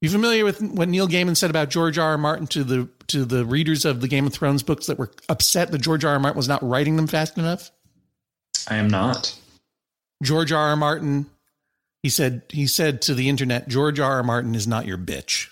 You 0.00 0.10
familiar 0.10 0.44
with 0.44 0.60
what 0.60 0.88
Neil 0.88 1.08
Gaiman 1.08 1.36
said 1.36 1.50
about 1.50 1.70
George 1.70 1.98
R. 1.98 2.10
R. 2.10 2.18
Martin 2.18 2.46
to 2.48 2.62
the 2.62 2.88
to 3.06 3.24
the 3.24 3.44
readers 3.44 3.84
of 3.84 4.00
the 4.00 4.08
Game 4.08 4.26
of 4.26 4.34
Thrones 4.34 4.62
books 4.62 4.86
that 4.86 4.98
were 4.98 5.10
upset 5.28 5.70
that 5.72 5.80
George 5.80 6.04
R. 6.04 6.12
R. 6.12 6.20
Martin 6.20 6.36
was 6.36 6.48
not 6.48 6.62
writing 6.62 6.96
them 6.96 7.06
fast 7.06 7.38
enough? 7.38 7.70
I 8.68 8.76
am 8.76 8.88
not. 8.88 9.38
George 10.22 10.52
R. 10.52 10.68
R. 10.68 10.76
Martin, 10.76 11.26
he 12.02 12.10
said 12.10 12.42
he 12.50 12.66
said 12.66 13.00
to 13.02 13.14
the 13.14 13.30
internet, 13.30 13.68
George 13.68 13.98
R. 13.98 14.12
R. 14.12 14.22
Martin 14.22 14.54
is 14.54 14.66
not 14.66 14.86
your 14.86 14.98
bitch. 14.98 15.48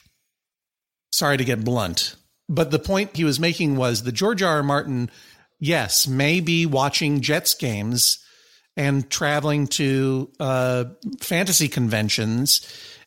Sorry 1.13 1.39
to 1.39 1.45
get 1.45 1.65
blunt. 1.65 2.17
But 2.53 2.71
the 2.71 2.79
point 2.79 3.17
he 3.17 3.25
was 3.25 3.41
making 3.41 3.77
was 3.77 4.03
the 4.03 4.13
George 4.13 4.43
R. 4.43 4.57
R. 4.57 4.63
Martin, 4.63 5.11
yes, 5.59 6.07
may 6.07 6.41
be 6.41 6.67
watching 6.67 7.23
Jets 7.23 7.55
games 7.55 8.19
and 8.77 9.09
traveling 9.09 9.67
to 9.69 10.31
uh, 10.39 10.85
fantasy 11.19 11.67
conventions 11.67 12.61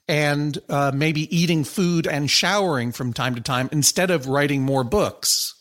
and 0.07 0.57
uh, 0.67 0.91
maybe 0.95 1.35
eating 1.35 1.63
food 1.63 2.07
and 2.07 2.27
showering 2.29 2.91
from 2.91 3.13
time 3.13 3.35
to 3.35 3.41
time 3.41 3.69
instead 3.71 4.09
of 4.09 4.27
writing 4.27 4.63
more 4.63 4.83
books. 4.83 5.53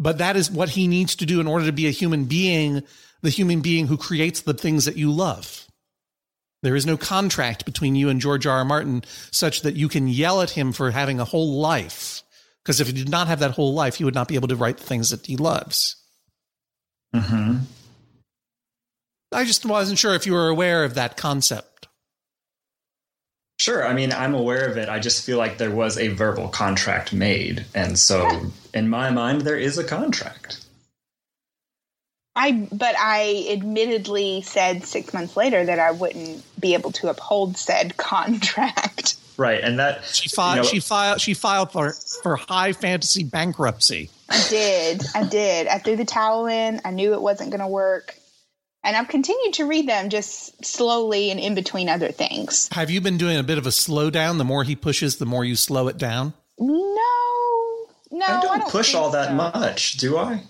But 0.00 0.18
that 0.18 0.34
is 0.34 0.50
what 0.50 0.70
he 0.70 0.88
needs 0.88 1.14
to 1.16 1.26
do 1.26 1.38
in 1.40 1.46
order 1.46 1.66
to 1.66 1.72
be 1.72 1.86
a 1.86 1.92
human 1.92 2.24
being, 2.24 2.82
the 3.22 3.30
human 3.30 3.60
being 3.60 3.86
who 3.86 3.96
creates 3.96 4.40
the 4.40 4.54
things 4.54 4.86
that 4.86 4.96
you 4.96 5.12
love. 5.12 5.67
There 6.62 6.76
is 6.76 6.86
no 6.86 6.96
contract 6.96 7.64
between 7.64 7.94
you 7.94 8.08
and 8.08 8.20
George 8.20 8.46
R. 8.46 8.58
R. 8.58 8.64
Martin 8.64 9.04
such 9.30 9.62
that 9.62 9.76
you 9.76 9.88
can 9.88 10.08
yell 10.08 10.40
at 10.40 10.50
him 10.50 10.72
for 10.72 10.90
having 10.90 11.20
a 11.20 11.24
whole 11.24 11.60
life. 11.60 12.22
Because 12.64 12.80
if 12.80 12.88
he 12.88 12.92
did 12.92 13.08
not 13.08 13.28
have 13.28 13.38
that 13.40 13.52
whole 13.52 13.72
life, 13.72 13.96
he 13.96 14.04
would 14.04 14.14
not 14.14 14.28
be 14.28 14.34
able 14.34 14.48
to 14.48 14.56
write 14.56 14.78
the 14.78 14.84
things 14.84 15.10
that 15.10 15.26
he 15.26 15.36
loves. 15.36 15.96
hmm 17.14 17.58
I 19.30 19.44
just 19.44 19.66
wasn't 19.66 19.98
sure 19.98 20.14
if 20.14 20.26
you 20.26 20.32
were 20.32 20.48
aware 20.48 20.84
of 20.84 20.94
that 20.94 21.16
concept. 21.18 21.88
Sure. 23.58 23.86
I 23.86 23.92
mean, 23.92 24.12
I'm 24.12 24.34
aware 24.34 24.66
of 24.70 24.76
it. 24.78 24.88
I 24.88 25.00
just 25.00 25.24
feel 25.24 25.36
like 25.36 25.58
there 25.58 25.70
was 25.70 25.98
a 25.98 26.08
verbal 26.08 26.48
contract 26.48 27.12
made. 27.12 27.66
And 27.74 27.98
so, 27.98 28.50
in 28.72 28.88
my 28.88 29.10
mind, 29.10 29.42
there 29.42 29.58
is 29.58 29.76
a 29.78 29.84
contract. 29.84 30.64
I 32.38 32.52
but 32.52 32.94
I 32.96 33.48
admittedly 33.50 34.42
said 34.42 34.84
six 34.84 35.12
months 35.12 35.36
later 35.36 35.64
that 35.64 35.80
I 35.80 35.90
wouldn't 35.90 36.44
be 36.60 36.74
able 36.74 36.92
to 36.92 37.08
uphold 37.08 37.56
said 37.56 37.96
contract. 37.96 39.16
Right, 39.36 39.60
and 39.60 39.78
that 39.78 40.04
she 40.04 40.28
filed. 40.28 40.56
You 40.56 40.62
know, 40.62 40.68
she 40.68 40.80
filed. 40.80 41.20
She 41.20 41.34
filed 41.34 41.72
for 41.72 41.92
for 42.22 42.36
high 42.36 42.72
fantasy 42.72 43.24
bankruptcy. 43.24 44.10
I 44.28 44.46
did. 44.48 45.02
I 45.14 45.24
did. 45.24 45.66
I 45.66 45.78
threw 45.78 45.96
the 45.96 46.04
towel 46.04 46.46
in. 46.46 46.80
I 46.84 46.92
knew 46.92 47.12
it 47.14 47.20
wasn't 47.20 47.50
going 47.50 47.60
to 47.60 47.66
work, 47.66 48.16
and 48.84 48.96
I've 48.96 49.08
continued 49.08 49.54
to 49.54 49.64
read 49.64 49.88
them 49.88 50.08
just 50.08 50.64
slowly 50.64 51.32
and 51.32 51.40
in 51.40 51.56
between 51.56 51.88
other 51.88 52.12
things. 52.12 52.68
Have 52.72 52.90
you 52.90 53.00
been 53.00 53.18
doing 53.18 53.36
a 53.36 53.42
bit 53.42 53.58
of 53.58 53.66
a 53.66 53.70
slowdown? 53.70 54.38
The 54.38 54.44
more 54.44 54.62
he 54.62 54.76
pushes, 54.76 55.16
the 55.16 55.26
more 55.26 55.44
you 55.44 55.56
slow 55.56 55.88
it 55.88 55.98
down. 55.98 56.34
No, 56.58 56.76
no, 58.10 58.26
I 58.26 58.40
don't, 58.40 58.50
I 58.50 58.58
don't 58.58 58.70
push 58.70 58.94
all 58.94 59.10
that 59.10 59.28
so. 59.28 59.34
much, 59.34 59.92
do 59.94 60.18
I? 60.18 60.42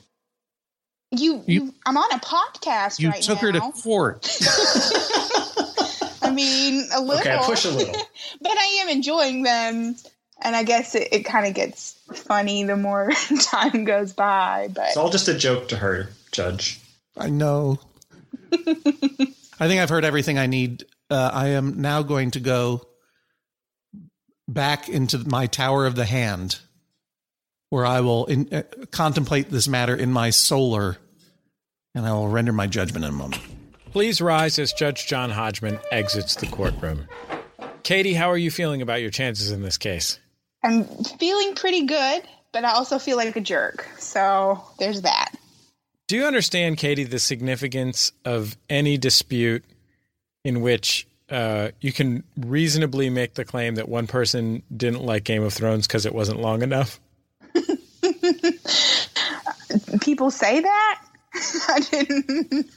You, 1.11 1.43
you, 1.47 1.75
I'm 1.87 1.97
on 1.97 2.13
a 2.13 2.19
podcast 2.19 2.99
you 2.99 3.09
right 3.09 3.23
took 3.23 3.37
now. 3.37 3.49
her 3.49 3.53
to 3.53 3.61
court. 3.83 4.37
I 6.23 6.31
mean, 6.31 6.87
a 6.93 7.01
little. 7.01 7.21
Okay, 7.21 7.39
push 7.45 7.65
a 7.65 7.71
little. 7.71 7.95
but 8.43 8.53
I 8.53 8.81
am 8.83 8.91
enjoying 8.91 9.43
them, 9.43 9.97
and 10.43 10.57
I 10.57 10.65
guess 10.65 10.95
it, 10.95 11.09
it 11.13 11.25
kind 11.25 11.47
of 11.47 11.55
gets 11.55 11.99
funny 12.13 12.65
the 12.65 12.77
more 12.77 13.11
time 13.43 13.85
goes 13.85 14.13
by. 14.13 14.69
But 14.75 14.89
it's 14.89 14.99
all 14.99 15.09
just 15.09 15.29
a 15.29 15.35
joke 15.35 15.69
to 15.69 15.77
her, 15.77 16.11
Judge. 16.31 16.79
I 17.17 17.31
know. 17.31 17.79
I 18.53 19.67
think 19.67 19.81
I've 19.81 19.89
heard 19.89 20.05
everything 20.05 20.39
I 20.39 20.47
need. 20.47 20.85
Uh, 21.09 21.31
I 21.33 21.49
am 21.49 21.81
now 21.81 22.03
going 22.03 22.33
to 22.33 22.41
go 22.41 22.87
back 24.47 24.91
into 24.91 25.19
my 25.27 25.47
tower 25.47 25.87
of 25.87 25.95
the 25.95 26.05
hand 26.05 26.61
where 27.71 27.87
I 27.87 28.01
will 28.01 28.27
in, 28.27 28.49
uh, 28.53 28.63
contemplate 28.91 29.51
this 29.51 29.69
matter 29.69 29.95
in 29.95 30.13
my 30.13 30.31
solar, 30.31 30.99
and 31.95 32.07
I 32.07 32.13
will 32.13 32.29
render 32.29 32.53
my 32.53 32.67
judgment 32.67 33.05
in 33.05 33.11
a 33.11 33.15
moment. 33.15 33.43
Please 33.93 34.21
rise 34.21 34.59
as 34.59 34.73
Judge 34.73 35.07
John 35.07 35.31
Hodgman 35.31 35.79
exits 35.91 36.35
the 36.35 36.47
courtroom. 36.47 37.09
Katie, 37.83 38.15
how 38.15 38.31
are 38.31 38.37
you 38.37 38.51
feeling 38.51 38.83
about 38.83 39.01
your 39.01 39.11
chances 39.11 39.51
in 39.51 39.63
this 39.63 39.79
case? 39.79 40.19
I'm 40.63 40.85
feeling 41.19 41.55
pretty 41.55 41.87
good, 41.87 42.23
but 42.53 42.65
I 42.65 42.73
also 42.73 42.99
feel 42.99 43.17
like 43.17 43.35
a 43.37 43.41
jerk. 43.41 43.89
So 43.99 44.63
there's 44.79 45.03
that. 45.03 45.35
Do 46.07 46.17
you 46.17 46.25
understand, 46.25 46.79
Katie, 46.79 47.05
the 47.05 47.19
significance 47.19 48.13
of 48.25 48.57
any 48.69 48.97
dispute 48.97 49.65
in 50.45 50.63
which 50.63 51.07
uh, 51.31 51.71
you 51.81 51.93
can 51.93 52.25
reasonably 52.37 53.11
make 53.11 53.35
the 53.35 53.45
claim 53.45 53.75
that 53.75 53.89
one 53.89 54.07
person 54.07 54.63
didn't 54.75 55.03
like 55.03 55.25
Game 55.25 55.43
of 55.43 55.53
Thrones 55.53 55.87
because 55.87 56.07
it 56.07 56.15
wasn't 56.15 56.41
long 56.41 56.63
enough? 56.63 57.01
People 60.01 60.31
say 60.31 60.61
that? 60.61 61.03
I 61.69 61.81
didn't. 61.81 62.71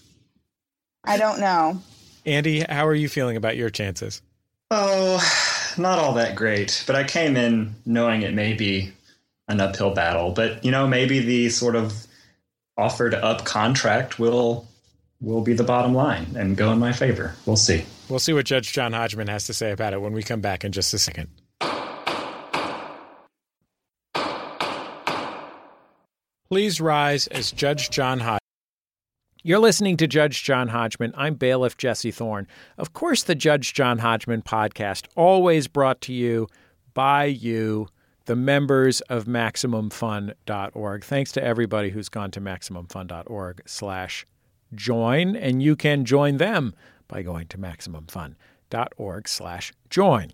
I 1.03 1.17
don't 1.17 1.39
know. 1.39 1.81
Andy, 2.25 2.59
how 2.61 2.85
are 2.87 2.93
you 2.93 3.09
feeling 3.09 3.37
about 3.37 3.57
your 3.57 3.69
chances? 3.69 4.21
Oh, 4.69 5.19
not 5.77 5.99
all 5.99 6.13
that 6.13 6.35
great. 6.35 6.83
But 6.85 6.95
I 6.95 7.03
came 7.03 7.35
in 7.35 7.75
knowing 7.85 8.21
it 8.21 8.33
may 8.33 8.53
be 8.53 8.93
an 9.47 9.59
uphill 9.59 9.93
battle. 9.93 10.31
But 10.31 10.63
you 10.63 10.71
know, 10.71 10.87
maybe 10.87 11.19
the 11.19 11.49
sort 11.49 11.75
of 11.75 12.05
offered 12.77 13.13
up 13.13 13.45
contract 13.45 14.19
will 14.19 14.67
will 15.19 15.41
be 15.41 15.53
the 15.53 15.63
bottom 15.63 15.93
line 15.93 16.35
and 16.35 16.57
go 16.57 16.71
in 16.71 16.79
my 16.79 16.91
favor. 16.91 17.35
We'll 17.45 17.55
see. 17.55 17.85
We'll 18.09 18.19
see 18.19 18.33
what 18.33 18.45
Judge 18.45 18.73
John 18.73 18.93
Hodgman 18.93 19.27
has 19.27 19.45
to 19.47 19.53
say 19.53 19.71
about 19.71 19.93
it 19.93 20.01
when 20.01 20.13
we 20.13 20.23
come 20.23 20.41
back 20.41 20.65
in 20.65 20.71
just 20.71 20.93
a 20.93 20.99
second. 20.99 21.29
Please 26.51 26.81
rise 26.81 27.27
as 27.27 27.49
Judge 27.53 27.89
John 27.91 28.19
Hodgman. 28.19 28.39
You're 29.41 29.59
listening 29.59 29.95
to 29.95 30.05
Judge 30.05 30.43
John 30.43 30.67
Hodgman. 30.67 31.13
I'm 31.15 31.35
bailiff 31.35 31.77
Jesse 31.77 32.11
Thorn. 32.11 32.45
Of 32.77 32.91
course, 32.91 33.23
the 33.23 33.35
Judge 33.35 33.73
John 33.73 33.99
Hodgman 33.99 34.41
podcast, 34.41 35.07
always 35.15 35.69
brought 35.69 36.01
to 36.01 36.13
you 36.13 36.49
by 36.93 37.23
you, 37.23 37.87
the 38.25 38.35
members 38.35 38.99
of 38.99 39.27
MaximumFun.org. 39.27 41.05
Thanks 41.05 41.31
to 41.31 41.41
everybody 41.41 41.91
who's 41.91 42.09
gone 42.09 42.31
to 42.31 42.41
MaximumFun.org 42.41 43.61
slash 43.65 44.27
join, 44.75 45.37
and 45.37 45.63
you 45.63 45.77
can 45.77 46.03
join 46.03 46.35
them 46.35 46.75
by 47.07 47.21
going 47.21 47.47
to 47.47 47.57
MaximumFun.org 47.57 49.27
slash 49.29 49.71
join. 49.89 50.33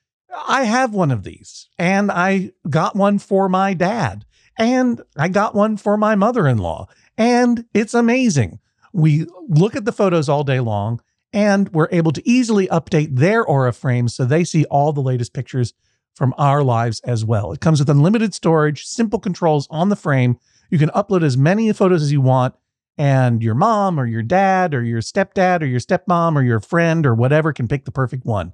I 0.33 0.63
have 0.63 0.93
one 0.93 1.11
of 1.11 1.23
these, 1.23 1.69
and 1.77 2.11
I 2.11 2.51
got 2.69 2.95
one 2.95 3.19
for 3.19 3.49
my 3.49 3.73
dad, 3.73 4.25
and 4.57 5.01
I 5.17 5.27
got 5.27 5.55
one 5.55 5.77
for 5.77 5.97
my 5.97 6.15
mother 6.15 6.47
in 6.47 6.57
law, 6.57 6.87
and 7.17 7.65
it's 7.73 7.93
amazing. 7.93 8.59
We 8.93 9.25
look 9.47 9.75
at 9.75 9.85
the 9.85 9.91
photos 9.91 10.27
all 10.27 10.43
day 10.43 10.59
long 10.59 11.01
and 11.33 11.69
we're 11.69 11.87
able 11.91 12.11
to 12.11 12.29
easily 12.29 12.67
update 12.67 13.15
their 13.15 13.43
Aura 13.43 13.71
frames 13.71 14.13
so 14.13 14.25
they 14.25 14.43
see 14.43 14.65
all 14.65 14.91
the 14.91 15.01
latest 15.01 15.33
pictures 15.33 15.73
from 16.13 16.33
our 16.37 16.63
lives 16.63 16.99
as 17.01 17.23
well. 17.23 17.51
It 17.53 17.61
comes 17.61 17.79
with 17.79 17.89
unlimited 17.89 18.33
storage, 18.33 18.83
simple 18.83 19.19
controls 19.19 19.67
on 19.69 19.89
the 19.89 19.95
frame. 19.95 20.37
You 20.69 20.77
can 20.77 20.89
upload 20.89 21.23
as 21.23 21.37
many 21.37 21.71
photos 21.71 22.01
as 22.03 22.11
you 22.11 22.21
want, 22.21 22.55
and 22.97 23.41
your 23.41 23.55
mom 23.55 23.99
or 23.99 24.05
your 24.05 24.21
dad 24.21 24.73
or 24.73 24.83
your 24.83 25.01
stepdad 25.01 25.61
or 25.61 25.65
your 25.65 25.79
stepmom 25.79 26.35
or 26.35 26.43
your 26.43 26.59
friend 26.59 27.05
or 27.05 27.15
whatever 27.15 27.53
can 27.53 27.67
pick 27.67 27.85
the 27.85 27.91
perfect 27.91 28.25
one. 28.25 28.53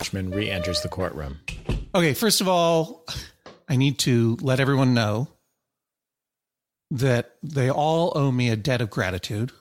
Hodgman 0.00 0.30
re 0.30 0.50
enters 0.50 0.82
the 0.82 0.88
courtroom. 0.88 1.40
Okay, 1.94 2.14
first 2.14 2.40
of 2.40 2.48
all, 2.48 3.04
I 3.68 3.76
need 3.76 3.98
to 4.00 4.36
let 4.40 4.60
everyone 4.60 4.94
know 4.94 5.28
that 6.90 7.36
they 7.42 7.70
all 7.70 8.12
owe 8.14 8.30
me 8.30 8.48
a 8.48 8.56
debt 8.56 8.80
of 8.80 8.90
gratitude 8.90 9.52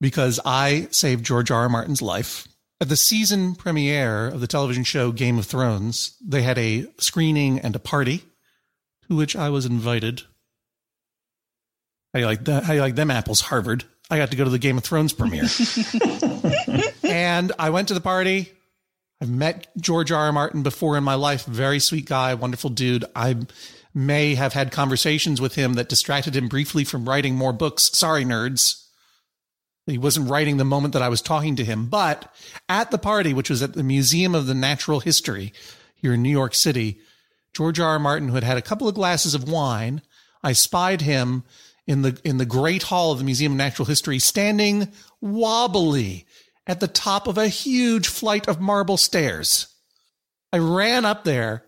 because 0.00 0.40
I 0.44 0.88
saved 0.90 1.24
George 1.24 1.50
R. 1.50 1.62
R. 1.62 1.68
Martin's 1.68 2.02
life. 2.02 2.48
At 2.80 2.88
the 2.88 2.96
season 2.96 3.54
premiere 3.54 4.28
of 4.28 4.40
the 4.40 4.46
television 4.46 4.82
show 4.82 5.12
Game 5.12 5.38
of 5.38 5.46
Thrones, 5.46 6.16
they 6.24 6.42
had 6.42 6.58
a 6.58 6.86
screening 6.98 7.60
and 7.60 7.76
a 7.76 7.78
party 7.78 8.24
to 9.08 9.16
which 9.16 9.36
I 9.36 9.50
was 9.50 9.66
invited. 9.66 10.22
How 12.12 12.20
you 12.20 12.26
like 12.26 12.44
that? 12.44 12.64
How 12.64 12.72
you 12.72 12.80
like 12.80 12.96
them 12.96 13.10
apples, 13.10 13.40
Harvard? 13.40 13.84
I 14.10 14.18
got 14.18 14.30
to 14.32 14.36
go 14.36 14.44
to 14.44 14.50
the 14.50 14.58
Game 14.58 14.78
of 14.78 14.84
Thrones 14.84 15.12
premiere. 15.12 15.44
and 17.04 17.52
I 17.58 17.70
went 17.70 17.88
to 17.88 17.94
the 17.94 18.00
party. 18.00 18.52
I've 19.22 19.30
met 19.30 19.68
George 19.76 20.10
R. 20.10 20.24
R. 20.24 20.32
Martin 20.32 20.64
before 20.64 20.96
in 20.96 21.04
my 21.04 21.14
life. 21.14 21.44
Very 21.44 21.78
sweet 21.78 22.06
guy, 22.06 22.34
wonderful 22.34 22.70
dude. 22.70 23.04
I'm 23.14 23.46
may 23.94 24.34
have 24.34 24.52
had 24.52 24.72
conversations 24.72 25.40
with 25.40 25.54
him 25.54 25.74
that 25.74 25.88
distracted 25.88 26.34
him 26.34 26.48
briefly 26.48 26.82
from 26.82 27.08
writing 27.08 27.36
more 27.36 27.52
books. 27.52 27.90
Sorry, 27.92 28.24
nerds. 28.24 28.84
He 29.86 29.96
wasn't 29.96 30.28
writing 30.28 30.56
the 30.56 30.64
moment 30.64 30.92
that 30.94 31.02
I 31.02 31.08
was 31.08 31.22
talking 31.22 31.54
to 31.56 31.64
him. 31.64 31.86
But 31.86 32.34
at 32.68 32.90
the 32.90 32.98
party, 32.98 33.32
which 33.32 33.48
was 33.48 33.62
at 33.62 33.74
the 33.74 33.84
Museum 33.84 34.34
of 34.34 34.46
the 34.46 34.54
Natural 34.54 34.98
History 34.98 35.52
here 35.94 36.14
in 36.14 36.22
New 36.22 36.30
York 36.30 36.54
City, 36.54 36.98
George 37.54 37.78
R. 37.78 37.90
R. 37.90 37.98
Martin, 38.00 38.28
who 38.28 38.34
had 38.34 38.44
had 38.44 38.58
a 38.58 38.62
couple 38.62 38.88
of 38.88 38.96
glasses 38.96 39.34
of 39.34 39.48
wine, 39.48 40.02
I 40.42 40.52
spied 40.52 41.02
him 41.02 41.44
in 41.86 42.02
the 42.02 42.18
in 42.24 42.38
the 42.38 42.46
great 42.46 42.84
hall 42.84 43.12
of 43.12 43.18
the 43.18 43.24
Museum 43.24 43.52
of 43.52 43.58
Natural 43.58 43.86
History, 43.86 44.18
standing 44.18 44.90
wobbly 45.20 46.26
at 46.66 46.80
the 46.80 46.88
top 46.88 47.26
of 47.26 47.38
a 47.38 47.48
huge 47.48 48.08
flight 48.08 48.48
of 48.48 48.60
marble 48.60 48.96
stairs. 48.96 49.68
I 50.52 50.58
ran 50.58 51.04
up 51.04 51.24
there. 51.24 51.64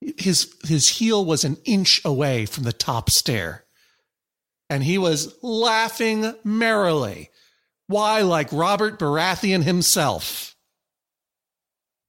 His 0.00 0.54
his 0.64 0.88
heel 0.88 1.24
was 1.24 1.44
an 1.44 1.56
inch 1.64 2.00
away 2.04 2.46
from 2.46 2.64
the 2.64 2.72
top 2.72 3.10
stair. 3.10 3.64
And 4.70 4.84
he 4.84 4.98
was 4.98 5.36
laughing 5.42 6.34
merrily. 6.44 7.30
Why, 7.86 8.20
like 8.20 8.52
Robert 8.52 8.98
Baratheon 8.98 9.62
himself. 9.62 10.54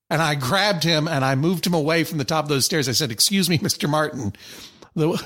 And 0.09 0.21
I 0.21 0.35
grabbed 0.35 0.83
him 0.83 1.07
and 1.07 1.23
I 1.23 1.35
moved 1.35 1.65
him 1.65 1.73
away 1.73 2.03
from 2.03 2.17
the 2.17 2.25
top 2.25 2.45
of 2.45 2.49
those 2.49 2.65
stairs. 2.65 2.89
I 2.89 2.93
said, 2.93 3.11
Excuse 3.11 3.49
me, 3.49 3.57
Mr. 3.59 3.89
Martin. 3.89 4.33
The, 4.95 5.23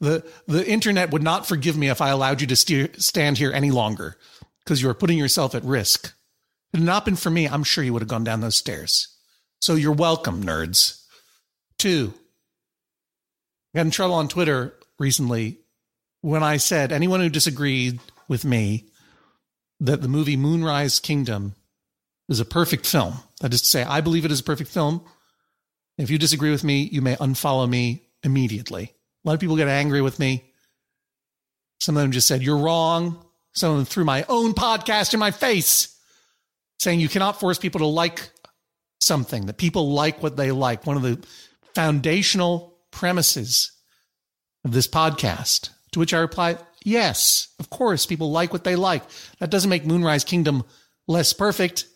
the, 0.00 0.24
the 0.48 0.68
internet 0.68 1.12
would 1.12 1.22
not 1.22 1.46
forgive 1.46 1.76
me 1.76 1.88
if 1.88 2.00
I 2.00 2.08
allowed 2.08 2.40
you 2.40 2.46
to 2.48 2.56
steer, 2.56 2.88
stand 2.96 3.38
here 3.38 3.52
any 3.52 3.70
longer 3.70 4.16
because 4.64 4.82
you 4.82 4.88
are 4.88 4.94
putting 4.94 5.18
yourself 5.18 5.54
at 5.54 5.64
risk. 5.64 6.06
If 6.72 6.74
it 6.74 6.78
had 6.78 6.86
not 6.86 7.04
been 7.04 7.16
for 7.16 7.30
me, 7.30 7.46
I'm 7.46 7.64
sure 7.64 7.82
you 7.82 7.92
would 7.92 8.02
have 8.02 8.08
gone 8.08 8.24
down 8.24 8.40
those 8.40 8.56
stairs. 8.56 9.08
So 9.60 9.74
you're 9.74 9.92
welcome, 9.92 10.42
nerds. 10.42 11.04
Two, 11.78 12.14
I 13.74 13.78
got 13.78 13.86
in 13.86 13.90
trouble 13.90 14.14
on 14.14 14.28
Twitter 14.28 14.74
recently 14.98 15.58
when 16.20 16.42
I 16.42 16.58
said 16.58 16.92
anyone 16.92 17.20
who 17.20 17.28
disagreed 17.28 18.00
with 18.28 18.44
me 18.44 18.86
that 19.80 20.02
the 20.02 20.08
movie 20.08 20.36
Moonrise 20.36 20.98
Kingdom 20.98 21.54
is 22.28 22.40
a 22.40 22.44
perfect 22.44 22.86
film. 22.86 23.14
That 23.40 23.54
is 23.54 23.62
to 23.62 23.66
say, 23.66 23.82
I 23.82 24.00
believe 24.00 24.24
it 24.24 24.32
is 24.32 24.40
a 24.40 24.44
perfect 24.44 24.70
film. 24.70 25.02
If 25.98 26.10
you 26.10 26.18
disagree 26.18 26.50
with 26.50 26.64
me, 26.64 26.88
you 26.92 27.02
may 27.02 27.16
unfollow 27.16 27.68
me 27.68 28.02
immediately. 28.22 28.94
A 29.24 29.28
lot 29.28 29.34
of 29.34 29.40
people 29.40 29.56
get 29.56 29.68
angry 29.68 30.02
with 30.02 30.18
me. 30.18 30.44
Some 31.80 31.96
of 31.96 32.02
them 32.02 32.12
just 32.12 32.26
said, 32.26 32.42
You're 32.42 32.58
wrong. 32.58 33.24
Some 33.52 33.72
of 33.72 33.76
them 33.78 33.86
threw 33.86 34.04
my 34.04 34.24
own 34.28 34.54
podcast 34.54 35.14
in 35.14 35.20
my 35.20 35.30
face, 35.30 35.96
saying 36.78 37.00
you 37.00 37.08
cannot 37.08 37.40
force 37.40 37.58
people 37.58 37.80
to 37.80 37.86
like 37.86 38.30
something, 39.00 39.46
that 39.46 39.58
people 39.58 39.92
like 39.92 40.22
what 40.22 40.36
they 40.36 40.52
like. 40.52 40.86
One 40.86 40.96
of 40.96 41.02
the 41.02 41.24
foundational 41.74 42.78
premises 42.90 43.72
of 44.64 44.72
this 44.72 44.88
podcast. 44.88 45.70
To 45.92 45.98
which 45.98 46.14
I 46.14 46.18
reply, 46.18 46.56
Yes, 46.84 47.48
of 47.58 47.68
course, 47.68 48.06
people 48.06 48.30
like 48.30 48.52
what 48.52 48.64
they 48.64 48.76
like. 48.76 49.02
That 49.38 49.50
doesn't 49.50 49.70
make 49.70 49.84
Moonrise 49.84 50.24
Kingdom 50.24 50.64
less 51.06 51.32
perfect. 51.32 51.86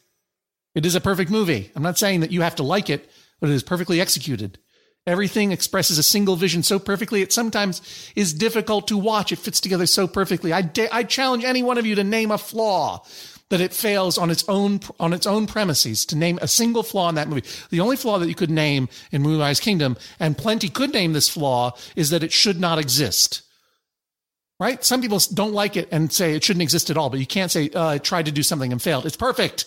It 0.74 0.84
is 0.84 0.94
a 0.94 1.00
perfect 1.00 1.30
movie. 1.30 1.70
I'm 1.74 1.82
not 1.82 1.98
saying 1.98 2.20
that 2.20 2.32
you 2.32 2.42
have 2.42 2.57
to 2.57 2.62
like 2.62 2.90
it, 2.90 3.09
but 3.40 3.48
it 3.48 3.55
is 3.55 3.62
perfectly 3.62 4.00
executed. 4.00 4.59
Everything 5.07 5.52
expresses 5.52 5.98
a 5.98 6.02
single 6.02 6.34
vision 6.34 6.62
so 6.62 6.78
perfectly, 6.78 7.20
it 7.20 7.32
sometimes 7.32 7.82
is 8.16 8.32
difficult 8.32 8.88
to 8.88 8.96
watch. 8.96 9.32
It 9.32 9.38
fits 9.38 9.61
together 9.61 9.86
so 9.86 10.07
perfectly. 10.07 10.52
I, 10.52 10.62
da- 10.62 10.88
I 10.90 11.02
challenge 11.02 11.44
any 11.44 11.62
one 11.62 11.76
of 11.76 11.84
you 11.84 11.94
to 11.96 12.05
name 12.05 12.30
a 12.30 12.38
flaw 12.38 13.05
that 13.50 13.61
it 13.61 13.74
fails 13.74 14.16
on 14.16 14.30
its 14.30 14.44
own 14.48 14.80
on 14.98 15.12
its 15.12 15.26
own 15.26 15.46
premises 15.46 16.07
to 16.07 16.16
name 16.16 16.38
a 16.40 16.48
single 16.48 16.82
flaw 16.82 17.11
in 17.11 17.16
that 17.16 17.28
movie. 17.28 17.44
The 17.68 17.80
only 17.80 17.96
flaw 17.96 18.18
that 18.18 18.28
you 18.28 18.34
could 18.34 18.50
name 18.50 18.88
in 19.12 19.20
Moonrise 19.22 19.61
Kingdom, 19.61 19.98
and 20.18 20.38
plenty 20.38 20.70
could 20.70 20.94
name 20.94 21.12
this 21.12 21.28
flaw, 21.28 21.76
is 21.94 22.09
that 22.09 22.22
it 22.22 22.32
should 22.32 22.59
not 22.59 22.78
exist. 22.78 23.42
Right? 24.59 24.82
Some 24.82 25.02
people 25.02 25.20
don't 25.34 25.52
like 25.52 25.76
it 25.76 25.88
and 25.92 26.11
say 26.11 26.34
it 26.34 26.44
shouldn't 26.44 26.62
exist 26.62 26.88
at 26.88 26.96
all, 26.96 27.11
but 27.11 27.20
you 27.20 27.26
can't 27.26 27.50
say 27.50 27.68
uh, 27.70 27.88
I 27.88 27.98
tried 27.98 28.26
to 28.26 28.32
do 28.32 28.42
something 28.42 28.72
and 28.72 28.80
failed. 28.80 29.05
It's 29.05 29.16
perfect. 29.16 29.66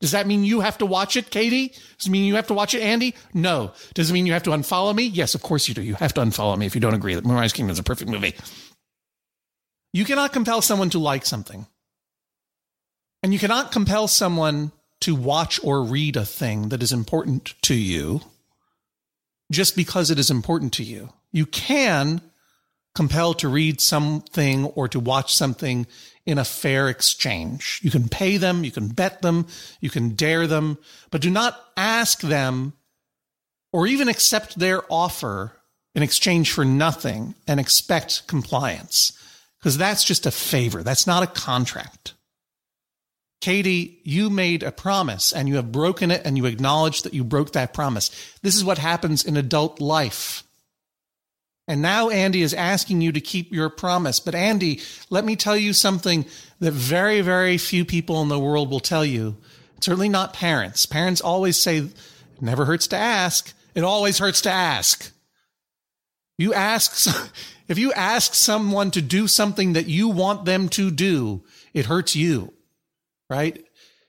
Does 0.00 0.10
that 0.12 0.26
mean 0.26 0.44
you 0.44 0.60
have 0.60 0.78
to 0.78 0.86
watch 0.86 1.16
it, 1.16 1.30
Katie? 1.30 1.68
Does 1.98 2.06
it 2.06 2.10
mean 2.10 2.24
you 2.24 2.36
have 2.36 2.48
to 2.48 2.54
watch 2.54 2.74
it, 2.74 2.82
Andy? 2.82 3.14
No. 3.32 3.72
Does 3.94 4.10
it 4.10 4.12
mean 4.12 4.26
you 4.26 4.32
have 4.32 4.42
to 4.44 4.50
unfollow 4.50 4.94
me? 4.94 5.04
Yes, 5.04 5.34
of 5.34 5.42
course 5.42 5.68
you 5.68 5.74
do. 5.74 5.82
You 5.82 5.94
have 5.94 6.12
to 6.14 6.20
unfollow 6.20 6.56
me 6.58 6.66
if 6.66 6.74
you 6.74 6.80
don't 6.80 6.94
agree 6.94 7.14
that 7.14 7.24
Moonrise 7.24 7.52
Kingdom 7.52 7.72
is 7.72 7.78
a 7.78 7.82
perfect 7.82 8.10
movie. 8.10 8.34
You 9.92 10.04
cannot 10.04 10.32
compel 10.32 10.60
someone 10.60 10.90
to 10.90 10.98
like 10.98 11.24
something. 11.24 11.66
And 13.22 13.32
you 13.32 13.38
cannot 13.38 13.72
compel 13.72 14.08
someone 14.08 14.72
to 15.00 15.14
watch 15.14 15.58
or 15.64 15.82
read 15.82 16.16
a 16.16 16.24
thing 16.24 16.68
that 16.68 16.82
is 16.82 16.92
important 16.92 17.54
to 17.62 17.74
you 17.74 18.20
just 19.50 19.76
because 19.76 20.10
it 20.10 20.18
is 20.18 20.30
important 20.30 20.72
to 20.74 20.82
you. 20.82 21.10
You 21.32 21.46
can 21.46 22.20
compel 22.94 23.34
to 23.34 23.48
read 23.48 23.80
something 23.80 24.64
or 24.66 24.88
to 24.88 24.98
watch 24.98 25.34
something 25.34 25.86
in 26.26 26.38
a 26.38 26.44
fair 26.44 26.88
exchange. 26.88 27.80
You 27.82 27.90
can 27.90 28.08
pay 28.08 28.36
them, 28.36 28.64
you 28.64 28.72
can 28.72 28.88
bet 28.88 29.22
them, 29.22 29.46
you 29.80 29.88
can 29.88 30.10
dare 30.10 30.46
them, 30.46 30.78
but 31.10 31.20
do 31.20 31.30
not 31.30 31.58
ask 31.76 32.20
them 32.20 32.74
or 33.72 33.86
even 33.86 34.08
accept 34.08 34.58
their 34.58 34.82
offer 34.90 35.52
in 35.94 36.02
exchange 36.02 36.52
for 36.52 36.64
nothing 36.64 37.34
and 37.46 37.60
expect 37.60 38.26
compliance 38.26 39.12
because 39.58 39.78
that's 39.78 40.04
just 40.04 40.26
a 40.26 40.30
favor. 40.30 40.82
That's 40.82 41.06
not 41.06 41.22
a 41.22 41.26
contract. 41.26 42.14
Katie, 43.40 44.00
you 44.02 44.30
made 44.30 44.62
a 44.62 44.72
promise 44.72 45.32
and 45.32 45.48
you 45.48 45.56
have 45.56 45.72
broken 45.72 46.10
it 46.10 46.22
and 46.24 46.36
you 46.36 46.46
acknowledge 46.46 47.02
that 47.02 47.14
you 47.14 47.22
broke 47.22 47.52
that 47.52 47.74
promise. 47.74 48.10
This 48.42 48.56
is 48.56 48.64
what 48.64 48.78
happens 48.78 49.24
in 49.24 49.36
adult 49.36 49.80
life. 49.80 50.42
And 51.68 51.82
now 51.82 52.10
Andy 52.10 52.42
is 52.42 52.54
asking 52.54 53.00
you 53.00 53.10
to 53.12 53.20
keep 53.20 53.52
your 53.52 53.68
promise. 53.68 54.20
But 54.20 54.34
Andy, 54.34 54.80
let 55.10 55.24
me 55.24 55.34
tell 55.34 55.56
you 55.56 55.72
something 55.72 56.24
that 56.60 56.72
very, 56.72 57.20
very 57.22 57.58
few 57.58 57.84
people 57.84 58.22
in 58.22 58.28
the 58.28 58.38
world 58.38 58.70
will 58.70 58.80
tell 58.80 59.04
you. 59.04 59.36
Certainly 59.80 60.10
not 60.10 60.32
parents. 60.32 60.86
Parents 60.86 61.20
always 61.20 61.56
say, 61.56 61.78
it 61.78 61.92
never 62.40 62.64
hurts 62.64 62.86
to 62.88 62.96
ask. 62.96 63.52
It 63.74 63.82
always 63.82 64.18
hurts 64.18 64.40
to 64.42 64.50
ask. 64.50 65.10
You 66.38 66.54
ask, 66.54 67.08
if 67.68 67.78
you 67.78 67.92
ask 67.92 68.34
someone 68.34 68.92
to 68.92 69.02
do 69.02 69.26
something 69.26 69.72
that 69.72 69.88
you 69.88 70.08
want 70.08 70.44
them 70.44 70.68
to 70.70 70.90
do, 70.90 71.42
it 71.74 71.86
hurts 71.86 72.14
you, 72.14 72.52
right? 73.28 73.65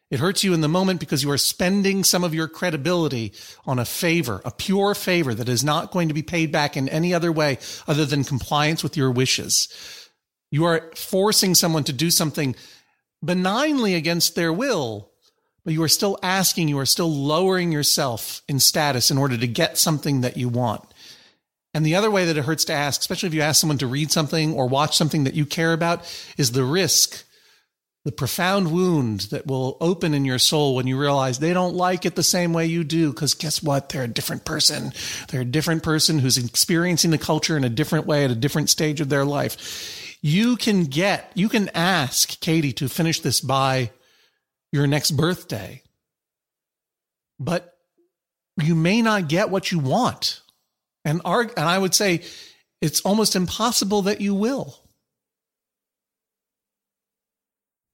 It 0.10 0.20
hurts 0.20 0.44
you 0.44 0.54
in 0.54 0.62
the 0.62 0.70
moment 0.70 1.02
because 1.02 1.22
you 1.22 1.32
are 1.32 1.38
spending 1.38 2.04
some 2.04 2.24
of 2.24 2.34
your 2.34 2.48
credibility 2.48 3.34
on 3.66 3.78
a 3.78 3.86
favor, 3.86 4.42
a 4.46 4.52
pure 4.52 4.96
favor 4.96 5.34
that 5.34 5.50
is 5.50 5.66
not 5.66 5.92
going 5.92 6.08
to 6.08 6.14
be 6.14 6.24
paid 6.24 6.52
back 6.52 6.78
in 6.78 6.88
any 6.88 7.14
other 7.14 7.32
way 7.32 7.58
other 7.88 8.06
than 8.06 8.24
compliance 8.24 8.84
with 8.84 8.96
your 8.96 9.12
wishes. 9.12 9.68
You 10.50 10.64
are 10.64 10.90
forcing 10.96 11.56
someone 11.56 11.84
to 11.86 11.94
do 11.94 12.10
something 12.10 12.56
benignly 13.22 13.96
against 13.96 14.36
their 14.36 14.54
will, 14.54 15.12
but 15.66 15.74
you 15.74 15.84
are 15.84 15.90
still 15.90 16.18
asking, 16.24 16.70
you 16.70 16.80
are 16.80 16.86
still 16.86 17.14
lowering 17.14 17.74
yourself 17.74 18.42
in 18.48 18.62
status 18.62 19.12
in 19.12 19.18
order 19.18 19.38
to 19.38 19.48
get 19.48 19.78
something 19.78 20.22
that 20.22 20.38
you 20.38 20.48
want. 20.48 20.86
And 21.74 21.86
the 21.86 21.96
other 21.96 22.10
way 22.10 22.26
that 22.26 22.38
it 22.38 22.46
hurts 22.46 22.64
to 22.66 22.74
ask, 22.74 23.02
especially 23.02 23.28
if 23.28 23.34
you 23.34 23.42
ask 23.42 23.60
someone 23.60 23.78
to 23.80 23.88
read 23.88 24.10
something 24.10 24.54
or 24.54 24.68
watch 24.68 24.96
something 24.96 25.26
that 25.26 25.34
you 25.34 25.46
care 25.46 25.74
about, 25.74 26.06
is 26.38 26.54
the 26.54 26.64
risk 26.64 27.26
the 28.08 28.12
profound 28.14 28.72
wound 28.72 29.20
that 29.32 29.46
will 29.46 29.76
open 29.82 30.14
in 30.14 30.24
your 30.24 30.40
soul 30.40 30.76
when 30.76 30.88
you 30.88 30.98
realize 30.98 31.40
they 31.40 31.52
don't 31.52 31.76
like 31.76 32.06
it 32.06 32.16
the 32.16 32.24
same 32.24 32.54
way 32.54 32.66
you 32.66 32.86
do. 32.86 33.12
Because 33.12 33.34
guess 33.34 33.62
what? 33.62 33.90
They're 33.90 34.04
a 34.04 34.08
different 34.08 34.46
person. 34.46 34.94
They're 35.28 35.42
a 35.42 35.46
different 35.46 35.84
person 35.84 36.20
who's 36.20 36.38
experiencing 36.38 37.12
the 37.12 37.18
culture 37.18 37.58
in 37.58 37.66
a 37.66 37.70
different 37.70 38.06
way 38.06 38.24
at 38.24 38.32
a 38.32 38.36
different 38.36 38.70
stage 38.70 39.02
of 39.02 39.10
their 39.10 39.26
life. 39.26 40.18
You 40.22 40.56
can 40.56 40.86
get, 40.86 41.34
you 41.36 41.50
can 41.50 41.68
ask 41.76 42.40
Katie 42.40 42.72
to 42.72 42.88
finish 42.88 43.20
this 43.20 43.42
by 43.42 43.92
your 44.72 44.88
next 44.88 45.12
birthday, 45.12 45.84
but 47.42 47.76
you 48.56 48.74
may 48.74 49.02
not 49.02 49.28
get 49.28 49.50
what 49.50 49.70
you 49.70 49.80
want. 49.80 50.44
And, 51.04 51.20
and 51.26 51.52
I 51.58 51.78
would 51.78 51.94
say 51.94 52.22
it's 52.82 53.02
almost 53.02 53.36
impossible 53.36 54.04
that 54.04 54.22
you 54.22 54.34
will 54.34 54.87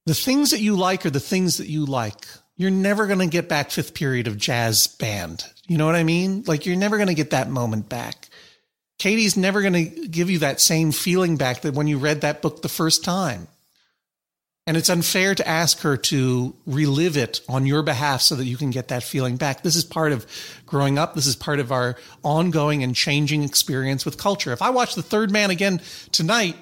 the 0.05 0.13
things 0.13 0.51
that 0.51 0.59
you 0.59 0.75
like 0.75 1.05
are 1.05 1.09
the 1.09 1.19
things 1.19 1.57
that 1.57 1.67
you 1.67 1.85
like. 1.85 2.25
You're 2.55 2.71
never 2.71 3.07
going 3.07 3.19
to 3.19 3.27
get 3.27 3.49
back 3.49 3.71
fifth 3.71 3.93
period 3.93 4.27
of 4.27 4.37
jazz 4.37 4.87
band. 4.87 5.45
You 5.67 5.77
know 5.77 5.85
what 5.85 5.95
I 5.95 6.03
mean? 6.03 6.43
Like 6.45 6.65
you're 6.65 6.75
never 6.75 6.97
going 6.97 7.07
to 7.07 7.13
get 7.13 7.31
that 7.31 7.49
moment 7.49 7.89
back. 7.89 8.29
Katie's 8.99 9.35
never 9.35 9.61
going 9.61 9.73
to 9.73 10.07
give 10.07 10.29
you 10.29 10.39
that 10.39 10.61
same 10.61 10.91
feeling 10.91 11.35
back 11.35 11.61
that 11.61 11.73
when 11.73 11.87
you 11.87 11.97
read 11.97 12.21
that 12.21 12.41
book 12.41 12.61
the 12.61 12.69
first 12.69 13.03
time. 13.03 13.47
And 14.65 14.77
it's 14.77 14.89
unfair 14.89 15.35
to 15.35 15.45
ask 15.45 15.81
her 15.81 15.97
to 15.97 16.55
relive 16.65 17.17
it 17.17 17.41
on 17.49 17.65
your 17.65 17.83
behalf 17.83 18.21
so 18.21 18.35
that 18.35 18.45
you 18.45 18.55
can 18.55 18.69
get 18.69 18.87
that 18.89 19.03
feeling 19.03 19.35
back. 19.35 19.61
This 19.61 19.75
is 19.75 19.83
part 19.83 20.13
of 20.13 20.25
growing 20.65 20.97
up. 20.97 21.15
This 21.15 21.27
is 21.27 21.35
part 21.35 21.59
of 21.59 21.73
our 21.73 21.97
ongoing 22.23 22.81
and 22.81 22.95
changing 22.95 23.43
experience 23.43 24.05
with 24.05 24.17
culture. 24.17 24.53
If 24.53 24.61
I 24.61 24.69
watch 24.69 24.95
The 24.95 25.01
Third 25.01 25.31
Man 25.31 25.49
again 25.49 25.81
tonight, 26.13 26.55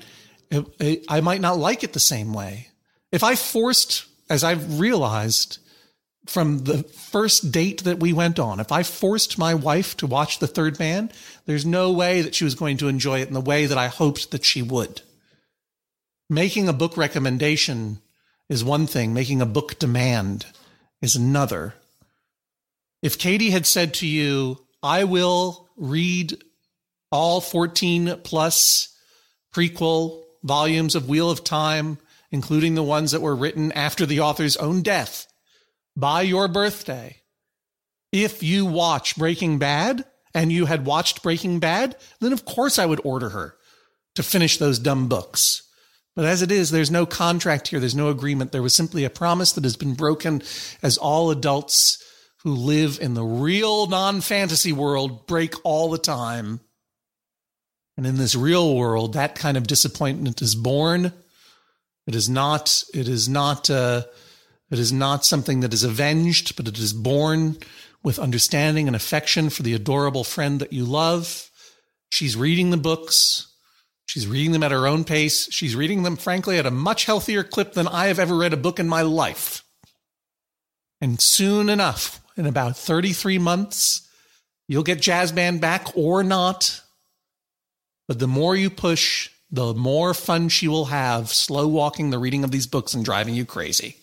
I 1.09 1.21
might 1.21 1.41
not 1.41 1.59
like 1.59 1.83
it 1.83 1.93
the 1.93 1.99
same 1.99 2.33
way. 2.33 2.69
If 3.11 3.23
I 3.23 3.35
forced, 3.35 4.05
as 4.29 4.43
I've 4.43 4.79
realized 4.79 5.57
from 6.25 6.63
the 6.65 6.83
first 6.83 7.51
date 7.51 7.83
that 7.83 7.99
we 7.99 8.13
went 8.13 8.39
on, 8.39 8.59
if 8.59 8.71
I 8.71 8.83
forced 8.83 9.37
my 9.37 9.53
wife 9.53 9.97
to 9.97 10.07
watch 10.07 10.39
The 10.39 10.47
Third 10.47 10.79
Man, 10.79 11.11
there's 11.45 11.65
no 11.65 11.91
way 11.91 12.21
that 12.21 12.35
she 12.35 12.43
was 12.43 12.55
going 12.55 12.77
to 12.77 12.87
enjoy 12.87 13.19
it 13.21 13.27
in 13.27 13.33
the 13.33 13.41
way 13.41 13.65
that 13.65 13.77
I 13.77 13.87
hoped 13.87 14.31
that 14.31 14.45
she 14.45 14.61
would. 14.61 15.01
Making 16.29 16.69
a 16.69 16.73
book 16.73 16.95
recommendation 16.95 17.99
is 18.47 18.63
one 18.63 18.87
thing, 18.87 19.13
making 19.13 19.41
a 19.41 19.45
book 19.45 19.79
demand 19.79 20.45
is 21.01 21.15
another. 21.15 21.73
If 23.01 23.17
Katie 23.17 23.49
had 23.49 23.65
said 23.65 23.93
to 23.95 24.07
you, 24.07 24.59
I 24.83 25.03
will 25.03 25.67
read 25.75 26.41
all 27.11 27.41
14 27.41 28.21
plus 28.23 28.95
prequel 29.53 30.23
volumes 30.43 30.95
of 30.95 31.09
Wheel 31.09 31.29
of 31.29 31.43
Time, 31.43 31.97
including 32.31 32.75
the 32.75 32.83
ones 32.83 33.11
that 33.11 33.21
were 33.21 33.35
written 33.35 33.71
after 33.73 34.05
the 34.05 34.19
author's 34.19 34.57
own 34.57 34.81
death, 34.81 35.27
by 35.95 36.21
your 36.21 36.47
birthday. 36.47 37.17
If 38.11 38.43
you 38.43 38.65
watch 38.65 39.15
Breaking 39.17 39.57
Bad 39.57 40.05
and 40.33 40.51
you 40.51 40.65
had 40.65 40.85
watched 40.85 41.23
Breaking 41.23 41.59
Bad, 41.59 41.95
then 42.19 42.33
of 42.33 42.45
course 42.45 42.79
I 42.79 42.85
would 42.85 43.01
order 43.03 43.29
her 43.29 43.55
to 44.15 44.23
finish 44.23 44.57
those 44.57 44.79
dumb 44.79 45.07
books. 45.07 45.63
But 46.15 46.25
as 46.25 46.41
it 46.41 46.51
is, 46.51 46.71
there's 46.71 46.91
no 46.91 47.05
contract 47.05 47.69
here. 47.69 47.79
There's 47.79 47.95
no 47.95 48.09
agreement. 48.09 48.51
There 48.51 48.61
was 48.61 48.73
simply 48.73 49.05
a 49.05 49.09
promise 49.09 49.53
that 49.53 49.63
has 49.63 49.77
been 49.77 49.93
broken 49.93 50.41
as 50.83 50.97
all 50.97 51.31
adults 51.31 52.03
who 52.43 52.53
live 52.53 52.99
in 52.99 53.13
the 53.13 53.23
real 53.23 53.87
non 53.87 54.19
fantasy 54.19 54.73
world 54.73 55.25
break 55.27 55.53
all 55.63 55.89
the 55.89 55.97
time. 55.97 56.59
And 57.95 58.05
in 58.05 58.17
this 58.17 58.35
real 58.35 58.75
world, 58.75 59.13
that 59.13 59.35
kind 59.35 59.57
of 59.57 59.67
disappointment 59.67 60.41
is 60.41 60.55
born. 60.55 61.13
It 62.11 62.15
is 62.15 62.27
not, 62.27 62.83
it 62.93 63.07
is 63.07 63.29
not, 63.29 63.69
uh, 63.69 64.03
it 64.69 64.79
is 64.79 64.91
not 64.91 65.23
something 65.23 65.61
that 65.61 65.73
is 65.73 65.85
avenged, 65.85 66.57
but 66.57 66.67
it 66.67 66.77
is 66.77 66.91
born 66.91 67.55
with 68.03 68.19
understanding 68.19 68.87
and 68.87 68.97
affection 68.97 69.49
for 69.49 69.63
the 69.63 69.73
adorable 69.73 70.25
friend 70.25 70.59
that 70.59 70.73
you 70.73 70.83
love. 70.83 71.49
She's 72.09 72.35
reading 72.35 72.69
the 72.69 72.75
books. 72.75 73.47
She's 74.07 74.27
reading 74.27 74.51
them 74.51 74.61
at 74.61 74.71
her 74.71 74.87
own 74.87 75.05
pace. 75.05 75.49
She's 75.53 75.73
reading 75.73 76.03
them, 76.03 76.17
frankly, 76.17 76.57
at 76.59 76.65
a 76.65 76.71
much 76.71 77.05
healthier 77.05 77.45
clip 77.45 77.75
than 77.75 77.87
I 77.87 78.07
have 78.07 78.19
ever 78.19 78.35
read 78.35 78.51
a 78.51 78.57
book 78.57 78.77
in 78.77 78.89
my 78.89 79.03
life. 79.03 79.63
And 80.99 81.21
soon 81.21 81.69
enough, 81.69 82.19
in 82.35 82.45
about 82.45 82.75
33 82.75 83.37
months, 83.37 84.05
you'll 84.67 84.83
get 84.83 84.99
Jazz 84.99 85.31
Band 85.31 85.61
back 85.61 85.95
or 85.95 86.25
not. 86.25 86.81
But 88.09 88.19
the 88.19 88.27
more 88.27 88.53
you 88.53 88.69
push, 88.69 89.29
the 89.51 89.73
more 89.73 90.13
fun 90.13 90.49
she 90.49 90.67
will 90.67 90.85
have 90.85 91.29
slow 91.29 91.67
walking 91.67 92.09
the 92.09 92.19
reading 92.19 92.43
of 92.43 92.51
these 92.51 92.67
books 92.67 92.93
and 92.93 93.03
driving 93.03 93.35
you 93.35 93.45
crazy. 93.45 93.97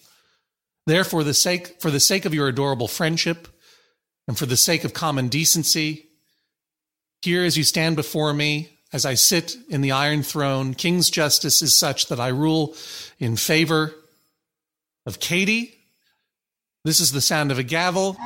Therefore, 0.86 1.24
the 1.24 1.34
sake, 1.34 1.80
for 1.80 1.90
the 1.90 2.01
sake 2.01 2.24
of 2.24 2.34
your 2.34 2.49
adorable 2.49 2.88
friendship 2.88 3.49
and 4.26 4.38
for 4.38 4.46
the 4.46 4.57
sake 4.57 4.84
of 4.84 4.92
common 4.92 5.28
decency, 5.28 6.07
here 7.22 7.44
as 7.44 7.57
you 7.57 7.64
stand 7.64 7.96
before 7.96 8.32
me, 8.32 8.68
as 8.92 9.05
I 9.05 9.14
sit 9.14 9.57
in 9.68 9.80
the 9.80 9.92
Iron 9.92 10.22
Throne, 10.22 10.74
King's 10.74 11.11
justice 11.11 11.61
is 11.62 11.74
such 11.74 12.07
that 12.07 12.20
I 12.20 12.28
rule 12.28 12.74
in 13.18 13.36
favor 13.36 13.94
of 15.05 15.20
Katie. 15.20 15.74
This 16.84 17.01
is 17.01 17.12
the 17.12 17.20
sound 17.20 17.51
of 17.51 17.59
a 17.59 17.62
gavel. 17.62 18.16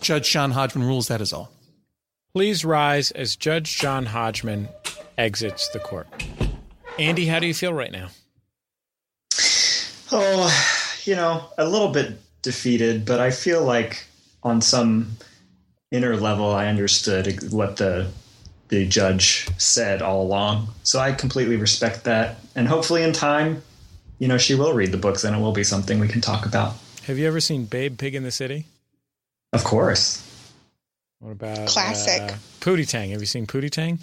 Judge 0.00 0.30
John 0.30 0.52
Hodgman 0.52 0.86
rules 0.86 1.08
that 1.08 1.20
is 1.20 1.32
all. 1.32 1.50
Please 2.32 2.64
rise 2.64 3.10
as 3.12 3.34
Judge 3.34 3.78
John 3.78 4.06
Hodgman 4.06 4.68
exits 5.18 5.68
the 5.68 5.80
court. 5.80 6.06
Andy, 6.98 7.26
how 7.26 7.38
do 7.38 7.46
you 7.46 7.54
feel 7.54 7.74
right 7.74 7.92
now? 7.92 8.08
Oh, 10.10 10.50
you 11.04 11.14
know, 11.14 11.44
a 11.58 11.68
little 11.68 11.88
bit 11.88 12.18
defeated, 12.42 13.04
but 13.04 13.20
I 13.20 13.30
feel 13.30 13.62
like 13.62 14.06
on 14.42 14.60
some 14.60 15.16
inner 15.90 16.16
level, 16.16 16.50
I 16.50 16.66
understood 16.66 17.52
what 17.52 17.76
the 17.76 18.10
the 18.68 18.86
judge 18.86 19.48
said 19.56 20.02
all 20.02 20.22
along. 20.22 20.68
So 20.82 20.98
I 20.98 21.12
completely 21.12 21.56
respect 21.56 22.04
that, 22.04 22.38
and 22.54 22.68
hopefully, 22.68 23.02
in 23.02 23.12
time, 23.12 23.62
you 24.18 24.28
know, 24.28 24.38
she 24.38 24.54
will 24.54 24.72
read 24.72 24.92
the 24.92 24.98
books, 24.98 25.24
and 25.24 25.36
it 25.36 25.40
will 25.40 25.52
be 25.52 25.64
something 25.64 25.98
we 25.98 26.08
can 26.08 26.20
talk 26.20 26.46
about. 26.46 26.74
Have 27.04 27.18
you 27.18 27.26
ever 27.26 27.40
seen 27.40 27.64
Babe 27.64 27.98
Pig 27.98 28.14
in 28.14 28.22
the 28.22 28.30
City? 28.30 28.66
Of 29.52 29.64
course. 29.64 30.24
What 31.20 31.32
about 31.32 31.66
Classic. 31.66 32.20
Uh, 32.20 32.36
Pootie 32.60 32.88
Tang? 32.88 33.10
Have 33.10 33.20
you 33.20 33.26
seen 33.26 33.46
Pootie 33.46 33.70
Tang? 33.70 33.98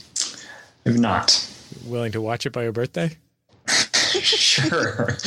If 0.86 0.98
not, 0.98 1.52
Willing 1.86 2.12
to 2.14 2.22
watch 2.22 2.46
it 2.46 2.52
by 2.52 2.64
your 2.64 2.72
birthday? 2.72 3.18
sure. 3.68 5.08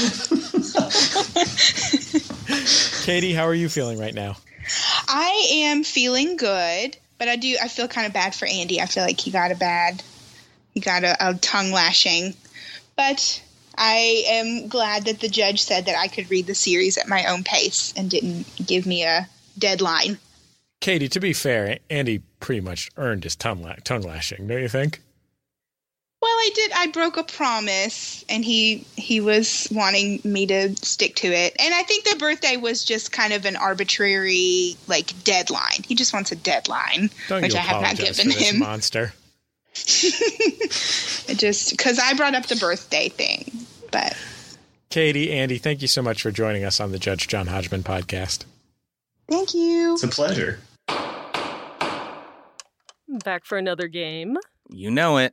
Katie, 3.05 3.33
how 3.33 3.45
are 3.45 3.55
you 3.55 3.69
feeling 3.69 3.99
right 3.99 4.15
now? 4.15 4.37
I 5.09 5.49
am 5.51 5.85
feeling 5.85 6.37
good, 6.37 6.97
but 7.19 7.29
I 7.29 7.37
do. 7.37 7.57
I 7.61 7.69
feel 7.69 7.89
kind 7.89 8.07
of 8.07 8.13
bad 8.13 8.35
for 8.35 8.47
Andy. 8.47 8.81
I 8.81 8.87
feel 8.87 9.03
like 9.03 9.21
he 9.21 9.31
got 9.31 9.51
a 9.51 9.57
bad, 9.57 10.03
he 10.75 10.81
got 10.81 11.05
a, 11.05 11.31
a 11.31 11.35
tongue 11.35 11.73
lashing. 11.73 12.35
But 12.97 13.43
I 13.77 14.25
am 14.29 14.69
glad 14.69 15.05
that 15.05 15.21
the 15.21 15.29
judge 15.29 15.63
said 15.63 15.87
that 15.87 15.97
I 15.97 16.09
could 16.09 16.31
read 16.31 16.47
the 16.47 16.55
series 16.55 16.99
at 16.99 17.09
my 17.09 17.27
own 17.27 17.45
pace 17.45 17.93
and 17.97 18.11
didn't 18.11 18.47
give 18.65 18.87
me 18.87 19.05
a 19.05 19.29
deadline. 19.59 20.19
Katie, 20.81 21.09
to 21.09 21.21
be 21.21 21.33
fair, 21.33 21.79
Andy 21.91 22.21
pretty 22.41 22.61
much 22.61 22.91
earned 22.97 23.25
his 23.25 23.35
tongue, 23.37 23.63
la- 23.63 23.75
tongue 23.85 24.03
lashing, 24.03 24.47
don't 24.47 24.63
you 24.63 24.69
think? 24.69 25.01
Well, 26.21 26.31
I 26.33 26.51
did. 26.55 26.73
I 26.75 26.87
broke 26.89 27.16
a 27.16 27.23
promise, 27.23 28.25
and 28.29 28.45
he 28.45 28.85
he 28.97 29.21
was 29.21 29.69
wanting 29.71 30.21
me 30.25 30.47
to 30.47 30.75
stick 30.85 31.14
to 31.16 31.29
it. 31.29 31.55
And 31.61 31.73
I 31.73 31.85
think 31.85 32.05
the 32.05 32.16
birthday 32.16 32.57
was 32.57 32.85
just 32.85 33.12
kind 33.12 33.33
of 33.33 33.45
an 33.45 33.55
arbitrary 33.55 34.77
like 34.89 35.12
deadline. 35.23 35.85
He 35.87 35.95
just 35.95 36.12
wants 36.12 36.33
a 36.33 36.37
deadline, 36.37 37.11
Don't 37.29 37.43
which 37.43 37.55
I 37.55 37.59
have 37.61 37.81
not 37.83 37.93
apologize 37.95 38.16
given 38.19 38.33
for 38.33 38.39
this 38.39 38.51
him. 38.51 38.59
monster. 38.59 39.12
Just 41.37 41.71
because 41.71 42.01
I 42.01 42.14
brought 42.14 42.35
up 42.35 42.47
the 42.47 42.57
birthday 42.57 43.09
thing, 43.11 43.64
but 43.93 44.16
Katie, 44.91 45.31
Andy, 45.33 45.59
thank 45.59 45.83
you 45.83 45.87
so 45.89 46.03
much 46.03 46.21
for 46.23 46.33
joining 46.33 46.64
us 46.64 46.81
on 46.81 46.91
the 46.91 46.99
Judge 46.99 47.29
John 47.29 47.47
Hodgman 47.47 47.85
podcast. 47.85 48.45
thank 49.31 49.55
you. 49.55 49.93
it's 49.95 50.03
a 50.03 50.09
pleasure. 50.09 50.59
Back 53.25 53.45
for 53.45 53.57
another 53.57 53.87
game. 53.87 54.37
You 54.69 54.91
know 54.91 55.19
it. 55.19 55.33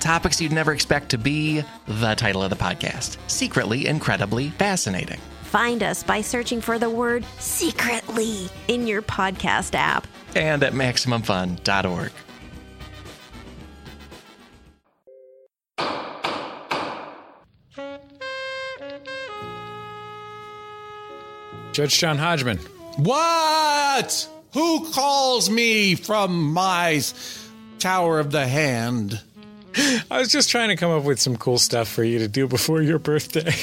Topics 0.00 0.40
you'd 0.40 0.52
never 0.52 0.72
expect 0.72 1.10
to 1.10 1.18
be 1.18 1.62
the 1.86 2.14
title 2.14 2.42
of 2.42 2.50
the 2.50 2.56
podcast 2.56 3.18
Secretly 3.28 3.86
Incredibly 3.86 4.48
Fascinating. 4.50 5.20
Find 5.42 5.82
us 5.82 6.02
by 6.02 6.20
searching 6.20 6.60
for 6.60 6.78
the 6.78 6.88
word 6.88 7.24
secretly 7.38 8.48
in 8.68 8.86
your 8.86 9.02
podcast 9.02 9.74
app. 9.74 10.06
And 10.34 10.62
at 10.62 10.72
MaximumFun.org. 10.72 12.12
Judge 21.72 21.98
John 21.98 22.18
Hodgman. 22.18 22.58
What? 22.96 24.28
Who 24.52 24.90
calls 24.92 25.48
me 25.48 25.94
from 25.94 26.52
my 26.52 27.00
tower 27.78 28.18
of 28.18 28.32
the 28.32 28.46
hand? 28.46 29.20
I 30.10 30.18
was 30.18 30.30
just 30.30 30.50
trying 30.50 30.68
to 30.68 30.76
come 30.76 30.90
up 30.90 31.04
with 31.04 31.20
some 31.20 31.36
cool 31.36 31.58
stuff 31.58 31.88
for 31.88 32.04
you 32.04 32.18
to 32.18 32.28
do 32.28 32.46
before 32.48 32.82
your 32.82 32.98
birthday. 32.98 33.54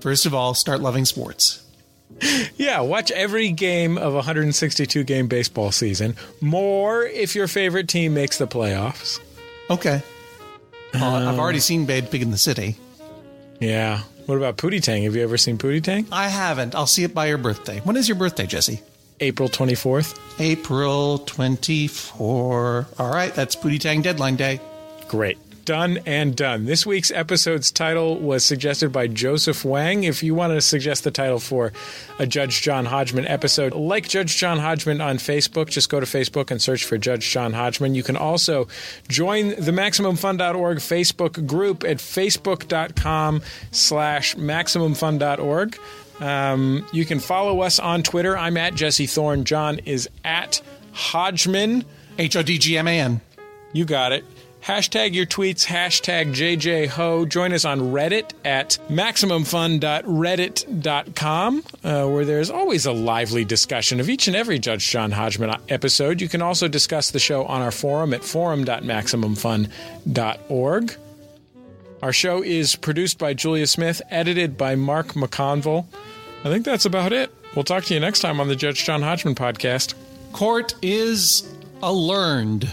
First 0.00 0.26
of 0.26 0.34
all, 0.34 0.54
start 0.54 0.80
loving 0.80 1.04
sports. 1.04 1.64
yeah, 2.56 2.80
watch 2.80 3.10
every 3.10 3.50
game 3.50 3.96
of 3.96 4.12
a 4.12 4.16
162 4.16 5.04
game 5.04 5.26
baseball 5.26 5.72
season. 5.72 6.16
More 6.40 7.04
if 7.04 7.34
your 7.34 7.48
favorite 7.48 7.88
team 7.88 8.14
makes 8.14 8.38
the 8.38 8.46
playoffs. 8.46 9.20
Okay. 9.70 10.02
Well, 10.92 11.28
I've 11.28 11.38
uh. 11.38 11.40
already 11.40 11.60
seen 11.60 11.86
Babe 11.86 12.08
Pig 12.08 12.22
in 12.22 12.30
the 12.30 12.38
City. 12.38 12.76
Yeah. 13.60 14.00
What 14.26 14.36
about 14.36 14.56
Pootie 14.56 14.82
Tang? 14.82 15.02
Have 15.04 15.16
you 15.16 15.22
ever 15.22 15.36
seen 15.36 15.58
Pootie 15.58 15.82
Tang? 15.82 16.06
I 16.12 16.28
haven't. 16.28 16.74
I'll 16.74 16.86
see 16.86 17.04
it 17.04 17.14
by 17.14 17.26
your 17.26 17.38
birthday. 17.38 17.80
When 17.80 17.96
is 17.96 18.08
your 18.08 18.16
birthday, 18.16 18.46
Jesse? 18.46 18.80
April 19.20 19.48
24th. 19.48 20.18
April 20.38 21.18
24. 21.18 22.86
All 22.98 23.10
right, 23.10 23.34
that's 23.34 23.56
Pootie 23.56 23.80
Tang 23.80 24.02
deadline 24.02 24.36
day. 24.36 24.60
Great. 25.14 25.38
Done 25.64 26.00
and 26.06 26.34
done. 26.34 26.64
This 26.64 26.84
week's 26.84 27.12
episode's 27.12 27.70
title 27.70 28.18
was 28.18 28.44
suggested 28.44 28.90
by 28.90 29.06
Joseph 29.06 29.64
Wang. 29.64 30.02
If 30.02 30.24
you 30.24 30.34
want 30.34 30.54
to 30.54 30.60
suggest 30.60 31.04
the 31.04 31.12
title 31.12 31.38
for 31.38 31.72
a 32.18 32.26
Judge 32.26 32.60
John 32.62 32.84
Hodgman 32.86 33.24
episode, 33.28 33.74
like 33.74 34.08
Judge 34.08 34.36
John 34.36 34.58
Hodgman 34.58 35.00
on 35.00 35.18
Facebook, 35.18 35.70
just 35.70 35.88
go 35.88 36.00
to 36.00 36.06
Facebook 36.06 36.50
and 36.50 36.60
search 36.60 36.84
for 36.84 36.98
Judge 36.98 37.30
John 37.30 37.52
Hodgman. 37.52 37.94
You 37.94 38.02
can 38.02 38.16
also 38.16 38.66
join 39.06 39.50
the 39.50 39.70
MaximumFun.org 39.70 40.78
Facebook 40.78 41.46
group 41.46 41.84
at 41.84 41.98
facebook.com 41.98 43.40
slash 43.70 44.34
MaximumFun.org. 44.34 45.78
Um, 46.18 46.84
you 46.92 47.04
can 47.04 47.20
follow 47.20 47.60
us 47.60 47.78
on 47.78 48.02
Twitter. 48.02 48.36
I'm 48.36 48.56
at 48.56 48.74
Jesse 48.74 49.06
Thorn. 49.06 49.44
John 49.44 49.78
is 49.86 50.08
at 50.24 50.60
Hodgman. 50.92 51.84
H 52.18 52.34
O 52.34 52.42
D 52.42 52.58
G 52.58 52.76
M 52.76 52.88
A 52.88 52.98
N. 52.98 53.20
You 53.72 53.84
got 53.84 54.10
it. 54.10 54.24
Hashtag 54.64 55.12
your 55.12 55.26
tweets, 55.26 55.66
hashtag 55.66 56.32
JJHo. 56.32 57.28
Join 57.28 57.52
us 57.52 57.66
on 57.66 57.92
Reddit 57.92 58.30
at 58.46 58.78
MaximumFun.reddit.com, 58.88 61.64
uh, 61.84 62.08
where 62.08 62.24
there's 62.24 62.48
always 62.48 62.86
a 62.86 62.92
lively 62.92 63.44
discussion 63.44 64.00
of 64.00 64.08
each 64.08 64.26
and 64.26 64.34
every 64.34 64.58
Judge 64.58 64.88
John 64.88 65.10
Hodgman 65.10 65.54
episode. 65.68 66.22
You 66.22 66.30
can 66.30 66.40
also 66.40 66.66
discuss 66.66 67.10
the 67.10 67.18
show 67.18 67.44
on 67.44 67.60
our 67.60 67.70
forum 67.70 68.14
at 68.14 68.24
forum.maximumfun.org. 68.24 70.96
Our 72.02 72.12
show 72.14 72.42
is 72.42 72.74
produced 72.74 73.18
by 73.18 73.34
Julia 73.34 73.66
Smith, 73.66 74.00
edited 74.08 74.56
by 74.56 74.76
Mark 74.76 75.08
McConville. 75.08 75.84
I 76.42 76.48
think 76.48 76.64
that's 76.64 76.86
about 76.86 77.12
it. 77.12 77.30
We'll 77.54 77.64
talk 77.64 77.84
to 77.84 77.92
you 77.92 78.00
next 78.00 78.20
time 78.20 78.40
on 78.40 78.48
the 78.48 78.56
Judge 78.56 78.86
John 78.86 79.02
Hodgman 79.02 79.34
podcast. 79.34 79.92
Court 80.32 80.74
is 80.80 81.46
a 81.82 81.92
learned. 81.92 82.72